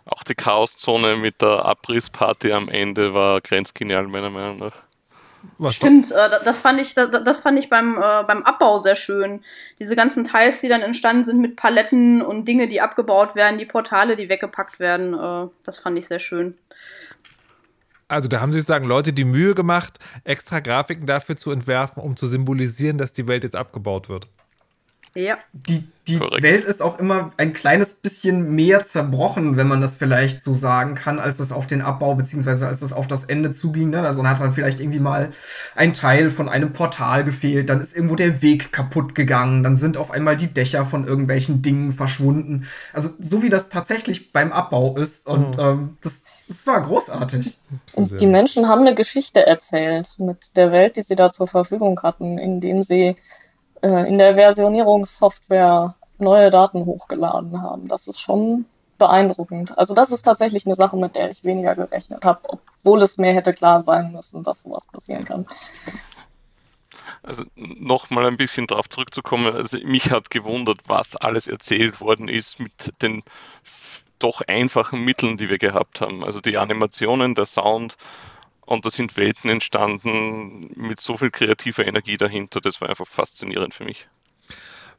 Auch 0.10 0.24
die 0.24 0.36
Chaoszone 0.36 1.18
mit 1.18 1.42
der 1.42 1.66
Abrissparty 1.66 2.52
am 2.52 2.68
Ende 2.70 3.14
war 3.14 3.42
grenzgenial, 3.42 4.08
meiner 4.08 4.30
Meinung 4.30 4.58
nach. 4.58 4.76
Was 5.58 5.76
Stimmt, 5.76 6.12
äh, 6.12 6.16
das 6.44 6.60
fand 6.60 6.82
ich, 6.82 6.94
das, 6.96 7.24
das 7.24 7.40
fand 7.42 7.60
ich 7.60 7.70
beim, 7.70 7.98
äh, 7.98 8.24
beim 8.24 8.44
Abbau 8.44 8.78
sehr 8.78 8.96
schön. 8.96 9.42
Diese 9.80 9.96
ganzen 9.96 10.24
Teils, 10.24 10.62
die 10.62 10.68
dann 10.68 10.82
entstanden 10.82 11.24
sind 11.24 11.40
mit 11.40 11.56
Paletten 11.56 12.22
und 12.22 12.46
Dinge, 12.46 12.68
die 12.68 12.82
abgebaut 12.82 13.36
werden, 13.36 13.58
die 13.58 13.66
Portale, 13.66 14.16
die 14.16 14.30
weggepackt 14.30 14.80
werden, 14.80 15.14
äh, 15.14 15.50
das 15.64 15.78
fand 15.78 15.98
ich 15.98 16.08
sehr 16.08 16.20
schön. 16.20 16.58
Also 18.08 18.28
da 18.28 18.42
haben 18.42 18.52
sich 18.52 18.64
sozusagen 18.64 18.88
Leute 18.88 19.14
die 19.14 19.24
Mühe 19.24 19.54
gemacht, 19.54 20.00
extra 20.24 20.60
Grafiken 20.60 21.06
dafür 21.06 21.38
zu 21.38 21.52
entwerfen, 21.52 22.02
um 22.02 22.18
zu 22.18 22.26
symbolisieren, 22.28 22.98
dass 22.98 23.14
die 23.14 23.28
Welt 23.28 23.44
jetzt 23.44 23.56
abgebaut 23.56 24.10
wird. 24.10 24.28
Ja. 25.16 25.38
Die, 25.54 25.88
die 26.08 26.20
Welt 26.20 26.66
ist 26.66 26.82
auch 26.82 27.00
immer 27.00 27.32
ein 27.38 27.54
kleines 27.54 27.94
bisschen 27.94 28.54
mehr 28.56 28.84
zerbrochen, 28.84 29.58
wenn 29.58 29.68
man 29.68 29.82
das 29.82 29.96
vielleicht 29.96 30.44
so 30.44 30.54
sagen 30.54 30.96
kann, 30.96 31.20
als 31.20 31.40
es 31.40 31.52
auf 31.52 31.68
den 31.68 31.82
Abbau 31.82 32.16
beziehungsweise 32.16 32.68
als 32.68 32.82
es 32.82 32.94
auf 32.94 33.08
das 33.08 33.26
Ende 33.26 33.52
zuging. 33.52 33.90
Ne? 33.90 34.02
Also 34.02 34.22
dann 34.22 34.32
hat 34.32 34.42
dann 34.42 34.54
vielleicht 34.54 34.80
irgendwie 34.80 35.00
mal 35.00 35.32
ein 35.76 35.94
Teil 35.94 36.32
von 36.32 36.50
einem 36.50 36.74
Portal 36.74 37.24
gefehlt, 37.24 37.70
dann 37.70 37.82
ist 37.82 37.96
irgendwo 37.96 38.16
der 38.16 38.42
Weg 38.42 38.72
kaputt 38.72 39.16
gegangen, 39.16 39.64
dann 39.64 39.78
sind 39.78 39.98
auf 39.98 40.12
einmal 40.12 40.38
die 40.38 40.48
Dächer 40.48 40.86
von 40.86 41.06
irgendwelchen 41.06 41.62
Dingen 41.62 41.94
verschwunden. 41.94 42.68
Also 42.94 43.10
so 43.20 43.42
wie 43.42 43.50
das 43.50 43.70
tatsächlich 43.70 44.32
beim 44.32 44.52
Abbau 44.52 44.98
ist 44.98 45.28
und 45.28 45.58
mhm. 45.58 45.60
ähm, 45.60 45.98
das, 46.02 46.24
das 46.48 46.66
war 46.68 46.82
großartig. 46.82 47.58
Und 47.94 48.20
die 48.22 48.28
Menschen 48.28 48.68
haben 48.68 48.82
eine 48.82 48.96
Geschichte 48.96 49.46
erzählt 49.46 50.08
mit 50.18 50.56
der 50.56 50.72
Welt, 50.72 50.98
die 50.98 51.02
sie 51.02 51.16
da 51.16 51.30
zur 51.30 51.48
Verfügung 51.48 52.00
hatten, 52.02 52.38
indem 52.38 52.84
sie 52.84 53.16
äh, 53.82 54.08
in 54.08 54.18
der 54.18 54.36
Versionierungssoftware 54.36 55.96
neue 56.18 56.50
Daten 56.50 56.86
hochgeladen 56.86 57.62
haben. 57.62 57.88
Das 57.88 58.08
ist 58.08 58.20
schon 58.20 58.66
beeindruckend. 58.98 59.78
Also 59.78 59.96
das 59.96 60.12
ist 60.12 60.24
tatsächlich 60.24 60.66
eine 60.66 60.76
Sache, 60.76 60.98
mit 60.98 61.16
der 61.16 61.32
ich 61.32 61.44
weniger 61.44 61.74
gerechnet 61.74 62.26
habe, 62.26 62.42
obwohl 62.48 63.02
es 63.02 63.18
mir 63.18 63.34
hätte 63.34 63.54
klar 63.54 63.82
sein 63.82 64.12
müssen, 64.12 64.44
dass 64.44 64.64
sowas 64.64 64.88
passieren 64.88 65.26
kann. 65.26 65.46
Also 67.24 67.46
nochmal 67.56 68.28
ein 68.28 68.38
bisschen 68.38 68.68
darauf 68.68 68.90
zurückzukommen, 68.90 69.54
also 69.54 69.78
mich 69.84 70.12
hat 70.12 70.30
gewundert, 70.30 70.82
was 70.88 71.16
alles 71.16 71.48
erzählt 71.48 72.02
worden 72.02 72.28
ist 72.28 72.60
mit 72.60 73.02
den 73.02 73.24
doch 74.20 74.42
einfachen 74.42 75.04
Mitteln, 75.04 75.38
die 75.38 75.50
wir 75.50 75.58
gehabt 75.58 76.02
haben. 76.02 76.24
Also 76.24 76.40
die 76.42 76.58
Animationen, 76.58 77.36
der 77.36 77.46
Sound, 77.46 77.98
und 78.70 78.86
da 78.86 78.92
sind 78.92 79.18
Welten 79.18 79.50
entstanden 79.50 80.62
mit 80.76 81.00
so 81.00 81.18
viel 81.18 81.32
kreativer 81.32 81.88
Energie 81.88 82.18
dahinter. 82.18 82.62
Das 82.62 82.80
war 82.82 82.90
einfach 82.90 83.08
faszinierend 83.08 83.74
für 83.74 83.84
mich. 83.84 84.08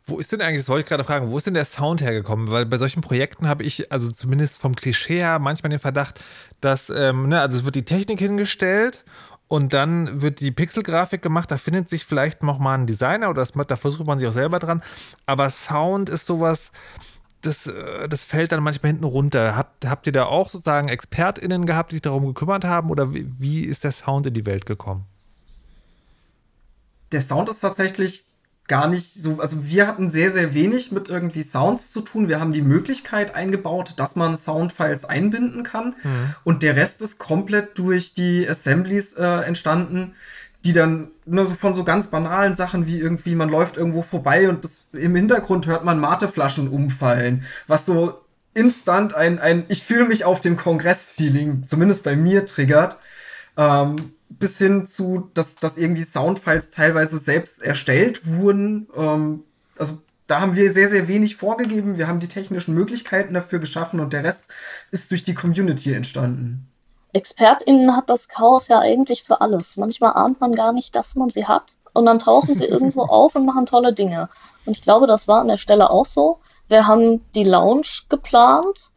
Wo 0.05 0.18
ist 0.18 0.33
denn 0.33 0.41
eigentlich, 0.41 0.62
das 0.62 0.68
wollte 0.68 0.81
ich 0.81 0.89
gerade 0.89 1.05
fragen, 1.05 1.31
wo 1.31 1.39
ist 1.39 1.47
denn 1.47 1.55
der 1.55 1.64
Sound 1.64 2.01
hergekommen? 2.03 2.51
Weil 2.51 2.66
bei 2.66 2.79
solchen 2.79 3.01
Projekten 3.01 3.47
habe 3.47 3.62
ich, 3.62 3.93
also 3.93 4.11
zumindest 4.11 4.61
vom 4.61 4.75
Klischee 4.75 5.21
her, 5.21 5.39
manchmal 5.39 5.71
den 5.71 5.79
Verdacht, 5.79 6.18
dass, 6.61 6.91
ähm, 6.91 7.29
ne, 7.29 7.41
also 7.41 7.59
es 7.59 7.64
wird 7.64 7.77
die 7.77 7.85
Technik 7.85 8.18
hingestellt 8.18 9.05
und 9.47 9.73
dann 9.73 10.21
wird 10.21 10.41
die 10.41 10.51
Pixelgrafik 10.51 11.23
gemacht. 11.23 11.49
Da 11.53 11.57
findet 11.57 11.91
sich 11.91 12.05
vielleicht 12.05 12.43
nochmal 12.43 12.77
ein 12.77 12.89
Designer 12.89 13.31
oder 13.31 13.43
das, 13.43 13.53
da 13.53 13.77
versucht 13.77 14.07
man 14.09 14.18
sich 14.18 14.27
auch 14.27 14.33
selber 14.33 14.59
dran. 14.59 14.83
Aber 15.27 15.49
Sound 15.49 16.09
ist 16.09 16.27
sowas, 16.27 16.73
das, 17.43 17.66
äh, 17.66 18.09
das 18.09 18.24
fällt 18.24 18.53
dann 18.53 18.62
manchmal 18.62 18.93
hinten 18.93 19.05
runter. 19.05 19.57
Habt, 19.57 19.86
habt 19.86 20.07
ihr 20.07 20.12
da 20.12 20.24
auch 20.24 20.49
sozusagen 20.49 20.88
ExpertInnen 20.88 21.66
gehabt, 21.66 21.91
die 21.91 21.97
sich 21.97 22.03
darum 22.03 22.26
gekümmert 22.26 22.64
haben 22.64 22.91
oder 22.91 23.14
wie, 23.14 23.30
wie 23.38 23.64
ist 23.64 23.84
der 23.84 23.93
Sound 23.93 24.26
in 24.26 24.34
die 24.34 24.47
Welt 24.47 24.66
gekommen? 24.66 25.05
Der 27.12 27.20
Sound 27.20 27.49
ist 27.49 27.61
tatsächlich 27.61 28.26
gar 28.68 28.86
nicht 28.86 29.14
so, 29.14 29.41
also 29.41 29.64
wir 29.64 29.88
hatten 29.88 30.12
sehr, 30.12 30.30
sehr 30.30 30.55
wenig 30.55 30.93
mit 30.93 31.09
irgendwie 31.09 31.43
Sounds 31.43 31.93
zu 31.93 32.03
tun. 32.03 32.28
Wir 32.28 32.38
haben 32.38 32.53
die 32.53 32.62
Möglichkeit 32.62 33.34
eingebaut, 33.34 33.95
dass 33.97 34.14
man 34.14 34.36
Soundfiles 34.36 35.05
einbinden 35.05 35.64
kann. 35.64 35.97
Mhm. 36.05 36.34
Und 36.45 36.62
der 36.62 36.76
Rest 36.76 37.03
ist 37.03 37.18
komplett 37.18 37.76
durch 37.78 38.14
die 38.14 38.49
Assemblies 38.49 39.12
äh, 39.14 39.24
entstanden, 39.24 40.14
die 40.64 40.72
dann 40.72 41.08
nur 41.24 41.46
so 41.46 41.54
von 41.54 41.74
so 41.74 41.84
ganz 41.84 42.08
banalen 42.08 42.54
Sachen 42.54 42.86
wie 42.86 42.98
irgendwie, 42.98 43.34
man 43.34 43.48
läuft 43.48 43.76
irgendwo 43.76 44.02
vorbei 44.02 44.48
und 44.48 44.64
das, 44.64 44.88
im 44.92 45.14
Hintergrund 45.14 45.66
hört 45.66 45.84
man 45.84 45.98
Mateflaschen 45.98 46.68
umfallen, 46.68 47.44
was 47.66 47.86
so 47.86 48.20
instant 48.52 49.14
ein, 49.14 49.38
ein 49.38 49.64
ich 49.68 49.84
fühle 49.84 50.04
mich 50.04 50.24
auf 50.24 50.40
dem 50.40 50.56
Kongress-Feeling, 50.56 51.64
zumindest 51.66 52.02
bei 52.02 52.16
mir, 52.16 52.46
triggert. 52.46 52.98
Ähm, 53.56 54.12
bis 54.28 54.58
hin 54.58 54.86
zu, 54.86 55.30
dass, 55.34 55.56
dass 55.56 55.76
irgendwie 55.76 56.04
Soundfiles 56.04 56.70
teilweise 56.70 57.18
selbst 57.18 57.61
erstellt 57.62 58.26
wurden. 58.26 58.88
Ähm, 58.96 59.42
also 59.76 60.00
da 60.26 60.40
haben 60.40 60.54
wir 60.54 60.72
sehr, 60.72 60.88
sehr 60.88 61.08
wenig 61.08 61.36
vorgegeben. 61.36 61.98
Wir 61.98 62.06
haben 62.06 62.20
die 62.20 62.28
technischen 62.28 62.74
Möglichkeiten 62.74 63.34
dafür 63.34 63.58
geschaffen 63.58 63.98
und 63.98 64.12
der 64.12 64.22
Rest 64.22 64.50
ist 64.92 65.11
durch 65.11 65.24
die 65.24 65.34
Community 65.34 65.92
entstanden. 65.92 66.70
ExpertInnen 67.12 67.96
hat 67.96 68.11
das 68.11 68.28
Chaos 68.28 68.68
ja 68.68 68.78
eigentlich 68.78 69.22
für 69.22 69.40
alles. 69.40 69.76
Manchmal 69.76 70.12
ahnt 70.12 70.40
man 70.40 70.54
gar 70.54 70.72
nicht, 70.72 70.94
dass 70.94 71.14
man 71.16 71.28
sie 71.28 71.46
hat. 71.46 71.72
Und 71.92 72.06
dann 72.06 72.18
tauchen 72.18 72.54
sie 72.54 72.66
irgendwo 72.66 73.02
auf 73.08 73.34
und 73.34 73.46
machen 73.46 73.66
tolle 73.66 73.92
Dinge. 73.92 74.28
Und 74.64 74.76
ich 74.76 74.82
glaube, 74.82 75.06
das 75.06 75.28
war 75.28 75.40
an 75.40 75.48
der 75.48 75.56
Stelle 75.56 75.90
auch 75.90 76.06
so. 76.06 76.38
Wir 76.68 76.86
haben 76.86 77.24
die 77.34 77.44
Lounge 77.44 77.88
geplant 78.08 78.90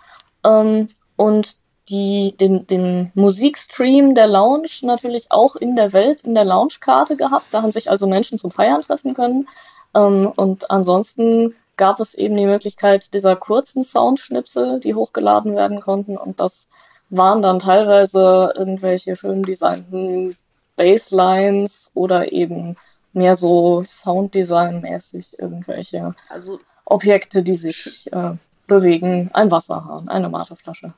ähm, 0.44 0.88
und 1.16 1.58
die, 1.90 2.34
den, 2.40 2.66
den 2.68 3.12
Musikstream 3.14 4.16
der 4.16 4.28
Lounge 4.28 4.70
natürlich 4.84 5.32
auch 5.32 5.56
in 5.56 5.76
der 5.76 5.92
Welt, 5.94 6.22
in 6.22 6.34
der 6.34 6.46
Lounge-Karte 6.46 7.18
gehabt. 7.18 7.48
Da 7.52 7.62
haben 7.62 7.72
sich 7.72 7.90
also 7.90 8.08
Menschen 8.08 8.38
zum 8.38 8.52
Feiern 8.52 8.82
treffen 8.82 9.14
können. 9.14 9.48
Ähm, 9.94 10.32
und 10.36 10.72
ansonsten 10.72 11.56
gab 11.76 12.00
es 12.00 12.14
eben 12.14 12.36
die 12.36 12.46
Möglichkeit 12.46 13.14
dieser 13.14 13.36
kurzen 13.36 13.84
Soundschnipsel, 13.84 14.80
die 14.80 14.96
hochgeladen 14.96 15.56
werden 15.56 15.82
konnten. 15.82 16.18
Und 16.18 16.40
das 16.40 16.70
waren 17.18 17.42
dann 17.42 17.60
teilweise 17.60 18.54
irgendwelche 18.56 19.16
schön 19.16 19.44
designten 19.44 20.36
Basslines 20.76 21.92
oder 21.94 22.32
eben 22.32 22.76
mehr 23.14 23.36
so 23.36 23.84
Sounddesign-mäßig 23.84 25.40
irgendwelche 25.40 26.16
Also 26.30 26.60
Objekte, 26.86 27.44
die 27.44 27.56
sich 27.56 28.12
äh, 28.12 28.32
bewegen. 28.68 29.30
Ein 29.34 29.52
Wasserhahn, 29.52 30.10
eine 30.10 30.30
Mateflasche. 30.30 30.94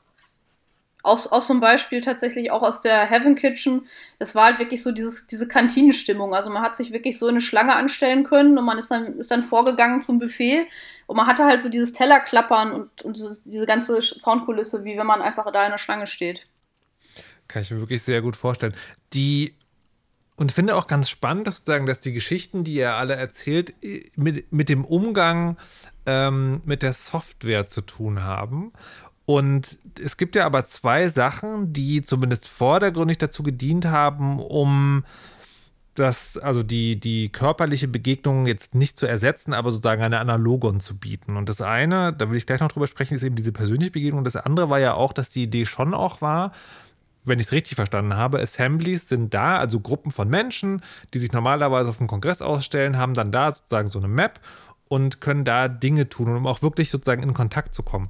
aus, 1.02 1.26
aus 1.28 1.46
zum 1.46 1.60
Beispiel 1.60 2.00
tatsächlich 2.00 2.50
auch 2.50 2.62
aus 2.62 2.80
der 2.80 3.08
Heaven 3.08 3.36
Kitchen, 3.36 3.86
das 4.18 4.34
war 4.34 4.46
halt 4.46 4.58
wirklich 4.58 4.82
so 4.82 4.92
dieses, 4.92 5.26
diese 5.26 5.46
Kantinenstimmung. 5.46 6.34
Also 6.34 6.50
man 6.50 6.62
hat 6.62 6.76
sich 6.76 6.92
wirklich 6.92 7.18
so 7.18 7.26
eine 7.26 7.40
Schlange 7.40 7.76
anstellen 7.76 8.24
können 8.24 8.58
und 8.58 8.64
man 8.64 8.78
ist 8.78 8.90
dann, 8.90 9.18
ist 9.18 9.30
dann 9.30 9.44
vorgegangen 9.44 10.02
zum 10.02 10.18
Buffet 10.18 10.66
und 11.06 11.16
man 11.16 11.26
hatte 11.26 11.44
halt 11.44 11.60
so 11.60 11.68
dieses 11.68 11.92
Tellerklappern 11.92 12.72
und, 12.72 13.02
und 13.02 13.16
diese, 13.16 13.40
diese 13.44 13.66
ganze 13.66 14.00
Soundkulisse, 14.02 14.84
wie 14.84 14.98
wenn 14.98 15.06
man 15.06 15.22
einfach 15.22 15.50
da 15.52 15.64
in 15.64 15.70
der 15.70 15.78
Schlange 15.78 16.06
steht. 16.06 16.46
Kann 17.48 17.62
ich 17.62 17.70
mir 17.70 17.80
wirklich 17.80 18.02
sehr 18.02 18.22
gut 18.22 18.36
vorstellen. 18.36 18.74
Die 19.12 19.54
und 20.38 20.52
finde 20.52 20.76
auch 20.76 20.86
ganz 20.86 21.08
spannend, 21.08 21.46
dass 21.46 21.58
sozusagen, 21.58 21.86
dass 21.86 22.00
die 22.00 22.12
Geschichten, 22.12 22.62
die 22.62 22.74
ihr 22.74 22.92
alle 22.92 23.14
erzählt, 23.14 23.74
mit, 24.16 24.52
mit 24.52 24.68
dem 24.68 24.84
Umgang 24.84 25.56
ähm, 26.04 26.60
mit 26.64 26.82
der 26.82 26.92
Software 26.92 27.66
zu 27.68 27.80
tun 27.80 28.22
haben. 28.22 28.72
Und 29.24 29.78
es 30.02 30.16
gibt 30.18 30.36
ja 30.36 30.44
aber 30.44 30.66
zwei 30.66 31.08
Sachen, 31.08 31.72
die 31.72 32.04
zumindest 32.04 32.48
vordergründig 32.48 33.18
dazu 33.18 33.42
gedient 33.42 33.86
haben, 33.86 34.38
um 34.38 35.04
das, 35.98 36.38
also 36.38 36.62
die, 36.62 36.98
die 36.98 37.28
körperliche 37.30 37.88
Begegnung 37.88 38.46
jetzt 38.46 38.74
nicht 38.74 38.98
zu 38.98 39.06
ersetzen, 39.06 39.52
aber 39.54 39.70
sozusagen 39.70 40.02
eine 40.02 40.18
Analogon 40.18 40.80
zu 40.80 40.96
bieten. 40.96 41.36
Und 41.36 41.48
das 41.48 41.60
eine, 41.60 42.12
da 42.12 42.30
will 42.30 42.36
ich 42.36 42.46
gleich 42.46 42.60
noch 42.60 42.72
drüber 42.72 42.86
sprechen, 42.86 43.14
ist 43.14 43.22
eben 43.22 43.36
diese 43.36 43.52
persönliche 43.52 43.90
Begegnung. 43.90 44.24
Das 44.24 44.36
andere 44.36 44.70
war 44.70 44.78
ja 44.78 44.94
auch, 44.94 45.12
dass 45.12 45.30
die 45.30 45.42
Idee 45.42 45.66
schon 45.66 45.94
auch 45.94 46.20
war, 46.20 46.52
wenn 47.26 47.40
ich 47.40 47.46
es 47.46 47.52
richtig 47.52 47.74
verstanden 47.74 48.16
habe, 48.16 48.40
Assemblies 48.40 49.08
sind 49.08 49.34
da, 49.34 49.58
also 49.58 49.80
Gruppen 49.80 50.12
von 50.12 50.28
Menschen, 50.28 50.80
die 51.12 51.18
sich 51.18 51.32
normalerweise 51.32 51.90
auf 51.90 51.98
dem 51.98 52.06
Kongress 52.06 52.40
ausstellen, 52.40 52.96
haben 52.96 53.14
dann 53.14 53.32
da 53.32 53.52
sozusagen 53.52 53.88
so 53.88 53.98
eine 53.98 54.08
Map 54.08 54.40
und 54.88 55.20
können 55.20 55.44
da 55.44 55.66
Dinge 55.66 56.08
tun, 56.08 56.34
um 56.34 56.46
auch 56.46 56.62
wirklich 56.62 56.90
sozusagen 56.90 57.24
in 57.24 57.34
Kontakt 57.34 57.74
zu 57.74 57.82
kommen. 57.82 58.08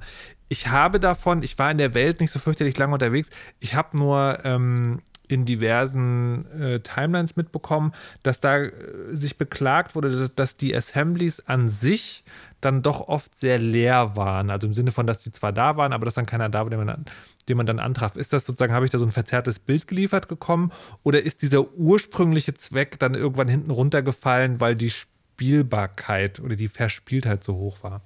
Ich 0.49 0.67
habe 0.67 0.99
davon, 0.99 1.41
ich 1.41 1.57
war 1.57 1.71
in 1.71 1.79
der 1.79 1.95
Welt 1.95 2.21
nicht 2.21 2.31
so 2.31 2.39
fürchterlich 2.39 2.77
lange 2.77 2.93
unterwegs, 2.93 3.29
ich 3.59 3.73
habe 3.73 3.97
nur 3.97 4.39
ähm, 4.45 4.99
in 5.29 5.45
diversen 5.45 6.45
äh, 6.59 6.79
Timelines 6.79 7.35
mitbekommen, 7.35 7.93
dass 8.23 8.39
da 8.39 8.57
äh, 8.57 8.71
sich 9.11 9.37
beklagt 9.37 9.95
wurde, 9.95 10.11
dass, 10.11 10.33
dass 10.35 10.57
die 10.57 10.75
Assemblies 10.75 11.41
an 11.47 11.69
sich 11.69 12.23
dann 12.61 12.81
doch 12.81 13.07
oft 13.07 13.37
sehr 13.37 13.59
leer 13.59 14.15
waren. 14.15 14.49
Also 14.49 14.67
im 14.67 14.73
Sinne 14.73 14.91
von, 14.91 15.05
dass 15.05 15.23
sie 15.23 15.31
zwar 15.31 15.53
da 15.53 15.77
waren, 15.77 15.93
aber 15.93 16.05
dass 16.05 16.15
dann 16.15 16.25
keiner 16.25 16.49
da 16.49 16.63
war, 16.63 16.69
den 16.69 16.79
man, 16.79 16.87
dann- 16.87 17.05
den 17.47 17.57
man 17.57 17.65
dann 17.65 17.79
antraf. 17.79 18.15
Ist 18.15 18.33
das 18.33 18.45
sozusagen, 18.45 18.73
habe 18.73 18.85
ich 18.85 18.91
da 18.91 18.97
so 18.97 19.05
ein 19.05 19.11
verzerrtes 19.11 19.59
Bild 19.59 19.87
geliefert 19.87 20.27
gekommen? 20.27 20.71
Oder 21.03 21.23
ist 21.23 21.41
dieser 21.41 21.71
ursprüngliche 21.73 22.53
Zweck 22.55 22.99
dann 22.99 23.13
irgendwann 23.13 23.47
hinten 23.47 23.71
runtergefallen, 23.71 24.59
weil 24.59 24.75
die 24.75 24.89
Spielbarkeit 24.89 26.39
oder 26.39 26.55
die 26.55 26.67
Verspieltheit 26.67 27.43
so 27.43 27.55
hoch 27.55 27.83
war? 27.83 28.01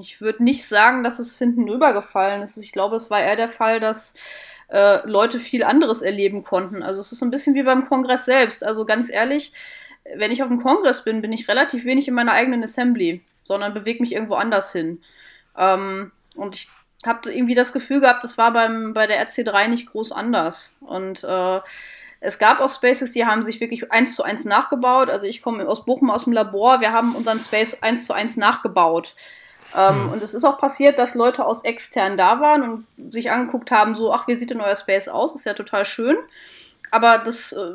Ich 0.00 0.20
würde 0.20 0.44
nicht 0.44 0.64
sagen, 0.66 1.02
dass 1.02 1.18
es 1.18 1.36
hinten 1.38 1.68
rübergefallen 1.68 2.42
ist. 2.42 2.56
Ich 2.56 2.70
glaube, 2.72 2.94
es 2.96 3.10
war 3.10 3.20
eher 3.20 3.34
der 3.36 3.48
Fall, 3.48 3.80
dass 3.80 4.14
äh, 4.72 5.06
Leute 5.06 5.38
viel 5.38 5.64
anderes 5.64 6.00
erleben 6.00 6.42
konnten. 6.42 6.82
Also 6.82 7.00
es 7.00 7.12
ist 7.12 7.18
so 7.18 7.26
ein 7.26 7.30
bisschen 7.30 7.54
wie 7.54 7.62
beim 7.62 7.86
Kongress 7.86 8.24
selbst. 8.24 8.64
Also 8.64 8.86
ganz 8.86 9.10
ehrlich, 9.10 9.52
wenn 10.16 10.32
ich 10.32 10.42
auf 10.42 10.48
dem 10.48 10.62
Kongress 10.62 11.04
bin, 11.04 11.20
bin 11.20 11.32
ich 11.32 11.48
relativ 11.48 11.84
wenig 11.84 12.08
in 12.08 12.14
meiner 12.14 12.32
eigenen 12.32 12.62
Assembly, 12.64 13.22
sondern 13.44 13.74
bewege 13.74 14.02
mich 14.02 14.14
irgendwo 14.14 14.34
anders 14.34 14.72
hin. 14.72 15.02
Ähm, 15.58 16.10
und 16.36 16.56
ich 16.56 16.68
habe 17.04 17.30
irgendwie 17.30 17.54
das 17.54 17.72
Gefühl 17.72 18.00
gehabt, 18.00 18.24
das 18.24 18.38
war 18.38 18.52
beim, 18.52 18.94
bei 18.94 19.06
der 19.06 19.28
RC3 19.28 19.68
nicht 19.68 19.90
groß 19.90 20.12
anders. 20.12 20.76
Und 20.80 21.22
äh, 21.22 21.60
es 22.20 22.38
gab 22.38 22.60
auch 22.60 22.70
Spaces, 22.70 23.12
die 23.12 23.26
haben 23.26 23.42
sich 23.42 23.60
wirklich 23.60 23.92
eins 23.92 24.16
zu 24.16 24.22
eins 24.22 24.46
nachgebaut. 24.46 25.10
Also 25.10 25.26
ich 25.26 25.42
komme 25.42 25.68
aus 25.68 25.84
Bochum 25.84 26.10
aus 26.10 26.24
dem 26.24 26.32
Labor, 26.32 26.80
wir 26.80 26.92
haben 26.92 27.14
unseren 27.14 27.40
Space 27.40 27.76
eins 27.82 28.06
zu 28.06 28.14
eins 28.14 28.38
nachgebaut. 28.38 29.14
Ähm, 29.74 30.04
Hm. 30.04 30.12
Und 30.12 30.22
es 30.22 30.34
ist 30.34 30.44
auch 30.44 30.58
passiert, 30.58 30.98
dass 30.98 31.14
Leute 31.14 31.44
aus 31.44 31.64
extern 31.64 32.16
da 32.16 32.40
waren 32.40 32.62
und 32.62 33.12
sich 33.12 33.30
angeguckt 33.30 33.70
haben, 33.70 33.94
so, 33.94 34.12
ach, 34.12 34.26
wie 34.28 34.34
sieht 34.34 34.50
denn 34.50 34.60
euer 34.60 34.76
Space 34.76 35.08
aus? 35.08 35.34
Ist 35.34 35.46
ja 35.46 35.54
total 35.54 35.84
schön. 35.84 36.16
Aber 36.90 37.18
das, 37.18 37.52
äh, 37.52 37.74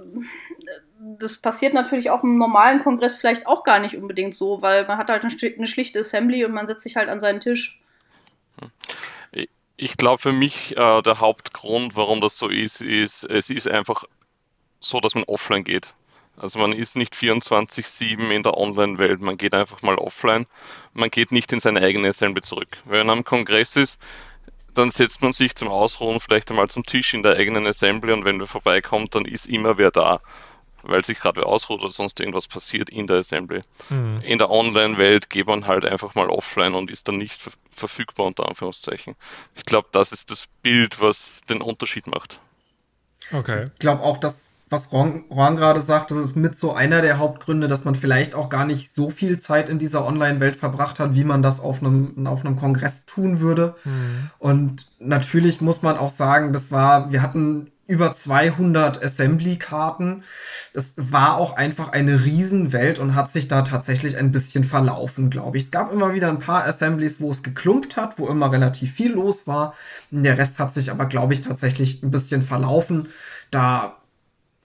das 1.00 1.38
passiert 1.38 1.74
natürlich 1.74 2.10
auch 2.12 2.24
im 2.24 2.38
normalen 2.38 2.84
Kongress 2.84 3.16
vielleicht 3.16 3.48
auch 3.48 3.64
gar 3.64 3.80
nicht 3.80 3.96
unbedingt 3.96 4.36
so, 4.36 4.62
weil 4.62 4.86
man 4.88 4.98
hat 4.98 5.10
halt 5.10 5.24
eine, 5.24 5.32
schli- 5.32 5.56
eine 5.58 5.68
schlichte 5.68 6.00
Assembly 6.00 6.46
und 6.46 6.54
man 6.54 6.68
setzt 6.68 6.84
sich 6.84 6.96
halt 6.96 7.10
an 7.10 7.20
seinen 7.20 7.40
Tisch. 7.40 7.82
Ich 9.76 9.98
glaube, 9.98 10.20
für 10.20 10.34
mich 10.34 10.76
äh, 10.76 11.02
der 11.02 11.20
Hauptgrund, 11.20 11.96
warum 11.96 12.20
das 12.20 12.38
so 12.38 12.48
ist, 12.48 12.82
ist, 12.82 13.24
es 13.24 13.50
ist 13.50 13.68
einfach 13.68 14.06
so, 14.80 15.00
dass 15.00 15.14
man 15.16 15.24
offline 15.26 15.64
geht. 15.64 15.94
Also 16.38 16.60
man 16.60 16.72
ist 16.72 16.96
nicht 16.96 17.16
24-7 17.16 18.30
in 18.30 18.44
der 18.44 18.58
Online-Welt, 18.58 19.22
man 19.22 19.38
geht 19.38 19.56
einfach 19.56 19.82
mal 19.82 19.96
offline. 19.96 20.46
Man 20.94 21.10
geht 21.10 21.32
nicht 21.32 21.52
in 21.52 21.60
seine 21.60 21.82
eigene 21.82 22.10
Assembly 22.10 22.42
zurück. 22.42 22.78
Wenn 22.86 23.08
man 23.08 23.18
am 23.18 23.24
Kongress 23.24 23.76
ist, 23.76 24.00
dann 24.76 24.92
setzt 24.92 25.22
man 25.22 25.34
sich 25.34 25.56
zum 25.56 25.68
Ausruhen 25.68 26.20
vielleicht 26.20 26.50
einmal 26.52 26.70
zum 26.70 26.86
Tisch 26.86 27.14
in 27.14 27.24
der 27.24 27.36
eigenen 27.36 27.66
Assembly 27.66 28.14
und 28.14 28.26
wenn 28.26 28.40
wer 28.40 28.48
vorbeikommt, 28.48 29.16
dann 29.16 29.26
ist 29.26 29.48
immer 29.48 29.80
wer 29.80 29.90
da, 29.90 30.22
weil 30.84 31.04
sich 31.04 31.20
gerade 31.20 31.42
wer 31.42 31.48
ausruht 31.48 31.82
oder 31.82 31.92
sonst 31.92 32.20
irgendwas 32.20 32.48
passiert 32.48 32.90
in 32.90 33.08
der 33.08 33.18
Assembly. 33.18 33.62
Hm. 33.88 34.22
In 34.22 34.38
der 34.38 34.52
Online-Welt 34.52 35.32
geht 35.32 35.48
man 35.48 35.66
halt 35.66 35.86
einfach 35.86 36.14
mal 36.14 36.30
offline 36.30 36.76
und 36.76 36.92
ist 36.92 37.08
dann 37.08 37.18
nicht 37.18 37.42
ver 37.42 37.52
verfügbar, 37.72 38.26
unter 38.26 38.48
Anführungszeichen. 38.48 39.16
Ich 39.56 39.64
glaube, 39.64 39.90
das 39.92 40.12
ist 40.12 40.32
das 40.32 40.48
Bild, 40.64 41.00
was 41.00 41.42
den 41.48 41.62
Unterschied 41.62 42.08
macht. 42.08 42.40
Okay. 43.32 43.66
Ich 43.74 43.80
glaube 43.80 44.02
auch, 44.02 44.18
dass, 44.18 44.47
was 44.70 44.92
Ron, 44.92 45.24
Ron 45.30 45.56
gerade 45.56 45.82
sagt, 45.82 46.12
das 46.12 46.18
ist 46.18 46.36
mit 46.36 46.58
so 46.58 46.74
einer 46.74 47.02
der 47.02 47.18
Hauptgründe, 47.18 47.68
dass 47.68 47.86
man 47.86 47.96
vielleicht 47.96 48.36
auch 48.36 48.50
gar 48.50 48.66
nicht 48.66 48.94
so 48.94 49.10
viel 49.10 49.40
Zeit 49.40 49.70
in 49.70 49.80
dieser 49.80 50.06
Online-Welt 50.06 50.58
verbracht 50.58 51.00
hat, 51.00 51.16
wie 51.16 51.24
man 51.24 51.42
das 51.42 51.60
auf 51.60 51.82
einem, 51.82 52.28
auf 52.28 52.46
einem 52.46 52.58
Kongress 52.58 53.06
tun 53.06 53.40
würde. 53.40 53.76
Hm. 53.84 54.30
Und 54.40 54.88
natürlich 55.00 55.62
muss 55.62 55.82
man 55.82 55.98
auch 55.98 56.10
sagen, 56.10 56.52
das 56.52 56.72
war, 56.72 57.12
wir 57.12 57.22
hatten 57.22 57.72
über 57.88 58.14
200 58.14 59.02
Assembly-Karten. 59.02 60.24
Das 60.74 60.94
war 60.98 61.38
auch 61.38 61.56
einfach 61.56 61.90
eine 61.94 62.26
Riesenwelt 62.26 63.00
und 63.00 63.16
hat 63.16 63.30
sich 63.30 63.48
da 63.48 63.62
tatsächlich 63.62 64.18
ein 64.18 64.34
bisschen 64.34 64.66
verlaufen, 64.66 65.30
glaube 65.30 65.58
ich. 65.58 65.66
Es 65.66 65.72
gab 65.72 65.94
immer 65.94 66.14
wieder 66.14 66.28
ein 66.28 66.40
paar 66.40 66.66
Assemblies, 66.66 67.22
wo 67.22 67.32
es 67.32 67.44
geklumpt 67.44 67.96
hat, 67.96 68.20
wo 68.20 68.28
immer 68.28 68.52
relativ 68.52 68.92
viel 68.94 69.14
los 69.14 69.48
war. 69.48 69.74
Der 70.12 70.38
Rest 70.38 70.60
hat 70.60 70.74
sich 70.74 70.92
aber, 70.92 71.06
glaube 71.06 71.32
ich, 71.32 71.42
tatsächlich 71.42 72.04
ein 72.04 72.12
bisschen 72.12 72.44
verlaufen. 72.44 73.08
Da 73.52 73.96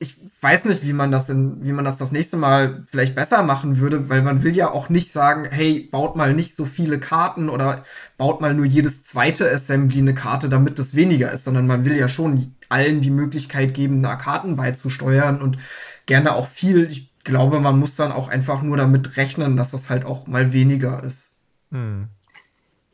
ich 0.02 0.16
weiß 0.40 0.64
nicht, 0.64 0.84
wie 0.84 0.92
man 0.92 1.12
das 1.12 1.30
in, 1.30 1.64
wie 1.64 1.70
man 1.70 1.84
das 1.84 1.96
das 1.96 2.10
nächste 2.10 2.36
Mal 2.36 2.84
vielleicht 2.90 3.14
besser 3.14 3.44
machen 3.44 3.78
würde, 3.78 4.08
weil 4.08 4.20
man 4.20 4.42
will 4.42 4.56
ja 4.56 4.68
auch 4.68 4.88
nicht 4.88 5.12
sagen, 5.12 5.46
hey, 5.48 5.88
baut 5.92 6.16
mal 6.16 6.34
nicht 6.34 6.56
so 6.56 6.64
viele 6.64 6.98
Karten 6.98 7.48
oder 7.48 7.84
baut 8.18 8.40
mal 8.40 8.52
nur 8.52 8.66
jedes 8.66 9.04
zweite 9.04 9.48
Assembly 9.48 10.00
eine 10.00 10.14
Karte, 10.14 10.48
damit 10.48 10.80
es 10.80 10.96
weniger 10.96 11.30
ist, 11.30 11.44
sondern 11.44 11.68
man 11.68 11.84
will 11.84 11.96
ja 11.96 12.08
schon 12.08 12.56
allen 12.68 13.00
die 13.00 13.10
Möglichkeit 13.10 13.74
geben, 13.74 14.02
da 14.02 14.16
Karten 14.16 14.56
beizusteuern 14.56 15.40
und 15.40 15.58
gerne 16.06 16.32
auch 16.34 16.48
viel. 16.48 16.90
Ich 16.90 17.12
glaube, 17.22 17.60
man 17.60 17.78
muss 17.78 17.94
dann 17.94 18.10
auch 18.10 18.26
einfach 18.26 18.62
nur 18.62 18.76
damit 18.76 19.16
rechnen, 19.16 19.56
dass 19.56 19.70
das 19.70 19.88
halt 19.88 20.04
auch 20.04 20.26
mal 20.26 20.52
weniger 20.52 21.04
ist. 21.04 21.30
Hm. 21.70 22.08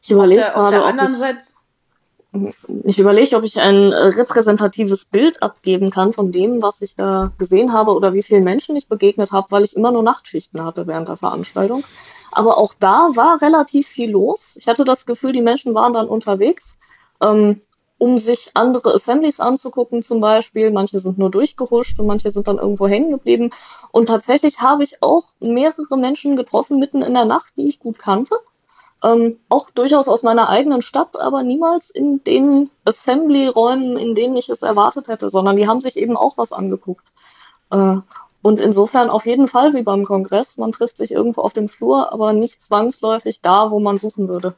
Ich 0.03 0.11
überlege 0.11 0.43
der, 0.43 0.51
auf 0.51 0.55
gerade, 0.57 0.77
der 0.77 0.85
ob 0.85 0.91
anderen 0.91 1.13
ich, 1.13 1.19
Seite, 1.19 1.41
ich 2.85 2.99
überlege, 2.99 3.37
ob 3.37 3.45
ich 3.45 3.61
ein 3.61 3.93
repräsentatives 3.93 5.05
Bild 5.05 5.43
abgeben 5.43 5.91
kann 5.91 6.13
von 6.13 6.33
dem, 6.33 6.63
was 6.63 6.83
ich 6.83 6.97
da 6.97 7.33
gesehen 7.39 7.73
habe 7.73 7.93
oder 7.93 8.15
wie 8.15 8.23
vielen 8.23 8.45
Menschen 8.45 8.77
ich 8.77 8.89
begegnet 8.89 9.33
habe, 9.33 9.51
weil 9.51 9.65
ich 9.65 9.77
immer 9.77 9.93
nur 9.93 10.03
Nachtschichten 10.03 10.65
hatte 10.65 10.87
während 10.87 11.09
der 11.09 11.17
Veranstaltung. 11.17 11.85
Aber 12.33 12.59
auch 12.59 12.75
da 12.79 13.11
war 13.15 13.41
relativ 13.41 13.87
viel 13.87 14.11
los. 14.11 14.57
Ich 14.59 14.69
hatte 14.69 14.85
das 14.85 15.07
Gefühl, 15.07 15.33
die 15.33 15.43
Menschen 15.43 15.75
waren 15.75 15.93
dann 15.93 16.09
unterwegs, 16.09 16.79
ähm, 17.23 17.61
um 17.99 18.17
sich 18.17 18.53
andere 18.55 18.95
Assemblies 18.95 19.41
anzugucken 19.41 20.03
zum 20.03 20.21
Beispiel. 20.21 20.71
Manche 20.71 20.99
sind 20.99 21.19
nur 21.19 21.31
durchgehuscht 21.31 21.99
und 21.99 22.07
manche 22.07 22.31
sind 22.31 22.47
dann 22.47 22.59
irgendwo 22.59 22.87
hängen 22.87 23.11
geblieben. 23.11 23.51
Und 23.91 24.07
tatsächlich 24.07 24.61
habe 24.61 24.85
ich 24.85 25.03
auch 25.03 25.25
mehrere 25.41 25.99
Menschen 25.99 26.37
getroffen 26.37 26.79
mitten 26.79 27.03
in 27.03 27.15
der 27.15 27.25
Nacht, 27.25 27.55
die 27.57 27.69
ich 27.69 27.81
gut 27.81 27.99
kannte. 27.99 28.37
Ähm, 29.03 29.39
auch 29.49 29.71
durchaus 29.71 30.09
aus 30.09 30.25
meiner 30.25 30.49
eigenen 30.49 30.83
Stadt, 30.83 31.21
aber 31.21 31.43
niemals 31.45 31.91
in 31.91 32.23
den 32.25 32.71
Assembly-Räumen, 32.85 33.97
in 33.97 34.15
denen 34.17 34.37
ich 34.37 34.49
es 34.49 34.63
erwartet 34.63 35.07
hätte, 35.07 35.31
sondern 35.31 35.57
die 35.57 35.69
haben 35.69 35.81
sich 35.81 35.97
eben 35.97 36.17
auch 36.17 36.37
was 36.37 36.53
angeguckt. 36.53 37.13
Äh, 37.71 37.99
und 38.43 38.61
insofern 38.61 39.11
auf 39.11 39.27
jeden 39.27 39.47
Fall 39.47 39.75
wie 39.75 39.83
beim 39.83 40.05
Kongress, 40.05 40.59
man 40.59 40.73
trifft 40.73 40.97
sich 40.97 41.13
irgendwo 41.13 41.43
auf 41.43 41.53
dem 41.53 41.69
Flur, 41.69 42.13
aber 42.13 42.33
nicht 42.33 42.63
zwangsläufig 42.63 43.41
da, 43.41 43.71
wo 43.71 43.81
man 43.81 43.99
suchen 43.99 44.29
würde. 44.29 44.55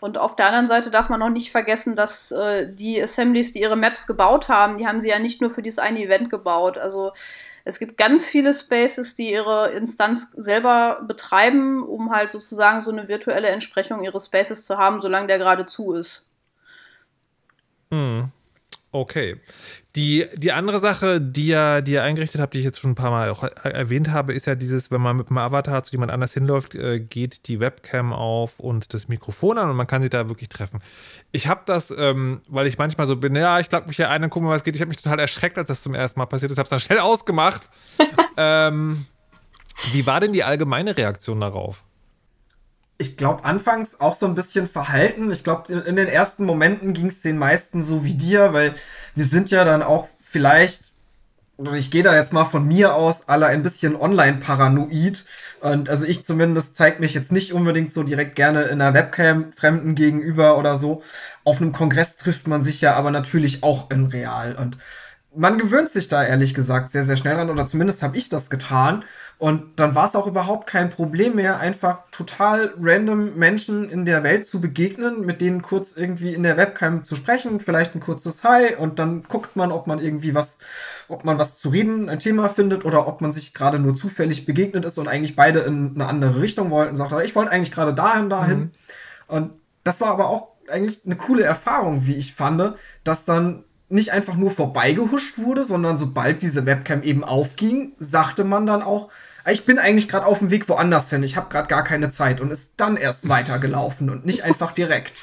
Und 0.00 0.16
auf 0.16 0.36
der 0.36 0.46
anderen 0.46 0.68
Seite 0.68 0.90
darf 0.90 1.08
man 1.08 1.18
noch 1.18 1.30
nicht 1.30 1.50
vergessen, 1.50 1.96
dass 1.96 2.30
äh, 2.30 2.72
die 2.72 3.02
Assemblies, 3.02 3.52
die 3.52 3.60
ihre 3.60 3.76
Maps 3.76 4.06
gebaut 4.06 4.48
haben, 4.48 4.78
die 4.78 4.86
haben 4.86 5.00
sie 5.00 5.08
ja 5.08 5.18
nicht 5.18 5.40
nur 5.40 5.50
für 5.50 5.62
dieses 5.62 5.80
eine 5.80 6.00
Event 6.00 6.30
gebaut. 6.30 6.78
Also 6.78 7.12
es 7.64 7.78
gibt 7.78 7.96
ganz 7.96 8.28
viele 8.28 8.54
Spaces, 8.54 9.16
die 9.16 9.32
ihre 9.32 9.72
Instanz 9.72 10.30
selber 10.36 11.04
betreiben, 11.06 11.82
um 11.82 12.12
halt 12.12 12.30
sozusagen 12.30 12.80
so 12.80 12.92
eine 12.92 13.08
virtuelle 13.08 13.48
Entsprechung 13.48 14.04
ihres 14.04 14.26
Spaces 14.26 14.64
zu 14.64 14.78
haben, 14.78 15.00
solange 15.00 15.26
der 15.26 15.38
gerade 15.38 15.66
zu 15.66 15.92
ist. 15.92 16.28
Hm. 17.90 18.30
Okay. 18.92 19.40
Die, 19.98 20.28
die 20.36 20.52
andere 20.52 20.78
Sache, 20.78 21.20
die 21.20 21.48
ihr, 21.48 21.82
die 21.82 21.94
ihr 21.94 22.04
eingerichtet 22.04 22.40
habt, 22.40 22.54
die 22.54 22.58
ich 22.60 22.64
jetzt 22.64 22.78
schon 22.78 22.92
ein 22.92 22.94
paar 22.94 23.10
Mal 23.10 23.30
auch 23.30 23.42
erwähnt 23.64 24.12
habe, 24.12 24.32
ist 24.32 24.46
ja 24.46 24.54
dieses, 24.54 24.92
wenn 24.92 25.00
man 25.00 25.16
mit 25.16 25.26
einem 25.26 25.38
Avatar 25.38 25.82
zu 25.82 25.90
jemand 25.90 26.12
anders 26.12 26.32
hinläuft, 26.32 26.76
äh, 26.76 27.00
geht 27.00 27.48
die 27.48 27.58
Webcam 27.58 28.12
auf 28.12 28.60
und 28.60 28.94
das 28.94 29.08
Mikrofon 29.08 29.58
an 29.58 29.68
und 29.70 29.74
man 29.74 29.88
kann 29.88 30.00
sich 30.00 30.10
da 30.10 30.28
wirklich 30.28 30.50
treffen. 30.50 30.78
Ich 31.32 31.48
habe 31.48 31.62
das, 31.64 31.90
ähm, 31.90 32.42
weil 32.48 32.68
ich 32.68 32.78
manchmal 32.78 33.08
so 33.08 33.16
bin, 33.16 33.34
ja, 33.34 33.58
ich 33.58 33.70
glaube 33.70 33.88
mich 33.88 33.96
hier 33.96 34.08
ein 34.08 34.22
und 34.22 34.30
gucke 34.30 34.46
mal, 34.46 34.52
was 34.52 34.62
geht. 34.62 34.76
Ich 34.76 34.80
habe 34.80 34.88
mich 34.88 35.02
total 35.02 35.18
erschreckt, 35.18 35.58
als 35.58 35.66
das 35.66 35.82
zum 35.82 35.94
ersten 35.96 36.20
Mal 36.20 36.26
passiert 36.26 36.52
ist. 36.52 36.58
Habe 36.58 36.66
es 36.66 36.70
dann 36.70 36.78
schnell 36.78 37.00
ausgemacht. 37.00 37.62
ähm, 38.36 39.04
wie 39.90 40.06
war 40.06 40.20
denn 40.20 40.32
die 40.32 40.44
allgemeine 40.44 40.96
Reaktion 40.96 41.40
darauf? 41.40 41.82
Ich 42.98 43.16
glaube, 43.16 43.44
anfangs 43.44 44.00
auch 44.00 44.16
so 44.16 44.26
ein 44.26 44.34
bisschen 44.34 44.68
verhalten. 44.68 45.30
Ich 45.30 45.44
glaube, 45.44 45.72
in, 45.72 45.82
in, 45.82 45.96
den 45.96 46.08
ersten 46.08 46.44
Momenten 46.44 46.92
ging 46.92 47.06
es 47.06 47.22
den 47.22 47.38
meisten 47.38 47.82
so 47.82 48.04
wie 48.04 48.14
dir, 48.14 48.52
weil 48.52 48.74
wir 49.14 49.24
sind 49.24 49.50
ja 49.50 49.64
dann 49.64 49.82
auch 49.84 50.08
vielleicht, 50.30 50.82
oder 51.56 51.74
ich 51.74 51.92
gehe 51.92 52.02
da 52.02 52.14
jetzt 52.16 52.32
mal 52.32 52.44
von 52.44 52.66
mir 52.66 52.96
aus, 52.96 53.28
alle 53.28 53.46
ein 53.46 53.62
bisschen 53.62 53.94
online 53.94 54.38
paranoid. 54.38 55.24
Und 55.60 55.88
also 55.88 56.06
ich 56.06 56.24
zumindest 56.24 56.76
zeige 56.76 57.00
mich 57.00 57.14
jetzt 57.14 57.30
nicht 57.30 57.52
unbedingt 57.52 57.92
so 57.92 58.02
direkt 58.02 58.34
gerne 58.34 58.64
in 58.64 58.80
einer 58.80 58.94
Webcam 58.94 59.52
Fremden 59.52 59.94
gegenüber 59.94 60.58
oder 60.58 60.76
so. 60.76 61.02
Auf 61.44 61.60
einem 61.60 61.72
Kongress 61.72 62.16
trifft 62.16 62.48
man 62.48 62.64
sich 62.64 62.80
ja 62.80 62.94
aber 62.94 63.12
natürlich 63.12 63.62
auch 63.62 63.90
in 63.90 64.06
real. 64.06 64.56
Und 64.56 64.76
man 65.34 65.58
gewöhnt 65.58 65.90
sich 65.90 66.08
da 66.08 66.24
ehrlich 66.24 66.52
gesagt 66.52 66.90
sehr, 66.90 67.04
sehr 67.04 67.16
schnell 67.16 67.36
dran, 67.36 67.50
oder 67.50 67.66
zumindest 67.66 68.02
habe 68.02 68.16
ich 68.16 68.28
das 68.28 68.50
getan. 68.50 69.04
Und 69.38 69.78
dann 69.78 69.94
war 69.94 70.06
es 70.06 70.16
auch 70.16 70.26
überhaupt 70.26 70.66
kein 70.66 70.90
Problem 70.90 71.36
mehr, 71.36 71.60
einfach 71.60 72.00
total 72.10 72.74
random 72.80 73.36
Menschen 73.36 73.88
in 73.88 74.04
der 74.04 74.24
Welt 74.24 74.46
zu 74.46 74.60
begegnen, 74.60 75.24
mit 75.24 75.40
denen 75.40 75.62
kurz 75.62 75.96
irgendwie 75.96 76.34
in 76.34 76.42
der 76.42 76.56
Webcam 76.56 77.04
zu 77.04 77.14
sprechen, 77.14 77.60
vielleicht 77.60 77.94
ein 77.94 78.00
kurzes 78.00 78.42
Hi 78.42 78.74
und 78.74 78.98
dann 78.98 79.22
guckt 79.22 79.54
man, 79.54 79.70
ob 79.70 79.86
man 79.86 80.00
irgendwie 80.00 80.34
was, 80.34 80.58
ob 81.06 81.24
man 81.24 81.38
was 81.38 81.60
zu 81.60 81.68
reden, 81.68 82.08
ein 82.08 82.18
Thema 82.18 82.48
findet 82.48 82.84
oder 82.84 83.06
ob 83.06 83.20
man 83.20 83.30
sich 83.30 83.54
gerade 83.54 83.78
nur 83.78 83.94
zufällig 83.94 84.44
begegnet 84.44 84.84
ist 84.84 84.98
und 84.98 85.06
eigentlich 85.06 85.36
beide 85.36 85.60
in 85.60 85.92
eine 85.94 86.06
andere 86.06 86.42
Richtung 86.42 86.70
wollten, 86.70 86.96
sagt, 86.96 87.12
ich 87.24 87.36
wollte 87.36 87.52
eigentlich 87.52 87.72
gerade 87.72 87.94
dahin, 87.94 88.28
dahin. 88.28 88.58
Mhm. 88.58 88.70
Und 89.28 89.50
das 89.84 90.00
war 90.00 90.08
aber 90.08 90.30
auch 90.30 90.48
eigentlich 90.68 91.02
eine 91.06 91.14
coole 91.14 91.44
Erfahrung, 91.44 92.06
wie 92.06 92.16
ich 92.16 92.34
fand, 92.34 92.74
dass 93.04 93.24
dann 93.24 93.62
nicht 93.88 94.12
einfach 94.12 94.34
nur 94.34 94.50
vorbeigehuscht 94.50 95.38
wurde, 95.38 95.62
sondern 95.62 95.96
sobald 95.96 96.42
diese 96.42 96.66
Webcam 96.66 97.02
eben 97.02 97.22
aufging, 97.22 97.92
sagte 97.98 98.42
man 98.42 98.66
dann 98.66 98.82
auch, 98.82 99.10
ich 99.46 99.64
bin 99.64 99.78
eigentlich 99.78 100.08
gerade 100.08 100.26
auf 100.26 100.38
dem 100.38 100.50
Weg 100.50 100.68
woanders 100.68 101.10
hin, 101.10 101.22
ich 101.22 101.36
habe 101.36 101.48
gerade 101.48 101.68
gar 101.68 101.84
keine 101.84 102.10
Zeit 102.10 102.40
und 102.40 102.50
ist 102.50 102.72
dann 102.76 102.96
erst 102.96 103.28
weitergelaufen 103.28 104.10
und 104.10 104.26
nicht 104.26 104.44
einfach 104.44 104.72
direkt. 104.72 105.14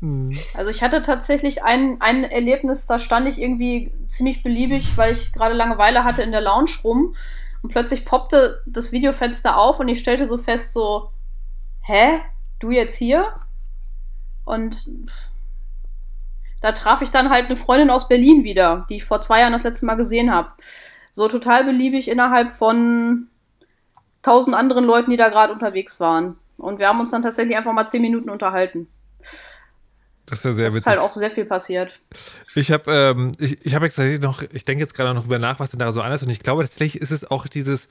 Hm. 0.00 0.36
Also 0.54 0.70
ich 0.70 0.82
hatte 0.82 1.02
tatsächlich 1.02 1.64
ein, 1.64 1.96
ein 2.00 2.24
Erlebnis, 2.24 2.86
da 2.86 2.98
stand 2.98 3.28
ich 3.28 3.40
irgendwie 3.40 3.92
ziemlich 4.06 4.42
beliebig, 4.42 4.96
weil 4.96 5.12
ich 5.12 5.32
gerade 5.32 5.54
Langeweile 5.54 6.04
hatte 6.04 6.22
in 6.22 6.32
der 6.32 6.40
Lounge 6.40 6.70
rum 6.84 7.16
und 7.62 7.70
plötzlich 7.70 8.04
poppte 8.04 8.62
das 8.66 8.92
Videofenster 8.92 9.56
auf 9.56 9.80
und 9.80 9.88
ich 9.88 9.98
stellte 9.98 10.26
so 10.26 10.36
fest 10.36 10.72
so, 10.72 11.10
hä, 11.80 12.20
du 12.58 12.70
jetzt 12.70 12.96
hier? 12.96 13.32
Und 14.44 14.88
da 16.60 16.72
traf 16.72 17.02
ich 17.02 17.10
dann 17.10 17.30
halt 17.30 17.46
eine 17.46 17.56
Freundin 17.56 17.90
aus 17.90 18.08
Berlin 18.08 18.44
wieder, 18.44 18.86
die 18.88 18.96
ich 18.96 19.04
vor 19.04 19.20
zwei 19.20 19.40
Jahren 19.40 19.52
das 19.52 19.64
letzte 19.64 19.86
Mal 19.86 19.96
gesehen 19.96 20.32
habe. 20.32 20.50
So 21.10 21.28
total 21.28 21.64
beliebig 21.64 22.08
innerhalb 22.08 22.50
von 22.50 23.28
tausend 24.24 24.56
anderen 24.56 24.84
Leuten, 24.84 25.10
die 25.10 25.16
da 25.16 25.28
gerade 25.28 25.52
unterwegs 25.52 26.00
waren. 26.00 26.36
Und 26.56 26.80
wir 26.80 26.88
haben 26.88 26.98
uns 26.98 27.12
dann 27.12 27.22
tatsächlich 27.22 27.56
einfach 27.56 27.72
mal 27.72 27.86
zehn 27.86 28.02
Minuten 28.02 28.30
unterhalten. 28.30 28.88
Das 30.26 30.38
ist 30.38 30.44
ja 30.44 30.52
sehr 30.54 30.64
das 30.64 30.74
ist 30.74 30.86
halt 30.86 30.98
auch 30.98 31.12
sehr 31.12 31.30
viel 31.30 31.44
passiert. 31.44 32.00
Ich 32.54 32.72
habe 32.72 32.90
ähm, 32.90 33.32
ich, 33.38 33.64
ich 33.64 33.74
hab 33.74 33.82
jetzt 33.82 33.96
tatsächlich 33.96 34.22
noch, 34.22 34.42
ich 34.42 34.64
denke 34.64 34.82
jetzt 34.82 34.94
gerade 34.94 35.12
noch 35.14 35.26
über 35.26 35.38
nach, 35.38 35.60
was 35.60 35.70
denn 35.70 35.80
da 35.80 35.92
so 35.92 36.00
anders 36.00 36.22
ist. 36.22 36.26
Und 36.26 36.32
ich 36.32 36.40
glaube 36.40 36.62
tatsächlich 36.62 37.02
ist 37.02 37.10
es 37.10 37.30
auch 37.30 37.46
dieses 37.46 37.88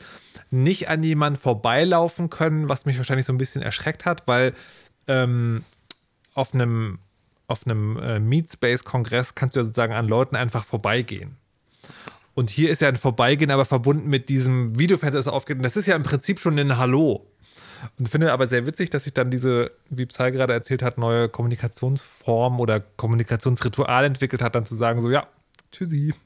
nicht 0.50 0.90
an 0.90 1.04
jemanden 1.04 1.40
vorbeilaufen 1.40 2.32
können, 2.32 2.70
was 2.70 2.86
mich 2.86 2.98
wahrscheinlich 2.98 3.28
so 3.28 3.34
ein 3.34 3.38
bisschen 3.38 3.62
erschreckt 3.62 4.06
hat, 4.06 4.28
weil 4.28 4.54
ähm, 5.08 5.64
auf 6.34 6.56
einem 6.56 7.00
auf 7.46 7.68
einem 7.68 7.98
äh, 7.98 8.20
Meatspace-Kongress 8.20 9.36
kannst 9.36 9.56
du 9.56 9.60
ja 9.60 9.64
sozusagen 9.66 9.94
an 9.94 10.08
Leuten 10.08 10.36
einfach 10.36 10.66
vorbeigehen. 10.66 11.38
Und 12.36 12.50
hier 12.50 12.70
ist 12.70 12.82
ja 12.82 12.88
ein 12.88 12.98
Vorbeigehen, 12.98 13.52
aber 13.52 13.66
verbunden 13.66 14.10
mit 14.10 14.30
diesem 14.30 14.78
Videofenster, 14.80 15.20
das 15.20 15.28
aufgeht. 15.28 15.58
Und 15.58 15.64
das 15.64 15.78
ist 15.78 15.86
ja 15.86 15.96
im 15.96 16.04
Prinzip 16.04 16.40
schon 16.40 16.58
ein 16.58 16.78
Hallo. 16.78 17.28
Und 18.00 18.10
finde 18.10 18.32
aber 18.32 18.48
sehr 18.48 18.66
witzig, 18.66 18.90
dass 18.90 19.04
sich 19.04 19.14
dann 19.14 19.30
diese, 19.30 19.72
wie 19.90 20.06
Psy 20.06 20.32
gerade 20.32 20.54
erzählt 20.54 20.82
hat, 20.82 20.98
neue 20.98 21.30
Kommunikationsform 21.30 22.60
oder 22.60 22.80
Kommunikationsritual 22.80 24.06
entwickelt 24.06 24.42
hat, 24.42 24.56
dann 24.56 24.66
zu 24.66 24.76
sagen, 24.76 25.02
so, 25.02 25.10
ja, 25.10 25.28
tschüssi. 25.72 26.14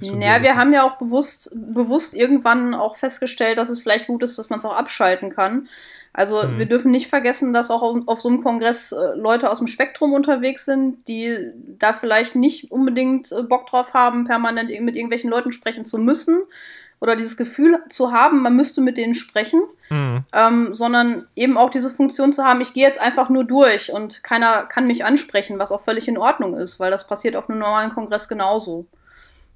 Ja, 0.00 0.42
wir 0.42 0.56
haben 0.56 0.72
ja 0.72 0.82
auch 0.82 0.98
bewusst, 0.98 1.54
bewusst 1.54 2.14
irgendwann 2.14 2.74
auch 2.74 2.96
festgestellt, 2.96 3.58
dass 3.58 3.68
es 3.68 3.80
vielleicht 3.80 4.08
gut 4.08 4.24
ist, 4.24 4.36
dass 4.38 4.50
man 4.50 4.58
es 4.58 4.64
auch 4.64 4.74
abschalten 4.74 5.30
kann. 5.30 5.68
Also 6.14 6.40
mhm. 6.42 6.58
wir 6.58 6.66
dürfen 6.66 6.92
nicht 6.92 7.08
vergessen, 7.08 7.52
dass 7.52 7.72
auch 7.72 7.82
auf, 7.82 7.98
auf, 8.06 8.20
so 8.20 8.28
einem 8.28 8.42
Kongress 8.42 8.92
äh, 8.92 9.16
Leute 9.16 9.50
aus 9.50 9.58
dem 9.58 9.66
Spektrum 9.66 10.12
unterwegs 10.12 10.64
sind, 10.64 11.08
die 11.08 11.50
da 11.78 11.92
vielleicht 11.92 12.36
nicht 12.36 12.70
unbedingt 12.70 13.32
äh, 13.32 13.42
Bock 13.42 13.66
drauf 13.66 13.94
haben, 13.94 14.24
permanent 14.24 14.70
mit 14.80 14.94
irgendwelchen 14.94 15.28
Leuten 15.28 15.50
sprechen 15.50 15.84
zu 15.84 15.98
müssen 15.98 16.44
oder 17.00 17.16
dieses 17.16 17.36
Gefühl 17.36 17.82
zu 17.88 18.12
haben, 18.12 18.42
man 18.42 18.54
müsste 18.54 18.80
mit 18.80 18.96
denen 18.96 19.14
sprechen, 19.14 19.62
mhm. 19.90 20.24
ähm, 20.32 20.72
sondern 20.72 21.26
eben 21.34 21.56
auch 21.56 21.68
diese 21.68 21.90
Funktion 21.90 22.32
zu 22.32 22.44
haben, 22.44 22.60
ich 22.60 22.74
gehe 22.74 22.86
jetzt 22.86 23.00
einfach 23.00 23.28
nur 23.28 23.42
durch 23.42 23.92
und 23.92 24.22
keiner 24.22 24.62
kann 24.62 24.86
mich 24.86 25.04
ansprechen, 25.04 25.58
was 25.58 25.72
auch 25.72 25.80
völlig 25.80 26.06
in 26.06 26.16
Ordnung 26.16 26.54
ist, 26.54 26.78
weil 26.78 26.92
das 26.92 27.08
passiert 27.08 27.34
auf 27.34 27.50
einem 27.50 27.58
normalen 27.58 27.90
Kongress 27.90 28.28
genauso. 28.28 28.86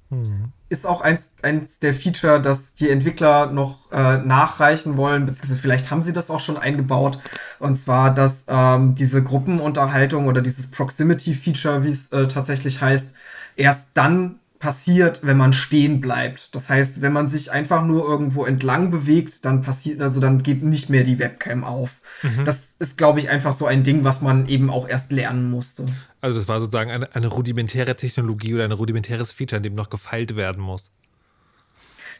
Mhm 0.09 0.51
ist 0.69 0.85
auch 0.85 1.01
eins, 1.01 1.33
eins 1.41 1.79
der 1.79 1.93
Feature, 1.93 2.41
dass 2.41 2.75
die 2.75 2.89
Entwickler 2.89 3.51
noch 3.51 3.91
äh, 3.91 4.17
nachreichen 4.17 4.97
wollen, 4.97 5.25
beziehungsweise 5.25 5.59
vielleicht 5.59 5.89
haben 5.89 6.03
sie 6.03 6.13
das 6.13 6.29
auch 6.29 6.39
schon 6.39 6.57
eingebaut. 6.57 7.19
Und 7.57 7.75
zwar, 7.77 8.13
dass 8.13 8.45
ähm, 8.47 8.95
diese 8.95 9.23
Gruppenunterhaltung 9.23 10.27
oder 10.27 10.41
dieses 10.41 10.69
Proximity-Feature, 10.69 11.83
wie 11.83 11.89
es 11.89 12.11
äh, 12.11 12.27
tatsächlich 12.27 12.81
heißt, 12.81 13.13
erst 13.55 13.87
dann 13.95 14.39
passiert, 14.59 15.21
wenn 15.23 15.37
man 15.37 15.53
stehen 15.53 16.01
bleibt. 16.01 16.53
Das 16.53 16.69
heißt, 16.69 17.01
wenn 17.01 17.13
man 17.13 17.29
sich 17.29 17.51
einfach 17.51 17.83
nur 17.83 18.05
irgendwo 18.05 18.45
entlang 18.45 18.91
bewegt, 18.91 19.45
dann 19.45 19.61
passiert, 19.61 20.01
also 20.01 20.19
dann 20.19 20.43
geht 20.43 20.63
nicht 20.63 20.89
mehr 20.89 21.05
die 21.05 21.17
Webcam 21.17 21.63
auf. 21.63 21.91
Mhm. 22.21 22.43
Das 22.43 22.75
ist, 22.77 22.97
glaube 22.97 23.19
ich, 23.19 23.29
einfach 23.29 23.53
so 23.53 23.65
ein 23.65 23.83
Ding, 23.83 24.03
was 24.03 24.21
man 24.21 24.47
eben 24.47 24.69
auch 24.69 24.87
erst 24.87 25.13
lernen 25.13 25.49
musste. 25.49 25.87
Also 26.19 26.39
es 26.39 26.49
war 26.49 26.59
sozusagen 26.59 26.91
eine, 26.91 27.15
eine 27.15 27.27
rudimentäre 27.27 27.95
Technologie 27.95 28.53
oder 28.53 28.65
ein 28.65 28.73
rudimentäres 28.73 29.31
Feature, 29.31 29.57
an 29.57 29.63
dem 29.63 29.75
noch 29.75 29.89
gefeilt 29.89 30.35
werden 30.35 30.61
muss. 30.61 30.91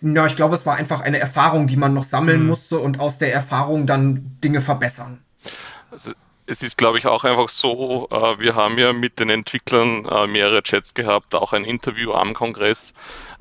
Ja, 0.01 0.25
ich 0.25 0.37
glaube, 0.37 0.55
es 0.55 0.65
war 0.65 0.77
einfach 0.77 1.01
eine 1.01 1.19
Erfahrung, 1.19 1.67
die 1.67 1.75
man 1.75 1.93
noch 1.93 2.05
sammeln 2.05 2.41
mhm. 2.41 2.47
musste 2.47 2.79
und 2.79 3.01
aus 3.01 3.17
der 3.17 3.33
Erfahrung 3.33 3.85
dann 3.85 4.37
Dinge 4.41 4.61
verbessern. 4.61 5.19
Also 5.91 6.13
es 6.49 6.63
ist, 6.63 6.77
glaube 6.77 6.97
ich, 6.97 7.05
auch 7.05 7.23
einfach 7.23 7.47
so, 7.47 8.07
äh, 8.11 8.39
wir 8.39 8.55
haben 8.55 8.77
ja 8.79 8.91
mit 8.91 9.19
den 9.19 9.29
Entwicklern 9.29 10.05
äh, 10.05 10.25
mehrere 10.25 10.63
Chats 10.63 10.95
gehabt, 10.95 11.35
auch 11.35 11.53
ein 11.53 11.63
Interview 11.63 12.11
am 12.13 12.33
Kongress, 12.33 12.93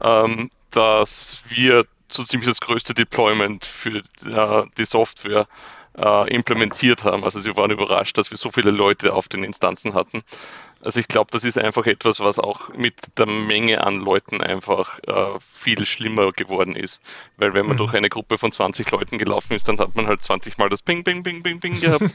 ähm, 0.02 0.50
dass 0.70 1.40
wir 1.48 1.86
so 2.09 2.24
ziemlich 2.24 2.48
das 2.48 2.61
größte 2.61 2.92
Deployment 2.92 3.64
für 3.64 4.02
äh, 4.26 4.66
die 4.76 4.84
Software 4.84 5.46
äh, 5.96 6.34
implementiert 6.34 7.04
haben. 7.04 7.24
Also 7.24 7.40
sie 7.40 7.56
waren 7.56 7.70
überrascht, 7.70 8.18
dass 8.18 8.30
wir 8.30 8.36
so 8.36 8.50
viele 8.50 8.70
Leute 8.70 9.14
auf 9.14 9.28
den 9.28 9.42
Instanzen 9.42 9.94
hatten. 9.94 10.22
Also 10.81 11.01
ich 11.01 11.09
glaube, 11.09 11.31
das 11.33 11.45
ist 11.45 11.59
einfach 11.59 11.87
etwas, 11.87 12.20
was 12.20 12.39
auch 12.39 12.68
mit 12.70 12.95
der 13.18 13.26
Menge 13.26 13.85
an 13.85 13.97
Leuten 13.97 14.41
einfach 14.41 15.01
äh, 15.07 15.39
viel 15.41 15.85
schlimmer 15.87 16.31
geworden 16.33 16.76
ist. 16.76 17.01
Weil 17.37 17.55
wenn 17.55 17.66
man 17.66 17.74
mhm. 17.74 17.79
durch 17.79 17.95
eine 17.95 18.09
Gruppe 18.09 18.39
von 18.39 18.53
20 18.53 18.91
Leuten 18.91 19.18
gelaufen 19.18 19.55
ist, 19.55 19.68
dann 19.68 19.79
hat 19.79 19.97
man 19.97 20.07
halt 20.07 20.22
20 20.22 20.57
Mal 20.59 20.68
das 20.68 20.83
Bing, 20.83 21.03
Bing, 21.03 21.22
Bing, 21.22 21.43
Bing, 21.43 21.61
Bing 21.61 21.81
gehabt. 21.81 22.05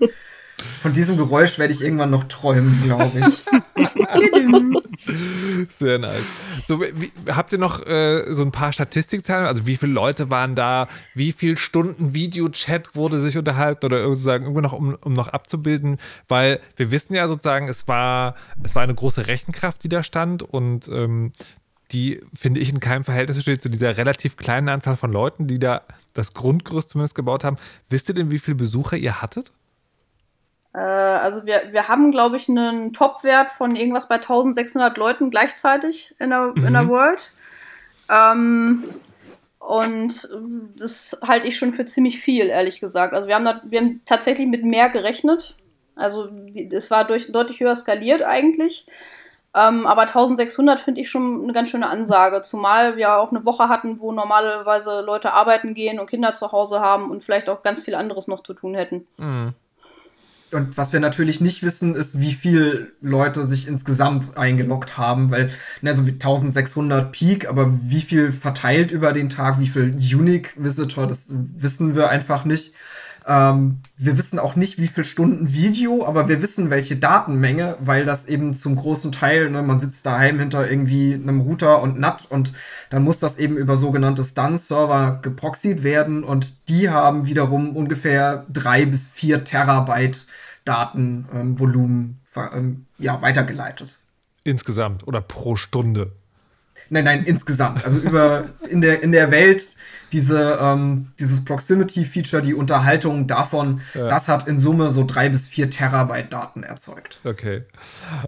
Von 0.82 0.92
diesem 0.92 1.16
Geräusch 1.16 1.58
werde 1.58 1.72
ich 1.72 1.82
irgendwann 1.82 2.10
noch 2.10 2.24
träumen, 2.24 2.82
glaube 2.82 3.10
ich. 3.20 3.44
Sehr 5.78 5.98
nice. 5.98 6.24
So, 6.66 6.80
wie, 6.80 7.12
habt 7.30 7.52
ihr 7.52 7.58
noch 7.58 7.84
äh, 7.86 8.32
so 8.32 8.42
ein 8.42 8.52
paar 8.52 8.72
Statistikzahlen? 8.72 9.46
Also 9.46 9.66
wie 9.66 9.76
viele 9.76 9.92
Leute 9.92 10.30
waren 10.30 10.54
da? 10.54 10.88
Wie 11.14 11.32
viele 11.32 11.56
Stunden 11.56 12.14
Videochat 12.14 12.94
wurde 12.94 13.18
sich 13.18 13.36
unterhalten 13.38 13.86
oder 13.86 14.02
sozusagen 14.04 14.44
irgendwie 14.44 14.62
noch, 14.62 14.72
um, 14.72 14.96
um 15.00 15.12
noch 15.12 15.28
abzubilden? 15.28 15.98
Weil 16.28 16.60
wir 16.76 16.90
wissen 16.90 17.14
ja 17.14 17.28
sozusagen, 17.28 17.68
es 17.68 17.88
war, 17.88 18.34
es 18.62 18.74
war 18.74 18.82
eine 18.82 18.94
große 18.94 19.26
Rechenkraft, 19.26 19.82
die 19.84 19.88
da 19.88 20.02
stand 20.02 20.42
und 20.42 20.88
ähm, 20.88 21.32
die, 21.92 22.20
finde 22.34 22.60
ich, 22.60 22.70
in 22.70 22.80
keinem 22.80 23.04
Verhältnis 23.04 23.40
steht 23.42 23.62
zu 23.62 23.68
dieser 23.68 23.96
relativ 23.96 24.36
kleinen 24.36 24.68
Anzahl 24.68 24.96
von 24.96 25.12
Leuten, 25.12 25.46
die 25.46 25.58
da 25.58 25.82
das 26.12 26.34
Grundgerüst 26.34 26.90
zumindest 26.90 27.14
gebaut 27.14 27.44
haben. 27.44 27.56
Wisst 27.88 28.08
ihr 28.08 28.14
denn, 28.14 28.30
wie 28.30 28.38
viele 28.38 28.56
Besucher 28.56 28.96
ihr 28.96 29.20
hattet? 29.20 29.52
Äh, 30.72 30.78
also 30.78 31.46
wir, 31.46 31.62
wir 31.70 31.88
haben, 31.88 32.10
glaube 32.10 32.36
ich, 32.36 32.48
einen 32.48 32.92
Top-Wert 32.92 33.50
von 33.50 33.76
irgendwas 33.76 34.08
bei 34.08 34.16
1600 34.16 34.96
Leuten 34.96 35.30
gleichzeitig 35.30 36.14
in 36.18 36.30
der, 36.30 36.52
mhm. 36.54 36.66
in 36.66 36.72
der 36.72 36.88
World. 36.88 37.32
Ähm, 38.10 38.84
und 39.58 40.28
das 40.78 41.18
halte 41.22 41.46
ich 41.46 41.56
schon 41.56 41.72
für 41.72 41.84
ziemlich 41.84 42.18
viel, 42.18 42.46
ehrlich 42.46 42.80
gesagt. 42.80 43.14
Also 43.14 43.28
wir 43.28 43.34
haben, 43.34 43.44
da, 43.44 43.60
wir 43.64 43.80
haben 43.80 44.00
tatsächlich 44.04 44.48
mit 44.48 44.64
mehr 44.64 44.88
gerechnet. 44.88 45.56
Also 45.96 46.28
es 46.72 46.90
war 46.90 47.06
durch, 47.06 47.30
deutlich 47.30 47.60
höher 47.60 47.76
skaliert 47.76 48.22
eigentlich. 48.22 48.86
Ähm, 49.54 49.86
aber 49.86 50.02
1600 50.02 50.80
finde 50.80 51.00
ich 51.00 51.10
schon 51.10 51.42
eine 51.42 51.52
ganz 51.52 51.70
schöne 51.70 51.90
Ansage, 51.90 52.40
zumal 52.40 52.96
wir 52.96 53.16
auch 53.16 53.32
eine 53.32 53.44
Woche 53.44 53.68
hatten, 53.68 54.00
wo 54.00 54.12
normalerweise 54.12 55.00
Leute 55.00 55.32
arbeiten 55.32 55.74
gehen 55.74 55.98
und 55.98 56.08
Kinder 56.08 56.34
zu 56.34 56.52
Hause 56.52 56.80
haben 56.80 57.10
und 57.10 57.24
vielleicht 57.24 57.48
auch 57.48 57.62
ganz 57.62 57.82
viel 57.82 57.96
anderes 57.96 58.28
noch 58.28 58.44
zu 58.44 58.54
tun 58.54 58.74
hätten. 58.74 59.08
Mhm. 59.16 59.54
Und 60.52 60.76
was 60.76 60.92
wir 60.92 61.00
natürlich 61.00 61.40
nicht 61.40 61.62
wissen, 61.62 61.94
ist, 61.94 62.20
wie 62.20 62.32
viele 62.32 62.92
Leute 63.00 63.46
sich 63.46 63.68
insgesamt 63.68 64.36
eingeloggt 64.36 64.98
haben, 64.98 65.30
weil, 65.30 65.50
ne, 65.80 65.94
so 65.94 66.06
wie 66.06 66.12
1600 66.12 67.12
Peak, 67.12 67.48
aber 67.48 67.72
wie 67.82 68.00
viel 68.00 68.32
verteilt 68.32 68.90
über 68.90 69.12
den 69.12 69.28
Tag, 69.28 69.60
wie 69.60 69.68
viel 69.68 69.94
Unique 69.94 70.54
Visitor, 70.56 71.06
das 71.06 71.28
wissen 71.30 71.94
wir 71.94 72.08
einfach 72.08 72.44
nicht. 72.44 72.74
Ähm, 73.30 73.78
wir 73.96 74.18
wissen 74.18 74.40
auch 74.40 74.56
nicht, 74.56 74.76
wie 74.78 74.88
viel 74.88 75.04
Stunden 75.04 75.52
Video, 75.52 76.04
aber 76.04 76.28
wir 76.28 76.42
wissen, 76.42 76.68
welche 76.68 76.96
Datenmenge, 76.96 77.76
weil 77.78 78.04
das 78.04 78.26
eben 78.26 78.56
zum 78.56 78.74
großen 78.74 79.12
Teil, 79.12 79.50
ne, 79.50 79.62
man 79.62 79.78
sitzt 79.78 80.04
daheim 80.04 80.40
hinter 80.40 80.68
irgendwie 80.68 81.14
einem 81.14 81.40
Router 81.40 81.80
und 81.80 82.00
NAT 82.00 82.26
und 82.28 82.52
dann 82.88 83.04
muss 83.04 83.20
das 83.20 83.36
eben 83.36 83.56
über 83.56 83.76
sogenannte 83.76 84.24
Stun-Server 84.24 85.20
geproxied 85.22 85.84
werden 85.84 86.24
und 86.24 86.68
die 86.68 86.90
haben 86.90 87.24
wiederum 87.26 87.76
ungefähr 87.76 88.46
drei 88.52 88.84
bis 88.84 89.06
vier 89.06 89.44
Terabyte 89.44 90.26
Datenvolumen 90.64 92.20
ähm, 92.34 92.48
ähm, 92.52 92.86
ja, 92.98 93.22
weitergeleitet. 93.22 93.96
Insgesamt 94.42 95.06
oder 95.06 95.20
pro 95.20 95.54
Stunde? 95.54 96.10
Nein, 96.90 97.04
nein, 97.04 97.22
insgesamt. 97.24 97.84
Also 97.84 97.98
über 97.98 98.46
in 98.68 98.80
der, 98.80 99.02
in 99.02 99.12
der 99.12 99.30
Welt 99.30 99.74
diese, 100.12 100.58
ähm, 100.60 101.12
dieses 101.20 101.44
Proximity-Feature, 101.44 102.42
die 102.42 102.54
Unterhaltung 102.54 103.28
davon, 103.28 103.80
ja. 103.94 104.08
das 104.08 104.28
hat 104.28 104.48
in 104.48 104.58
Summe 104.58 104.90
so 104.90 105.04
drei 105.04 105.28
bis 105.28 105.46
vier 105.46 105.70
Terabyte 105.70 106.32
Daten 106.32 106.64
erzeugt. 106.64 107.20
Okay, 107.24 107.62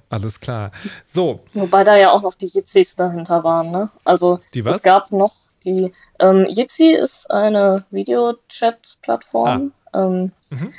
alles 0.08 0.38
klar. 0.38 0.70
So. 1.12 1.44
Wobei 1.54 1.82
da 1.82 1.96
ja 1.96 2.10
auch 2.10 2.22
noch 2.22 2.34
die 2.34 2.46
Jitsis 2.46 2.94
dahinter 2.94 3.42
waren, 3.42 3.72
ne? 3.72 3.90
Also 4.04 4.38
die 4.54 4.64
was? 4.64 4.76
es 4.76 4.82
gab 4.82 5.10
noch 5.10 5.32
die 5.64 5.92
ähm, 6.20 6.46
Jitsi 6.48 6.92
ist 6.92 7.30
eine 7.30 7.84
Videochat-Plattform. 7.90 9.72
Ah. 9.92 10.04
Ähm, 10.04 10.32
mhm 10.50 10.72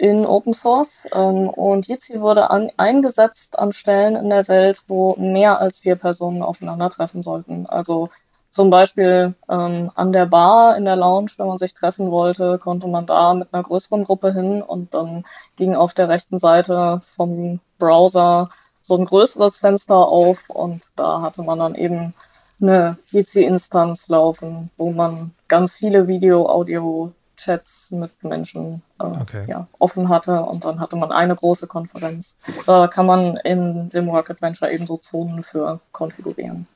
in 0.00 0.24
Open 0.24 0.54
Source 0.54 1.06
ähm, 1.12 1.50
und 1.50 1.86
Jitsi 1.86 2.22
wurde 2.22 2.48
an, 2.48 2.70
eingesetzt 2.78 3.58
an 3.58 3.70
Stellen 3.72 4.16
in 4.16 4.30
der 4.30 4.48
Welt, 4.48 4.78
wo 4.88 5.14
mehr 5.16 5.60
als 5.60 5.80
vier 5.80 5.94
Personen 5.96 6.42
aufeinandertreffen 6.42 7.20
sollten. 7.20 7.66
Also 7.66 8.08
zum 8.48 8.70
Beispiel 8.70 9.34
ähm, 9.50 9.90
an 9.94 10.12
der 10.12 10.24
Bar 10.24 10.78
in 10.78 10.86
der 10.86 10.96
Lounge, 10.96 11.32
wenn 11.36 11.48
man 11.48 11.58
sich 11.58 11.74
treffen 11.74 12.10
wollte, 12.10 12.58
konnte 12.58 12.86
man 12.86 13.04
da 13.04 13.34
mit 13.34 13.52
einer 13.52 13.62
größeren 13.62 14.04
Gruppe 14.04 14.32
hin 14.32 14.62
und 14.62 14.94
dann 14.94 15.24
ging 15.56 15.76
auf 15.76 15.92
der 15.92 16.08
rechten 16.08 16.38
Seite 16.38 17.02
vom 17.02 17.60
Browser 17.78 18.48
so 18.80 18.96
ein 18.96 19.04
größeres 19.04 19.58
Fenster 19.58 20.08
auf 20.08 20.48
und 20.48 20.80
da 20.96 21.20
hatte 21.20 21.42
man 21.42 21.58
dann 21.58 21.74
eben 21.74 22.14
eine 22.58 22.96
Jitsi-Instanz 23.08 24.08
laufen, 24.08 24.70
wo 24.78 24.92
man 24.92 25.32
ganz 25.46 25.76
viele 25.76 26.08
Video, 26.08 26.48
Audio, 26.48 27.12
Chats 27.40 27.90
mit 27.92 28.10
Menschen 28.22 28.82
äh, 28.98 29.04
okay. 29.04 29.44
ja, 29.48 29.66
offen 29.78 30.08
hatte 30.08 30.42
und 30.42 30.64
dann 30.64 30.78
hatte 30.80 30.96
man 30.96 31.10
eine 31.10 31.34
große 31.34 31.66
Konferenz. 31.66 32.36
Da 32.66 32.86
kann 32.86 33.06
man 33.06 33.36
in 33.38 33.88
dem 33.90 34.06
Work 34.08 34.30
Adventure 34.30 34.72
eben 34.72 34.86
so 34.86 34.96
Zonen 34.98 35.42
für 35.42 35.80
konfigurieren. 35.92 36.66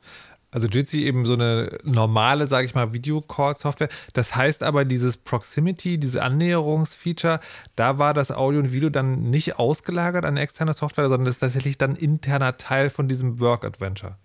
Also 0.54 0.68
Jitsi 0.68 1.02
eben 1.02 1.26
so 1.26 1.34
eine 1.34 1.78
normale, 1.82 2.46
sage 2.46 2.64
ich 2.64 2.76
mal, 2.76 2.94
Video-Call-Software. 2.94 3.88
Das 4.12 4.36
heißt 4.36 4.62
aber, 4.62 4.84
dieses 4.84 5.16
Proximity, 5.16 5.98
diese 5.98 6.22
Annäherungsfeature, 6.22 7.40
da 7.74 7.98
war 7.98 8.14
das 8.14 8.30
Audio 8.30 8.60
und 8.60 8.72
Video 8.72 8.88
dann 8.88 9.30
nicht 9.30 9.58
ausgelagert 9.58 10.24
an 10.24 10.36
externe 10.36 10.72
Software, 10.72 11.08
sondern 11.08 11.24
das 11.24 11.34
ist 11.34 11.40
tatsächlich 11.40 11.76
dann 11.76 11.96
interner 11.96 12.56
Teil 12.56 12.88
von 12.88 13.08
diesem 13.08 13.40
Work-Adventure. 13.40 14.16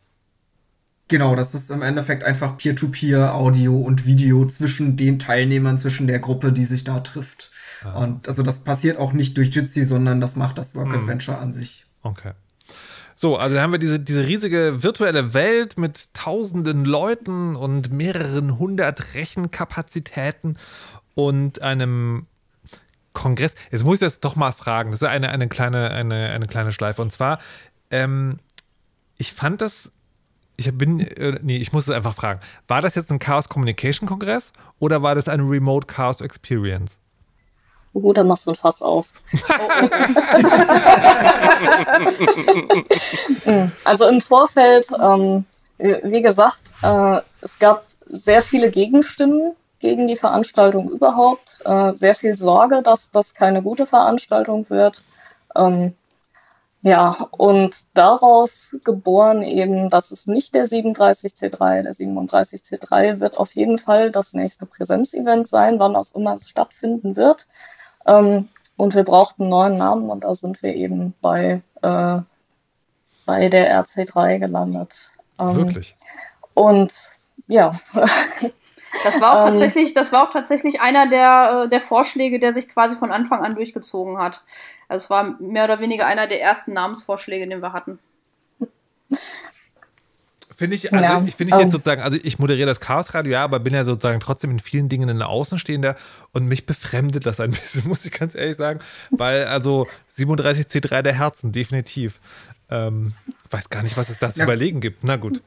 Genau, 1.10 1.36
das 1.36 1.56
ist 1.56 1.72
im 1.72 1.82
Endeffekt 1.82 2.24
einfach 2.24 2.56
Peer-to-Peer 2.58 3.34
Audio 3.34 3.76
und 3.76 4.06
Video 4.06 4.46
zwischen 4.46 4.96
den 4.96 5.18
Teilnehmern, 5.18 5.80
zwischen 5.80 6.06
der 6.06 6.20
Gruppe, 6.20 6.54
die 6.54 6.66
sich 6.66 6.84
da 6.84 7.00
trifft. 7.00 7.52
Ah. 7.84 8.04
Und 8.04 8.28
also 8.28 8.44
das 8.44 8.60
passiert 8.60 8.98
auch 8.98 9.12
nicht 9.12 9.36
durch 9.36 9.50
Jitsi, 9.50 9.86
sondern 9.86 10.22
das 10.22 10.36
macht 10.36 10.60
das 10.60 10.76
Work 10.76 10.94
hm. 10.94 11.02
Adventure 11.02 11.38
hm. 11.38 11.44
an 11.44 11.54
sich. 11.54 11.86
Okay. 12.04 12.34
So, 13.16 13.38
also 13.38 13.56
da 13.56 13.64
haben 13.64 13.72
wir 13.72 13.80
diese, 13.80 14.00
diese 14.00 14.28
riesige 14.28 14.84
virtuelle 14.84 15.34
Welt 15.34 15.78
mit 15.80 16.14
tausenden 16.14 16.86
Leuten 16.86 17.56
und 17.56 17.92
mehreren 17.92 18.60
hundert 18.60 19.16
Rechenkapazitäten 19.16 20.58
und 21.16 21.62
einem 21.64 22.28
Kongress. 23.14 23.56
Jetzt 23.72 23.84
muss 23.84 23.96
ich 23.96 24.00
das 24.00 24.20
doch 24.20 24.36
mal 24.36 24.52
fragen. 24.52 24.92
Das 24.92 25.02
ist 25.02 25.08
eine, 25.08 25.30
eine, 25.30 25.50
kleine, 25.50 25.90
eine, 25.90 26.30
eine 26.30 26.46
kleine 26.46 26.72
Schleife. 26.72 27.02
Und 27.02 27.12
zwar, 27.12 27.40
ähm, 27.90 28.38
ich 29.18 29.34
fand 29.34 29.62
das 29.62 29.92
ich 30.60 30.78
bin, 30.78 31.00
äh, 31.00 31.40
nee, 31.42 31.58
ich 31.58 31.74
muss 31.74 31.88
es 31.88 31.94
einfach 31.94 32.14
fragen. 32.14 32.40
War 32.68 32.82
das 32.82 32.96
jetzt 32.96 33.12
ein 33.12 33.20
Chaos 33.20 33.50
Communication 33.50 34.08
Kongress 34.08 34.54
oder 34.80 35.02
war 35.02 35.16
das 35.16 35.28
eine 35.28 35.50
Remote 35.50 35.88
Chaos 35.88 36.22
Experience? 36.22 37.00
Oh, 37.94 38.14
da 38.14 38.24
machst 38.24 38.46
du 38.46 38.52
ein 38.52 38.56
Fass 38.56 38.84
auf. 38.84 39.14
also 43.84 44.08
im 44.08 44.22
Vorfeld, 44.22 44.88
ähm, 45.02 45.44
wie 45.78 46.22
gesagt, 46.22 46.74
äh, 46.84 47.20
es 47.42 47.58
gab 47.58 47.88
sehr 48.06 48.44
viele 48.44 48.70
Gegenstimmen 48.70 49.56
gegen 49.80 50.08
die 50.08 50.16
Veranstaltung 50.16 50.92
überhaupt, 50.92 51.62
äh, 51.66 51.96
sehr 51.96 52.14
viel 52.14 52.36
Sorge, 52.36 52.84
dass 52.84 53.10
das 53.12 53.34
keine 53.34 53.64
gute 53.64 53.88
Veranstaltung 53.88 54.70
wird. 54.70 55.02
Ähm, 55.56 55.96
ja, 56.82 57.16
und 57.32 57.76
daraus 57.94 58.78
geboren 58.86 59.42
eben, 59.42 59.90
dass 59.90 60.12
es 60.12 60.28
nicht 60.28 60.56
der 60.56 60.66
37C3, 60.66 61.84
der 61.84 61.94
37C3 61.94 63.20
wird 63.20 63.38
auf 63.38 63.54
jeden 63.54 63.78
Fall 63.78 64.12
das 64.12 64.34
nächste 64.34 64.66
Präsenzevent 64.66 65.48
sein, 65.48 65.80
wann 65.80 65.98
auch 65.98 66.16
immer 66.16 66.36
es 66.36 66.48
stattfinden 66.48 67.18
wird. 67.18 67.48
Ähm, 68.06 68.48
und 68.78 68.96
wir 68.96 69.04
brauchten 69.04 69.44
einen 69.44 69.50
neuen 69.50 69.78
Namen 69.78 70.10
und 70.10 70.24
da 70.24 70.34
sind 70.34 70.64
wir 70.64 70.74
eben 70.74 71.14
bei, 71.22 71.62
äh, 71.82 72.20
bei 73.26 73.50
der 73.50 73.84
RC3 73.84 74.40
gelandet. 74.40 75.14
Ähm, 75.38 75.56
Wirklich? 75.56 75.96
Und 76.54 76.94
ja. 77.48 77.74
Das 79.04 79.22
war 79.22 79.34
auch 79.34 79.46
ähm, 79.46 79.52
tatsächlich, 79.52 79.94
das 79.94 80.12
war 80.12 80.24
auch 80.24 80.30
tatsächlich 80.30 80.82
einer 80.82 81.10
der, 81.10 81.64
äh, 81.66 81.70
der 81.70 81.82
Vorschläge, 81.82 82.40
der 82.40 82.54
sich 82.54 82.70
quasi 82.70 82.96
von 82.96 83.12
Anfang 83.12 83.42
an 83.42 83.56
durchgezogen 83.56 84.18
hat. 84.18 84.44
Also 84.88 85.04
es 85.04 85.10
war 85.10 85.40
mehr 85.40 85.66
oder 85.66 85.80
weniger 85.80 86.06
einer 86.06 86.28
der 86.28 86.42
ersten 86.42 86.74
Namensvorschläge, 86.74 87.48
den 87.48 87.62
wir 87.62 87.74
hatten. 87.74 88.00
Finde 90.60 90.76
ich, 90.76 90.92
also 90.92 91.06
ja, 91.06 91.24
ich 91.26 91.36
finde 91.36 91.54
ich 91.54 91.60
jetzt 91.62 91.72
sozusagen, 91.72 92.02
also 92.02 92.18
ich 92.22 92.38
moderiere 92.38 92.68
das 92.68 92.82
Chaos 92.82 93.14
Radio, 93.14 93.32
ja, 93.32 93.46
aber 93.46 93.62
bin 93.62 93.74
ja 93.74 93.86
sozusagen 93.86 94.20
trotzdem 94.20 94.52
in 94.52 94.60
vielen 94.60 94.90
Dingen 94.90 95.10
ein 95.10 95.22
Außenstehender 95.22 95.96
und 96.34 96.48
mich 96.48 96.66
befremdet 96.66 97.26
das 97.26 97.40
ein 97.40 97.52
bisschen, 97.52 97.88
muss 97.88 98.06
ich 98.06 98.12
ganz 98.12 98.36
ehrlich 98.36 98.58
sagen, 98.58 98.82
weil 99.10 99.46
also 99.46 99.88
37C3 100.18 101.02
der 101.02 101.14
Herzen, 101.14 101.54
definitiv. 101.54 102.20
Ähm, 102.70 103.14
weiß 103.50 103.70
gar 103.70 103.84
nicht, 103.84 103.96
was 103.96 104.10
es 104.10 104.20
da 104.20 104.34
zu 104.34 104.40
ja. 104.40 104.46
überlegen 104.46 104.82
gibt. 104.82 105.04
Na 105.06 105.16
gut. 105.16 105.42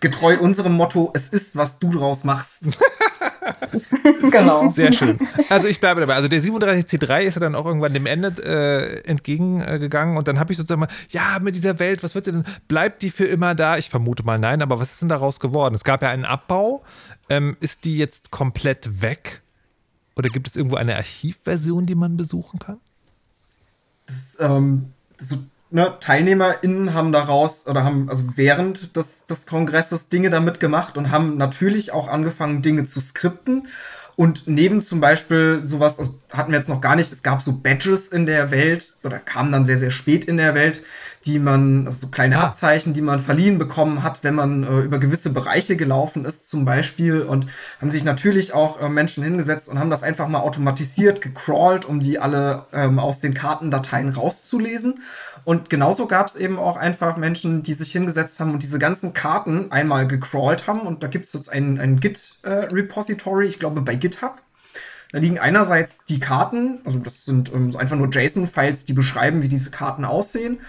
Getreu 0.00 0.38
unserem 0.38 0.72
Motto, 0.74 1.10
es 1.14 1.28
ist, 1.28 1.56
was 1.56 1.78
du 1.78 1.90
draus 1.90 2.24
machst. 2.24 2.64
genau. 4.30 4.68
Sehr 4.70 4.92
schön. 4.92 5.18
Also 5.48 5.68
ich 5.68 5.80
bleibe 5.80 6.00
dabei. 6.00 6.14
Also 6.14 6.28
der 6.28 6.42
37C3 6.42 7.22
ist 7.22 7.34
ja 7.34 7.40
dann 7.40 7.54
auch 7.54 7.66
irgendwann 7.66 7.94
dem 7.94 8.06
Ende 8.06 8.32
äh, 8.42 9.08
entgegengegangen 9.08 10.16
und 10.16 10.28
dann 10.28 10.38
habe 10.38 10.52
ich 10.52 10.58
sozusagen 10.58 10.80
mal, 10.80 10.88
ja, 11.10 11.38
mit 11.40 11.54
dieser 11.54 11.78
Welt, 11.78 12.02
was 12.02 12.14
wird 12.14 12.26
denn, 12.26 12.44
bleibt 12.68 13.02
die 13.02 13.10
für 13.10 13.26
immer 13.26 13.54
da? 13.54 13.76
Ich 13.76 13.90
vermute 13.90 14.24
mal 14.24 14.38
nein, 14.38 14.62
aber 14.62 14.78
was 14.78 14.92
ist 14.92 15.02
denn 15.02 15.08
daraus 15.08 15.40
geworden? 15.40 15.74
Es 15.74 15.84
gab 15.84 16.02
ja 16.02 16.10
einen 16.10 16.24
Abbau. 16.24 16.82
Ähm, 17.28 17.56
ist 17.60 17.84
die 17.84 17.96
jetzt 17.96 18.30
komplett 18.30 19.02
weg? 19.02 19.40
Oder 20.16 20.28
gibt 20.28 20.48
es 20.48 20.56
irgendwo 20.56 20.76
eine 20.76 20.96
Archivversion, 20.96 21.86
die 21.86 21.94
man 21.94 22.16
besuchen 22.16 22.58
kann? 22.58 22.78
Das, 24.06 24.36
ähm, 24.40 24.92
so 25.18 25.38
ne, 25.74 25.92
TeilnehmerInnen 25.98 26.94
haben 26.94 27.12
daraus 27.12 27.66
oder 27.66 27.84
haben 27.84 28.08
also 28.08 28.24
während 28.36 28.96
des, 28.96 29.26
des 29.26 29.44
Kongresses 29.44 30.08
Dinge 30.08 30.30
damit 30.30 30.60
gemacht 30.60 30.96
und 30.96 31.10
haben 31.10 31.36
natürlich 31.36 31.92
auch 31.92 32.08
angefangen, 32.08 32.62
Dinge 32.62 32.84
zu 32.84 33.00
skripten. 33.00 33.66
Und 34.16 34.46
neben 34.46 34.80
zum 34.80 35.00
Beispiel 35.00 35.62
sowas, 35.64 35.98
also 35.98 36.14
hatten 36.32 36.52
wir 36.52 36.58
jetzt 36.58 36.68
noch 36.68 36.80
gar 36.80 36.94
nicht, 36.94 37.12
es 37.12 37.24
gab 37.24 37.42
so 37.42 37.52
Badges 37.52 38.06
in 38.06 38.26
der 38.26 38.52
Welt 38.52 38.94
oder 39.02 39.18
kamen 39.18 39.50
dann 39.50 39.64
sehr, 39.64 39.76
sehr 39.76 39.90
spät 39.90 40.26
in 40.26 40.36
der 40.36 40.54
Welt, 40.54 40.84
die 41.24 41.40
man, 41.40 41.86
also 41.86 42.02
so 42.02 42.08
kleine 42.08 42.38
ah. 42.38 42.44
Abzeichen, 42.44 42.94
die 42.94 43.02
man 43.02 43.18
verliehen 43.18 43.58
bekommen 43.58 44.04
hat, 44.04 44.22
wenn 44.22 44.36
man 44.36 44.62
äh, 44.62 44.80
über 44.82 44.98
gewisse 44.98 45.32
Bereiche 45.32 45.74
gelaufen 45.74 46.24
ist, 46.24 46.48
zum 46.48 46.64
Beispiel. 46.64 47.22
Und 47.22 47.46
haben 47.80 47.90
sich 47.90 48.04
natürlich 48.04 48.52
auch 48.52 48.80
äh, 48.80 48.88
Menschen 48.88 49.24
hingesetzt 49.24 49.68
und 49.68 49.80
haben 49.80 49.90
das 49.90 50.04
einfach 50.04 50.28
mal 50.28 50.40
automatisiert 50.40 51.20
gecrawlt, 51.20 51.84
um 51.84 51.98
die 51.98 52.20
alle 52.20 52.66
ähm, 52.72 53.00
aus 53.00 53.18
den 53.18 53.34
Kartendateien 53.34 54.10
rauszulesen. 54.10 55.02
Und 55.44 55.68
genauso 55.68 56.06
gab 56.06 56.28
es 56.28 56.36
eben 56.36 56.58
auch 56.58 56.76
einfach 56.76 57.16
Menschen, 57.16 57.62
die 57.62 57.74
sich 57.74 57.92
hingesetzt 57.92 58.40
haben 58.40 58.52
und 58.52 58.62
diese 58.62 58.78
ganzen 58.78 59.12
Karten 59.12 59.70
einmal 59.70 60.08
gecrawlt 60.08 60.66
haben. 60.66 60.80
Und 60.80 61.02
da 61.02 61.08
gibt 61.08 61.26
es 61.26 61.32
jetzt 61.34 61.50
ein, 61.50 61.78
ein 61.78 62.00
Git-Repository, 62.00 63.44
äh, 63.44 63.48
ich 63.48 63.58
glaube 63.58 63.82
bei 63.82 63.94
GitHub 63.94 64.40
Da 65.12 65.18
liegen 65.18 65.38
einerseits 65.38 65.98
die 66.06 66.18
Karten, 66.18 66.80
also 66.84 66.98
das 66.98 67.24
sind 67.24 67.52
ähm, 67.52 67.76
einfach 67.76 67.96
nur 67.96 68.08
JSON-Files, 68.10 68.86
die 68.86 68.94
beschreiben, 68.94 69.42
wie 69.42 69.48
diese 69.48 69.70
Karten 69.70 70.04
aussehen. 70.04 70.60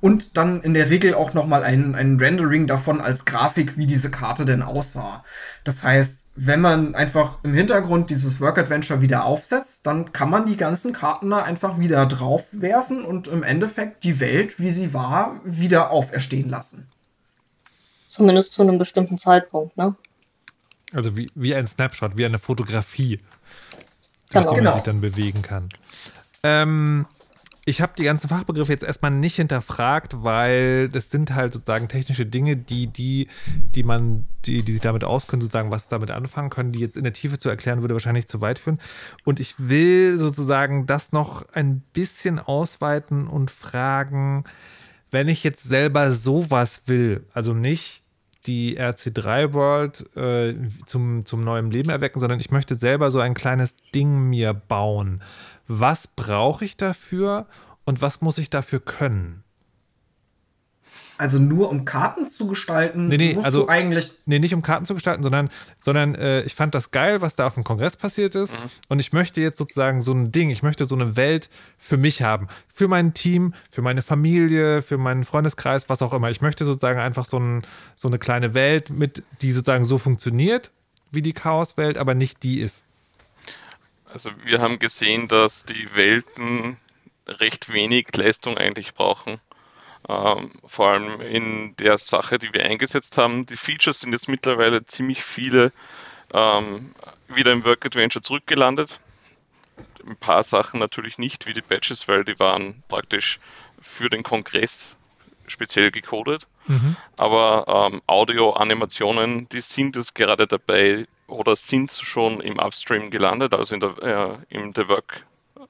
Und 0.00 0.36
dann 0.36 0.62
in 0.62 0.74
der 0.74 0.90
Regel 0.90 1.14
auch 1.14 1.32
nochmal 1.32 1.62
ein, 1.62 1.94
ein 1.94 2.18
Rendering 2.18 2.66
davon 2.66 3.00
als 3.00 3.24
Grafik, 3.24 3.78
wie 3.78 3.86
diese 3.86 4.10
Karte 4.10 4.44
denn 4.44 4.62
aussah. 4.62 5.24
Das 5.64 5.82
heißt, 5.82 6.23
wenn 6.36 6.60
man 6.60 6.94
einfach 6.94 7.38
im 7.44 7.54
Hintergrund 7.54 8.10
dieses 8.10 8.40
Work 8.40 8.58
Adventure 8.58 9.00
wieder 9.00 9.24
aufsetzt, 9.24 9.86
dann 9.86 10.12
kann 10.12 10.30
man 10.30 10.46
die 10.46 10.56
ganzen 10.56 10.92
Karten 10.92 11.30
da 11.30 11.42
einfach 11.42 11.78
wieder 11.78 12.04
draufwerfen 12.06 13.04
und 13.04 13.28
im 13.28 13.42
Endeffekt 13.44 14.02
die 14.02 14.18
Welt, 14.18 14.58
wie 14.58 14.72
sie 14.72 14.92
war, 14.92 15.40
wieder 15.44 15.90
auferstehen 15.90 16.48
lassen. 16.48 16.88
Zumindest 18.08 18.52
zu 18.52 18.62
einem 18.62 18.78
bestimmten 18.78 19.16
Zeitpunkt, 19.18 19.76
ne? 19.76 19.94
Also 20.92 21.16
wie, 21.16 21.28
wie 21.34 21.54
ein 21.54 21.66
Snapshot, 21.66 22.16
wie 22.16 22.24
eine 22.24 22.38
Fotografie, 22.38 23.18
Genau. 24.30 24.40
die 24.40 24.46
man 24.46 24.56
Genau. 24.56 24.72
sich 24.74 24.82
dann 24.82 25.00
bewegen 25.00 25.42
kann. 25.42 25.68
Ähm, 26.42 27.06
ich 27.66 27.80
habe 27.80 27.94
die 27.96 28.04
ganzen 28.04 28.28
Fachbegriffe 28.28 28.72
jetzt 28.72 28.84
erstmal 28.84 29.10
nicht 29.10 29.36
hinterfragt, 29.36 30.22
weil 30.22 30.88
das 30.90 31.10
sind 31.10 31.34
halt 31.34 31.54
sozusagen 31.54 31.88
technische 31.88 32.26
Dinge, 32.26 32.56
die, 32.56 32.86
die, 32.88 33.28
die 33.74 33.82
man, 33.82 34.26
die, 34.44 34.62
die 34.62 34.72
sich 34.72 34.80
damit 34.82 35.02
auskennen, 35.02 35.40
sozusagen 35.40 35.70
was 35.70 35.88
damit 35.88 36.10
anfangen 36.10 36.50
können, 36.50 36.72
die 36.72 36.80
jetzt 36.80 36.96
in 36.96 37.04
der 37.04 37.14
Tiefe 37.14 37.38
zu 37.38 37.48
erklären, 37.48 37.80
würde 37.80 37.94
wahrscheinlich 37.94 38.28
zu 38.28 38.42
weit 38.42 38.58
führen. 38.58 38.80
Und 39.24 39.40
ich 39.40 39.54
will 39.58 40.18
sozusagen 40.18 40.84
das 40.86 41.12
noch 41.12 41.48
ein 41.54 41.80
bisschen 41.94 42.38
ausweiten 42.38 43.26
und 43.26 43.50
fragen, 43.50 44.44
wenn 45.10 45.28
ich 45.28 45.42
jetzt 45.42 45.62
selber 45.62 46.12
sowas 46.12 46.82
will, 46.86 47.24
also 47.32 47.54
nicht 47.54 48.03
die 48.46 48.78
RC3 48.78 49.52
World 49.52 50.16
äh, 50.16 50.54
zum, 50.86 51.24
zum 51.24 51.44
neuen 51.44 51.70
Leben 51.70 51.90
erwecken, 51.90 52.20
sondern 52.20 52.40
ich 52.40 52.50
möchte 52.50 52.74
selber 52.74 53.10
so 53.10 53.20
ein 53.20 53.34
kleines 53.34 53.76
Ding 53.94 54.28
mir 54.28 54.54
bauen. 54.54 55.22
Was 55.66 56.06
brauche 56.08 56.64
ich 56.64 56.76
dafür 56.76 57.46
und 57.84 58.02
was 58.02 58.20
muss 58.20 58.38
ich 58.38 58.50
dafür 58.50 58.80
können? 58.80 59.43
Also 61.16 61.38
nur 61.38 61.70
um 61.70 61.84
Karten 61.84 62.28
zu 62.28 62.48
gestalten, 62.48 63.06
Nee, 63.06 63.16
nee, 63.16 63.34
musst 63.34 63.46
also- 63.46 63.62
du 63.62 63.68
eigentlich 63.68 64.12
Nee, 64.26 64.40
nicht 64.40 64.52
um 64.52 64.62
Karten 64.62 64.84
zu 64.84 64.94
gestalten, 64.94 65.22
sondern, 65.22 65.48
sondern 65.80 66.14
äh, 66.16 66.42
ich 66.42 66.54
fand 66.54 66.74
das 66.74 66.90
geil, 66.90 67.20
was 67.20 67.36
da 67.36 67.46
auf 67.46 67.54
dem 67.54 67.62
Kongress 67.62 67.96
passiert 67.96 68.34
ist. 68.34 68.52
Und 68.88 68.98
ich 68.98 69.12
möchte 69.12 69.40
jetzt 69.40 69.58
sozusagen 69.58 70.00
so 70.00 70.12
ein 70.12 70.32
Ding, 70.32 70.50
ich 70.50 70.62
möchte 70.64 70.86
so 70.86 70.96
eine 70.96 71.16
Welt 71.16 71.48
für 71.78 71.96
mich 71.96 72.22
haben. 72.22 72.48
Für 72.72 72.88
mein 72.88 73.14
Team, 73.14 73.54
für 73.70 73.82
meine 73.82 74.02
Familie, 74.02 74.82
für 74.82 74.98
meinen 74.98 75.24
Freundeskreis, 75.24 75.88
was 75.88 76.02
auch 76.02 76.12
immer. 76.14 76.30
Ich 76.30 76.40
möchte 76.40 76.64
sozusagen 76.64 76.98
einfach 76.98 77.26
so, 77.26 77.38
ein, 77.38 77.62
so 77.94 78.08
eine 78.08 78.18
kleine 78.18 78.54
Welt, 78.54 78.90
mit, 78.90 79.22
die 79.40 79.50
sozusagen 79.52 79.84
so 79.84 79.98
funktioniert 79.98 80.72
wie 81.12 81.22
die 81.22 81.32
Chaoswelt, 81.32 81.96
aber 81.96 82.14
nicht 82.14 82.42
die 82.42 82.60
ist. 82.60 82.82
Also 84.12 84.30
wir 84.44 84.60
haben 84.60 84.78
gesehen, 84.80 85.28
dass 85.28 85.64
die 85.64 85.88
Welten 85.94 86.76
recht 87.26 87.72
wenig 87.72 88.08
Leistung 88.16 88.56
eigentlich 88.58 88.94
brauchen. 88.94 89.38
Ähm, 90.08 90.50
vor 90.66 90.88
allem 90.88 91.20
in 91.20 91.76
der 91.76 91.96
Sache, 91.96 92.38
die 92.38 92.52
wir 92.52 92.64
eingesetzt 92.64 93.16
haben. 93.16 93.46
Die 93.46 93.56
Features 93.56 94.00
sind 94.00 94.12
jetzt 94.12 94.28
mittlerweile 94.28 94.84
ziemlich 94.84 95.24
viele 95.24 95.72
ähm, 96.32 96.94
wieder 97.28 97.52
im 97.52 97.64
Work 97.64 97.86
Adventure 97.86 98.22
zurückgelandet. 98.22 99.00
Ein 100.06 100.16
paar 100.16 100.42
Sachen 100.42 100.78
natürlich 100.78 101.16
nicht, 101.16 101.46
wie 101.46 101.54
die 101.54 101.62
Badges, 101.62 102.06
weil 102.06 102.24
die 102.24 102.38
waren 102.38 102.82
praktisch 102.88 103.40
für 103.80 104.10
den 104.10 104.22
Kongress 104.22 104.96
speziell 105.46 105.90
gecodet. 105.90 106.46
Aber 107.16 107.90
ähm, 107.92 108.02
Audio-Animationen, 108.06 109.48
die 109.48 109.60
sind 109.60 109.96
jetzt 109.96 110.14
gerade 110.14 110.46
dabei 110.46 111.06
oder 111.26 111.56
sind 111.56 111.90
schon 111.90 112.40
im 112.40 112.58
Upstream 112.58 113.10
gelandet, 113.10 113.54
also 113.54 113.74
in 113.74 113.80
der, 113.80 113.98
äh, 114.02 114.54
in 114.54 114.72
der 114.72 114.88
Work 114.88 115.24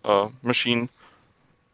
äh, 0.04 0.26
Machine, 0.42 0.88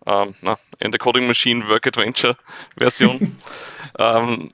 ähm, 0.06 0.34
na, 0.40 0.58
in 0.78 0.90
der 0.90 0.98
Coding 0.98 1.26
Machine 1.26 1.68
Work 1.68 1.86
Adventure 1.86 2.36
Version. 2.76 3.38
ähm, 3.98 4.48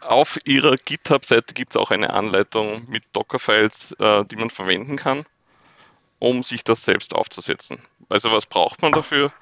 auf 0.00 0.38
ihrer 0.44 0.76
GitHub-Seite 0.76 1.54
gibt 1.54 1.72
es 1.72 1.76
auch 1.76 1.90
eine 1.90 2.10
Anleitung 2.12 2.88
mit 2.88 3.04
Docker-Files, 3.12 3.92
äh, 3.98 4.24
die 4.24 4.36
man 4.36 4.50
verwenden 4.50 4.96
kann, 4.96 5.26
um 6.18 6.42
sich 6.42 6.64
das 6.64 6.84
selbst 6.84 7.14
aufzusetzen. 7.14 7.80
Also 8.08 8.32
was 8.32 8.46
braucht 8.46 8.82
man 8.82 8.92
dafür? 8.92 9.32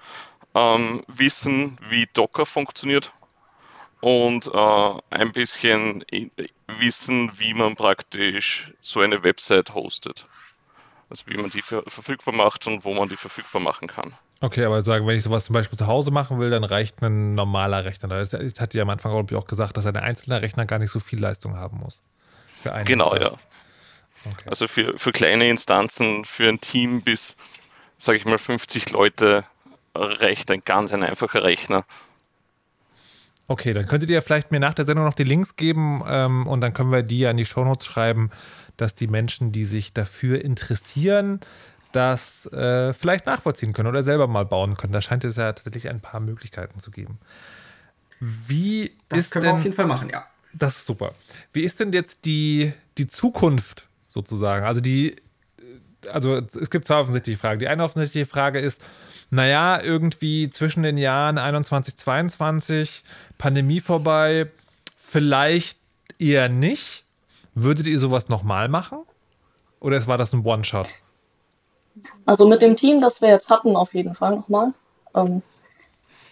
Ähm, 0.54 1.04
wissen, 1.08 1.78
wie 1.88 2.08
Docker 2.14 2.46
funktioniert, 2.46 3.12
und 4.00 4.46
äh, 4.52 4.94
ein 5.10 5.32
bisschen 5.32 6.04
i- 6.12 6.30
wissen, 6.66 7.32
wie 7.38 7.54
man 7.54 7.74
praktisch 7.74 8.70
so 8.82 9.00
eine 9.00 9.22
Website 9.22 9.72
hostet. 9.74 10.26
Also 11.08 11.24
wie 11.26 11.36
man 11.38 11.50
die 11.50 11.62
ver 11.62 11.82
verfügbar 11.86 12.34
macht 12.34 12.66
und 12.66 12.84
wo 12.84 12.94
man 12.94 13.08
die 13.08 13.16
verfügbar 13.16 13.62
machen 13.62 13.88
kann. 13.88 14.14
Okay, 14.44 14.66
aber 14.66 14.82
sagen, 14.84 15.06
wenn 15.06 15.16
ich 15.16 15.22
sowas 15.22 15.46
zum 15.46 15.54
Beispiel 15.54 15.78
zu 15.78 15.86
Hause 15.86 16.10
machen 16.10 16.38
will, 16.38 16.50
dann 16.50 16.64
reicht 16.64 17.02
ein 17.02 17.34
normaler 17.34 17.86
Rechner. 17.86 18.08
Das 18.08 18.28
das 18.28 18.60
hat 18.60 18.74
ja 18.74 18.82
am 18.82 18.90
Anfang, 18.90 19.12
glaube 19.12 19.32
ich, 19.32 19.38
auch 19.38 19.46
gesagt, 19.46 19.74
dass 19.78 19.86
ein 19.86 19.96
einzelner 19.96 20.42
Rechner 20.42 20.66
gar 20.66 20.78
nicht 20.78 20.90
so 20.90 21.00
viel 21.00 21.18
Leistung 21.18 21.56
haben 21.56 21.78
muss. 21.78 22.02
Für 22.62 22.74
einen 22.74 22.84
Genau, 22.84 23.14
ja. 23.14 23.22
jedenfalls. 23.22 23.42
Okay. 24.26 24.48
Also 24.48 24.66
für, 24.66 24.98
für 24.98 25.12
kleine 25.12 25.48
Instanzen, 25.48 26.26
für 26.26 26.46
ein 26.46 26.60
Team 26.60 27.00
bis, 27.00 27.36
sage 27.96 28.18
ich 28.18 28.26
mal, 28.26 28.36
50 28.36 28.90
Leute 28.90 29.44
reicht 29.94 30.50
ein 30.50 30.62
ganz 30.62 30.92
ein 30.92 31.02
einfacher 31.02 31.42
Rechner. 31.42 31.86
Okay, 33.46 33.72
dann 33.72 33.86
könntet 33.86 34.10
ihr 34.10 34.20
vielleicht 34.20 34.50
mir 34.50 34.60
nach 34.60 34.74
der 34.74 34.84
Sendung 34.84 35.06
noch 35.06 35.14
die 35.14 35.24
Links 35.24 35.56
geben 35.56 36.02
ähm, 36.06 36.46
und 36.46 36.60
dann 36.60 36.74
können 36.74 36.92
wir 36.92 37.02
die 37.02 37.20
ja 37.20 37.30
in 37.30 37.38
die 37.38 37.44
Shownotes 37.46 37.86
schreiben, 37.86 38.30
dass 38.76 38.94
die 38.94 39.06
Menschen, 39.06 39.52
die 39.52 39.64
sich 39.64 39.94
dafür 39.94 40.44
interessieren, 40.44 41.40
das 41.94 42.46
äh, 42.46 42.92
vielleicht 42.92 43.26
nachvollziehen 43.26 43.72
können 43.72 43.88
oder 43.88 44.02
selber 44.02 44.26
mal 44.26 44.44
bauen 44.44 44.76
können. 44.76 44.92
Da 44.92 45.00
scheint 45.00 45.24
es 45.24 45.36
ja 45.36 45.52
tatsächlich 45.52 45.88
ein 45.88 46.00
paar 46.00 46.20
Möglichkeiten 46.20 46.80
zu 46.80 46.90
geben. 46.90 47.18
Wie 48.20 48.96
das 49.08 49.20
ist 49.20 49.30
können 49.30 49.44
wir 49.44 49.50
denn, 49.50 49.58
auf 49.58 49.64
jeden 49.64 49.76
Fall 49.76 49.86
machen, 49.86 50.08
ja. 50.10 50.26
das 50.52 50.78
ist 50.78 50.86
super. 50.86 51.14
Wie 51.52 51.62
ist 51.62 51.78
denn 51.78 51.92
jetzt 51.92 52.24
die, 52.24 52.72
die 52.98 53.06
Zukunft 53.06 53.88
sozusagen? 54.08 54.64
Also 54.64 54.80
die, 54.80 55.16
also 56.10 56.36
es 56.36 56.70
gibt 56.70 56.86
zwei 56.86 56.96
offensichtliche 56.96 57.38
Fragen. 57.38 57.60
Die 57.60 57.68
eine 57.68 57.84
offensichtliche 57.84 58.26
Frage 58.26 58.58
ist, 58.58 58.82
naja, 59.30 59.80
irgendwie 59.80 60.50
zwischen 60.50 60.82
den 60.82 60.98
Jahren 60.98 61.38
21, 61.38 61.96
22, 61.96 63.04
Pandemie 63.38 63.80
vorbei, 63.80 64.50
vielleicht 64.96 65.78
eher 66.18 66.48
nicht. 66.48 67.04
Würdet 67.54 67.86
ihr 67.86 67.98
sowas 67.98 68.28
nochmal 68.28 68.68
machen? 68.68 68.98
Oder 69.78 69.96
es 69.96 70.08
war 70.08 70.18
das 70.18 70.32
ein 70.32 70.44
One-Shot? 70.44 70.88
Also 72.26 72.46
mit 72.48 72.62
dem 72.62 72.76
Team, 72.76 73.00
das 73.00 73.22
wir 73.22 73.28
jetzt 73.28 73.50
hatten, 73.50 73.76
auf 73.76 73.94
jeden 73.94 74.14
Fall 74.14 74.36
nochmal. 74.36 74.72
Ähm, 75.14 75.42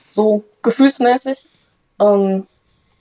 so 0.08 0.44
gefühlsmäßig. 0.62 1.48
Ähm, 2.00 2.46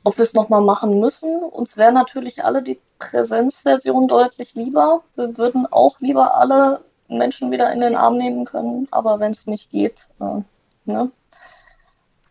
ob 0.04 0.18
wir 0.18 0.24
es 0.24 0.34
nochmal 0.34 0.62
machen 0.62 1.00
müssen. 1.00 1.44
Uns 1.44 1.78
wäre 1.78 1.92
natürlich 1.92 2.44
alle 2.44 2.64
die 2.64 2.80
Präsenzversion 3.00 4.08
deutlich 4.08 4.56
lieber. 4.56 5.04
Wir 5.16 5.38
würden 5.38 5.68
auch 5.68 6.00
lieber 6.00 6.36
alle 6.36 6.82
Menschen 7.08 7.52
wieder 7.52 7.72
in 7.72 7.82
den 7.82 7.96
Arm 7.96 8.18
nehmen 8.18 8.46
können. 8.46 8.88
Aber 8.92 9.20
wenn 9.20 9.32
es 9.32 9.48
nicht 9.48 9.72
geht, 9.72 10.10
äh, 10.20 10.42
ne, 10.86 11.12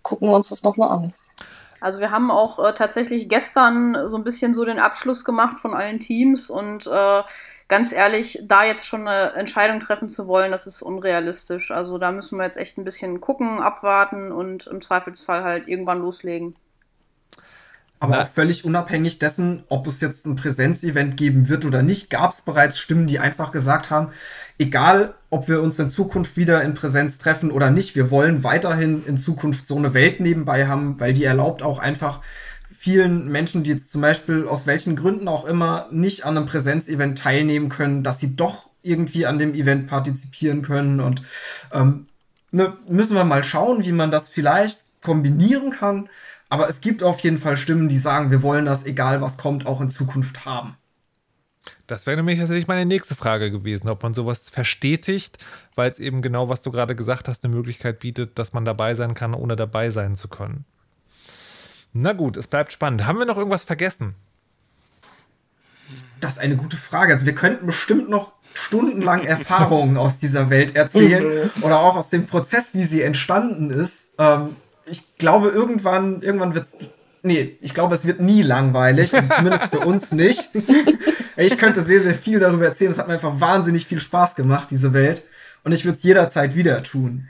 gucken 0.03 0.29
wir 0.29 0.35
uns 0.35 0.49
das 0.49 0.63
nochmal 0.63 0.91
an. 0.91 1.15
Also 1.81 2.01
wir 2.01 2.11
haben 2.11 2.31
auch 2.31 2.59
äh, 2.65 2.75
tatsächlich 2.75 3.29
gestern 3.29 3.97
so 4.09 4.17
ein 4.17 4.25
bisschen 4.25 4.55
so 4.55 4.65
den 4.65 4.79
Abschluss 4.79 5.25
gemacht 5.25 5.59
von 5.59 5.75
allen 5.75 6.01
Teams 6.01 6.51
und 6.51 6.87
äh, 6.87 7.23
ganz 7.69 7.93
ehrlich, 7.93 8.41
da 8.43 8.65
jetzt 8.65 8.87
schon 8.87 9.07
eine 9.09 9.33
Entscheidung 9.35 9.81
treffen 9.81 10.09
zu 10.09 10.27
wollen, 10.27 10.51
das 10.51 10.67
ist 10.67 10.83
unrealistisch. 10.83 11.71
Also 11.71 11.99
da 11.99 12.13
müssen 12.13 12.37
wir 12.37 12.45
jetzt 12.45 12.57
echt 12.59 12.77
ein 12.77 12.85
bisschen 12.85 13.21
gucken, 13.21 13.61
abwarten 13.61 14.33
und 14.33 14.67
im 14.67 14.83
Zweifelsfall 14.83 15.45
halt 15.45 15.69
irgendwann 15.69 16.01
loslegen. 16.01 16.57
Aber 18.01 18.17
Na- 18.17 18.23
auch 18.25 18.29
völlig 18.29 18.65
unabhängig 18.65 19.19
dessen, 19.19 19.63
ob 19.69 19.87
es 19.87 20.01
jetzt 20.01 20.27
ein 20.27 20.35
Präsenzevent 20.37 21.17
geben 21.17 21.49
wird 21.51 21.65
oder 21.67 21.83
nicht, 21.83 22.09
gab 22.11 22.33
es 22.33 22.41
bereits 22.43 22.79
Stimmen, 22.79 23.07
die 23.07 23.19
einfach 23.19 23.53
gesagt 23.53 23.91
haben, 23.91 24.09
egal 24.59 25.15
ob 25.29 25.49
wir 25.49 25.63
uns 25.63 25.79
in 25.79 25.91
Zukunft 25.91 26.37
wieder 26.37 26.63
in 26.63 26.75
Präsenz 26.75 27.19
treffen 27.19 27.51
oder 27.51 27.71
nicht, 27.71 27.95
wir 27.97 28.11
wollen 28.11 28.43
weiterhin 28.43 29.05
in 29.05 29.19
Zukunft 29.19 29.67
so 29.67 29.77
eine 29.77 29.93
Welt 29.95 30.19
nebenbei 30.21 30.67
haben, 30.67 30.99
weil 30.99 31.13
die 31.13 31.25
erlaubt 31.25 31.63
auch 31.63 31.79
einfach 31.79 32.21
vielen 32.79 33.29
Menschen, 33.29 33.63
die 33.65 33.71
jetzt 33.71 33.93
zum 33.93 34.01
Beispiel 34.01 34.47
aus 34.47 34.67
welchen 34.67 34.97
Gründen 34.97 35.29
auch 35.29 35.45
immer 35.45 35.89
nicht 35.91 36.25
an 36.25 36.37
einem 36.37 36.47
Präsenzevent 36.47 37.19
teilnehmen 37.19 37.69
können, 37.69 38.03
dass 38.03 38.19
sie 38.21 38.35
doch 38.37 38.71
irgendwie 38.83 39.27
an 39.27 39.39
dem 39.39 39.55
Event 39.55 39.87
partizipieren 39.89 40.63
können 40.63 41.01
und 41.01 41.23
ähm, 41.73 42.07
ne, 42.51 42.73
müssen 42.89 43.15
wir 43.15 43.25
mal 43.25 43.45
schauen, 43.45 43.85
wie 43.85 43.93
man 43.93 44.11
das 44.11 44.29
vielleicht 44.29 44.81
kombinieren 45.03 45.71
kann. 45.71 46.09
Aber 46.51 46.69
es 46.69 46.81
gibt 46.81 47.03
auf 47.03 47.21
jeden 47.21 47.39
Fall 47.39 47.57
Stimmen, 47.57 47.89
die 47.89 47.97
sagen, 47.97 48.31
wir 48.31 48.43
wollen 48.43 48.67
das, 48.67 48.85
egal 48.85 49.23
was 49.23 49.39
kommt, 49.39 49.67
auch 49.67 49.81
in 49.81 49.89
Zukunft 49.89 50.45
haben. 50.45 50.77
Das 51.87 52.07
wäre 52.07 52.17
nämlich 52.17 52.39
tatsächlich 52.39 52.67
meine 52.67 52.87
nächste 52.87 53.15
Frage 53.15 53.51
gewesen, 53.51 53.89
ob 53.89 54.03
man 54.03 54.15
sowas 54.15 54.51
verstetigt, 54.51 55.39
weil 55.77 55.91
es 55.91 56.01
eben 56.01 56.23
genau, 56.23 56.49
was 56.49 56.63
du 56.63 56.71
gerade 56.73 56.97
gesagt 56.97 57.29
hast, 57.29 57.45
eine 57.45 57.55
Möglichkeit 57.55 58.01
bietet, 58.01 58.39
dass 58.39 58.53
man 58.53 58.65
dabei 58.65 58.95
sein 58.95 59.15
kann, 59.15 59.35
ohne 59.35 59.57
dabei 59.57 59.91
sein 59.91 60.17
zu 60.17 60.29
können. 60.29 60.65
Na 61.93 62.13
gut, 62.13 62.37
es 62.37 62.49
bleibt 62.49 62.73
spannend. 62.73 63.07
Haben 63.07 63.19
wir 63.19 63.27
noch 63.27 63.37
irgendwas 63.37 63.65
vergessen? 63.65 64.15
Das 66.21 66.35
ist 66.35 66.39
eine 66.39 66.57
gute 66.57 66.77
Frage. 66.77 67.13
Also 67.13 67.27
wir 67.27 67.35
könnten 67.35 67.67
bestimmt 67.67 68.09
noch 68.09 68.33
stundenlang 68.55 69.25
Erfahrungen 69.25 69.97
aus 69.97 70.19
dieser 70.19 70.51
Welt 70.51 70.75
erzählen 70.75 71.51
oder 71.63 71.81
auch 71.81 71.97
aus 71.97 72.11
dem 72.11 72.27
Prozess, 72.27 72.75
wie 72.75 72.85
sie 72.85 73.03
entstanden 73.03 73.71
ist. 73.71 74.11
Ähm, 74.19 74.57
ich 74.91 75.17
glaube, 75.19 75.49
irgendwann, 75.49 76.23
irgendwann 76.23 76.55
wird 76.55 76.67
es. 76.67 76.77
Nee, 77.23 77.59
ich 77.61 77.75
glaube, 77.75 77.95
es 77.95 78.07
wird 78.07 78.21
nie 78.21 78.43
langweilig. 78.43 79.15
Also 79.15 79.35
zumindest 79.35 79.67
für 79.67 79.81
uns 79.81 80.13
nicht. 80.13 80.49
ich 81.37 81.59
könnte 81.59 81.83
sehr, 81.83 82.01
sehr 82.01 82.15
viel 82.15 82.41
darüber 82.41 82.65
erzählen. 82.65 82.91
Es 82.91 82.99
hat 82.99 83.09
mir 83.09 83.15
einfach 83.15 83.41
wahnsinnig 83.41 83.87
viel 83.87 84.01
Spaß 84.01 84.35
gemacht, 84.35 84.71
diese 84.71 84.95
Welt. 84.95 85.23
Und 85.63 85.73
ich 85.73 85.85
würde 85.85 85.99
es 85.99 86.03
jederzeit 86.03 86.55
wieder 86.55 86.83
tun. 86.83 87.29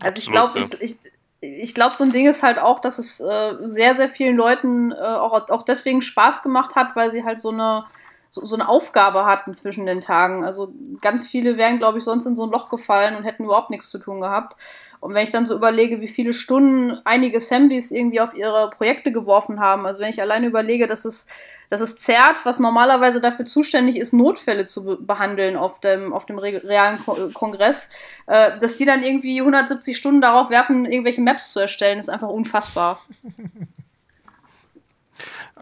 Also 0.00 0.16
ich 0.16 0.30
glaube, 0.30 0.58
ich, 0.58 0.80
ich, 0.80 0.98
ich 1.40 1.74
glaube, 1.74 1.94
so 1.94 2.04
ein 2.04 2.12
Ding 2.12 2.26
ist 2.26 2.42
halt 2.42 2.58
auch, 2.58 2.80
dass 2.80 2.98
es 2.98 3.20
äh, 3.20 3.56
sehr, 3.64 3.94
sehr 3.94 4.08
vielen 4.08 4.36
Leuten 4.36 4.92
äh, 4.92 4.96
auch, 4.96 5.48
auch 5.50 5.62
deswegen 5.62 6.00
Spaß 6.00 6.42
gemacht 6.42 6.74
hat, 6.74 6.96
weil 6.96 7.10
sie 7.10 7.24
halt 7.24 7.38
so 7.38 7.50
eine, 7.50 7.84
so, 8.30 8.44
so 8.46 8.56
eine 8.56 8.68
Aufgabe 8.68 9.26
hatten 9.26 9.52
zwischen 9.52 9.86
den 9.86 10.00
Tagen. 10.00 10.44
Also 10.44 10.72
ganz 11.00 11.26
viele 11.26 11.56
wären, 11.56 11.78
glaube 11.78 11.98
ich, 11.98 12.04
sonst 12.04 12.26
in 12.26 12.36
so 12.36 12.44
ein 12.44 12.50
Loch 12.50 12.68
gefallen 12.68 13.16
und 13.16 13.24
hätten 13.24 13.44
überhaupt 13.44 13.70
nichts 13.70 13.90
zu 13.90 13.98
tun 13.98 14.20
gehabt. 14.20 14.56
Und 15.00 15.14
wenn 15.14 15.24
ich 15.24 15.30
dann 15.30 15.46
so 15.46 15.56
überlege, 15.56 16.02
wie 16.02 16.08
viele 16.08 16.34
Stunden 16.34 17.00
einige 17.04 17.38
Assemblies 17.38 17.90
irgendwie 17.90 18.20
auf 18.20 18.34
ihre 18.34 18.68
Projekte 18.68 19.12
geworfen 19.12 19.58
haben, 19.58 19.86
also 19.86 20.00
wenn 20.00 20.10
ich 20.10 20.20
alleine 20.20 20.46
überlege, 20.46 20.86
dass 20.86 21.06
es, 21.06 21.26
dass 21.70 21.80
es 21.80 21.96
ZERT, 21.96 22.44
was 22.44 22.60
normalerweise 22.60 23.20
dafür 23.20 23.46
zuständig 23.46 23.98
ist, 23.98 24.12
Notfälle 24.12 24.66
zu 24.66 24.84
be 24.84 24.98
behandeln 25.00 25.56
auf 25.56 25.80
dem, 25.80 26.12
auf 26.12 26.26
dem 26.26 26.38
realen 26.38 27.02
Ko 27.02 27.30
Kongress, 27.32 27.90
äh, 28.26 28.58
dass 28.58 28.76
die 28.76 28.84
dann 28.84 29.02
irgendwie 29.02 29.40
170 29.40 29.96
Stunden 29.96 30.20
darauf 30.20 30.50
werfen, 30.50 30.84
irgendwelche 30.84 31.22
Maps 31.22 31.52
zu 31.52 31.60
erstellen, 31.60 31.98
ist 31.98 32.10
einfach 32.10 32.28
unfassbar. 32.28 33.00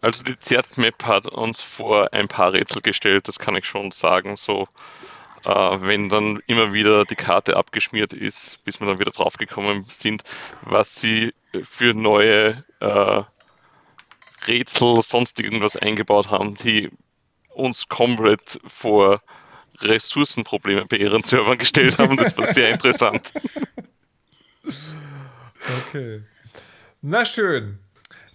Also 0.01 0.23
die 0.23 0.39
ZERT-Map 0.39 1.05
hat 1.05 1.27
uns 1.27 1.61
vor 1.61 2.13
ein 2.13 2.29
paar 2.29 2.53
Rätsel 2.53 2.83
gestellt, 2.83 3.27
das 3.27 3.41
kann 3.41 3.57
ich 3.57 3.67
schon 3.67 3.91
sagen, 3.91 4.37
so 4.37 4.69
wenn 5.49 6.09
dann 6.09 6.43
immer 6.47 6.73
wieder 6.73 7.05
die 7.05 7.15
Karte 7.15 7.57
abgeschmiert 7.57 8.13
ist, 8.13 8.63
bis 8.65 8.81
wir 8.81 8.87
dann 8.87 8.99
wieder 8.99 9.11
draufgekommen 9.11 9.85
sind, 9.89 10.23
was 10.63 11.01
sie 11.01 11.35
für 11.63 11.95
neue 11.95 12.65
äh, 12.81 13.23
Rätsel, 14.47 15.03
sonst 15.03 15.41
irgendwas 15.41 15.77
eingebaut 15.77 16.31
haben, 16.31 16.55
die 16.57 16.91
uns 17.49 17.89
komplett 17.89 18.61
vor 18.67 19.23
Ressourcenprobleme 19.81 20.87
bei 20.87 20.97
ihren 20.97 21.23
Servern 21.23 21.59
gestellt 21.59 21.99
haben. 21.99 22.17
Das 22.17 22.37
war 22.37 22.47
sehr 22.47 22.71
interessant. 22.71 23.33
Okay. 25.89 26.23
Na 27.03 27.25
schön. 27.25 27.79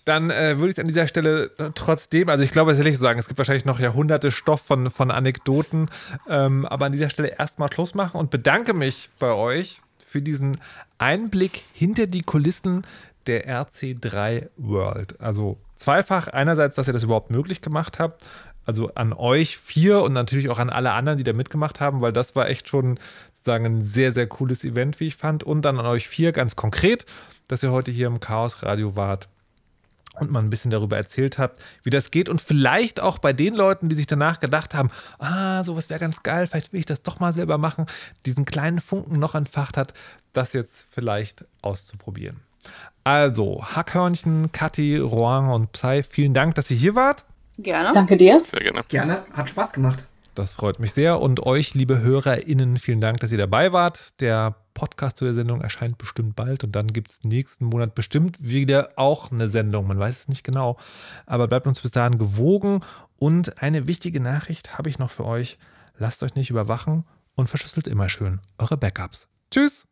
Dann 0.06 0.30
äh, 0.30 0.60
würde 0.60 0.72
ich 0.74 0.80
an 0.80 0.88
dieser 0.88 1.08
Stelle 1.08 1.51
trotzdem, 1.76 2.30
also 2.30 2.43
ich 2.43 2.51
glaube, 2.51 2.72
es 2.72 2.78
ehrlich 2.78 2.95
zu 2.95 3.01
sagen, 3.01 3.20
es 3.20 3.28
gibt 3.28 3.38
wahrscheinlich 3.38 3.66
noch 3.66 3.80
Jahrhunderte 3.80 4.32
Stoff 4.32 4.62
von, 4.62 4.89
von 4.89 5.12
Anekdoten, 5.12 5.89
ähm, 6.28 6.66
aber 6.66 6.88
an 6.88 6.91
dieser 6.91 7.10
Stelle 7.10 7.36
erstmal 7.39 7.72
Schluss 7.72 7.95
machen 7.95 8.18
und 8.20 8.30
bedanke 8.30 8.74
mich 8.74 9.10
bei 9.20 9.32
euch 9.32 9.82
für 10.06 10.22
diesen 10.22 10.58
Einblick 10.97 11.64
hinter 11.74 12.08
die 12.08 12.22
Kulissen 12.22 12.84
der 13.28 13.47
RC3 13.47 14.49
World. 14.58 15.20
Also 15.22 15.58
zweifach 15.76 16.28
einerseits, 16.28 16.76
dass 16.76 16.88
ihr 16.88 16.93
das 16.93 17.04
überhaupt 17.04 17.32
möglich 17.32 17.62
gemacht 17.62 17.99
habt, 17.99 18.26
also 18.66 18.93
an 18.95 19.14
euch 19.14 19.58
vier 19.58 20.01
und 20.01 20.14
natürlich 20.14 20.49
auch 20.49 20.60
an 20.60 20.70
alle 20.70 20.91
anderen, 20.91 21.18
die 21.18 21.24
da 21.24 21.34
mitgemacht 21.34 21.80
haben, 21.80 22.01
weil 22.01 22.14
das 22.14 22.36
war 22.36 22.47
echt 22.49 22.68
schon 22.68 22.99
sozusagen 23.34 23.66
ein 23.66 23.86
sehr, 23.86 24.14
sehr 24.14 24.28
cooles 24.28 24.64
Event, 24.64 24.99
wie 24.99 25.08
ich 25.08 25.16
fand. 25.16 25.43
Und 25.43 25.64
dann 25.64 25.80
an 25.80 25.86
euch 25.86 26.08
vier 26.08 26.32
ganz 26.32 26.56
konkret, 26.56 27.06
dass 27.47 27.64
ihr 27.64 27.72
heute 27.72 27.91
hier 27.91 28.08
im 28.08 28.20
Chaos 28.20 28.64
Radio 28.64 28.95
wart 28.95 29.28
und 30.20 30.32
man 30.32 30.45
ein 30.45 30.49
bisschen 30.49 30.72
darüber 30.72 30.97
erzählt 30.97 31.38
habt, 31.38 31.61
wie 31.84 31.89
das 31.89 32.11
geht 32.11 32.30
und 32.30 32.41
vielleicht 32.41 32.99
auch 32.99 33.18
bei 33.18 33.34
den 33.34 33.55
Leuten, 33.55 33.89
die 33.89 33.95
sich 33.95 34.07
danach 34.07 34.39
gedacht 34.39 34.74
haben, 34.74 34.89
ah, 35.20 35.64
sowas 35.64 35.89
wäre 35.89 35.99
ganz 35.99 36.24
geil, 36.24 36.47
vielleicht 36.47 36.74
will 36.74 36.80
ich 36.80 36.86
das 36.86 37.03
doch 37.03 37.20
mal 37.20 37.34
selber 37.34 37.57
machen, 37.57 37.86
diesen 38.26 38.45
kleinen 38.45 38.82
Funken 38.82 39.20
noch 39.20 39.36
entfacht 39.36 39.78
hat, 39.78 39.93
das 40.34 40.53
jetzt 40.53 40.88
vielleicht 40.89 41.45
auszuprobieren. 41.61 42.39
Also, 43.03 43.64
Hackhörnchen, 43.64 44.51
Kathi, 44.51 44.97
Roang 44.97 45.49
und 45.49 45.72
Psy, 45.74 46.03
vielen 46.03 46.34
Dank, 46.34 46.55
dass 46.55 46.72
ihr 46.72 46.78
hier 46.78 46.95
wart. 46.95 47.26
Gerne. 47.57 47.91
Danke 47.93 48.18
dir. 48.18 48.39
Sehr 48.39 48.61
gerne. 48.61 48.84
Gerne, 48.88 49.20
hat 49.34 49.49
Spaß 49.49 49.74
gemacht. 49.74 50.05
Das 50.36 50.55
freut 50.55 50.80
mich 50.80 50.93
sehr. 50.93 51.20
Und 51.20 51.45
euch, 51.45 51.76
liebe 51.76 51.99
HörerInnen, 51.99 52.78
vielen 52.78 53.01
Dank, 53.01 53.20
dass 53.20 53.32
ihr 53.32 53.38
dabei 53.38 53.72
wart. 53.72 54.20
Der 54.22 54.55
Podcast 54.74 55.18
zu 55.18 55.26
der 55.26 55.34
Sendung 55.34 55.62
erscheint 55.62 55.98
bestimmt 55.98 56.36
bald 56.36 56.64
und 56.64 56.76
dann 56.76 56.88
gibt 56.88 57.12
es 57.12 57.24
nächsten 57.24 57.66
Monat 57.66 57.96
bestimmt 57.96 58.38
wieder 58.42 58.92
auch 58.96 59.32
eine 59.32 59.50
Sendung. 59.50 59.88
Man 59.88 60.00
weiß 60.00 60.22
es 60.22 60.28
nicht 60.28 60.44
genau. 60.44 60.78
Aber 61.26 61.48
bleibt 61.48 61.68
uns 61.68 61.82
bis 61.82 61.92
dahin 61.92 62.18
gewogen. 62.18 62.82
Und 63.18 63.62
eine 63.62 63.88
wichtige 63.88 64.20
Nachricht 64.20 64.78
habe 64.78 64.90
ich 64.90 65.00
noch 65.00 65.12
für 65.12 65.26
euch. 65.26 65.58
Lasst 65.98 66.24
euch 66.24 66.36
nicht 66.36 66.50
überwachen 66.50 67.06
und 67.36 67.48
verschlüsselt 67.48 67.88
immer 67.88 68.10
schön 68.10 68.42
eure 68.58 68.78
Backups. 68.78 69.28
Tschüss! 69.52 69.88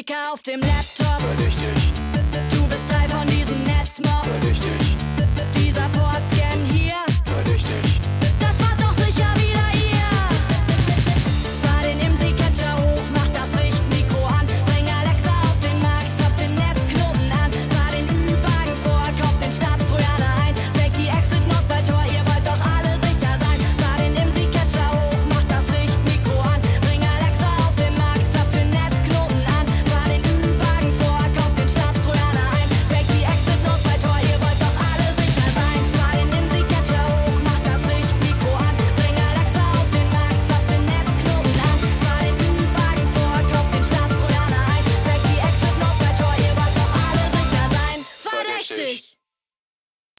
20 0.00 0.02
Sticker 0.02 0.32
auf 0.32 0.42
dem. 0.42 0.69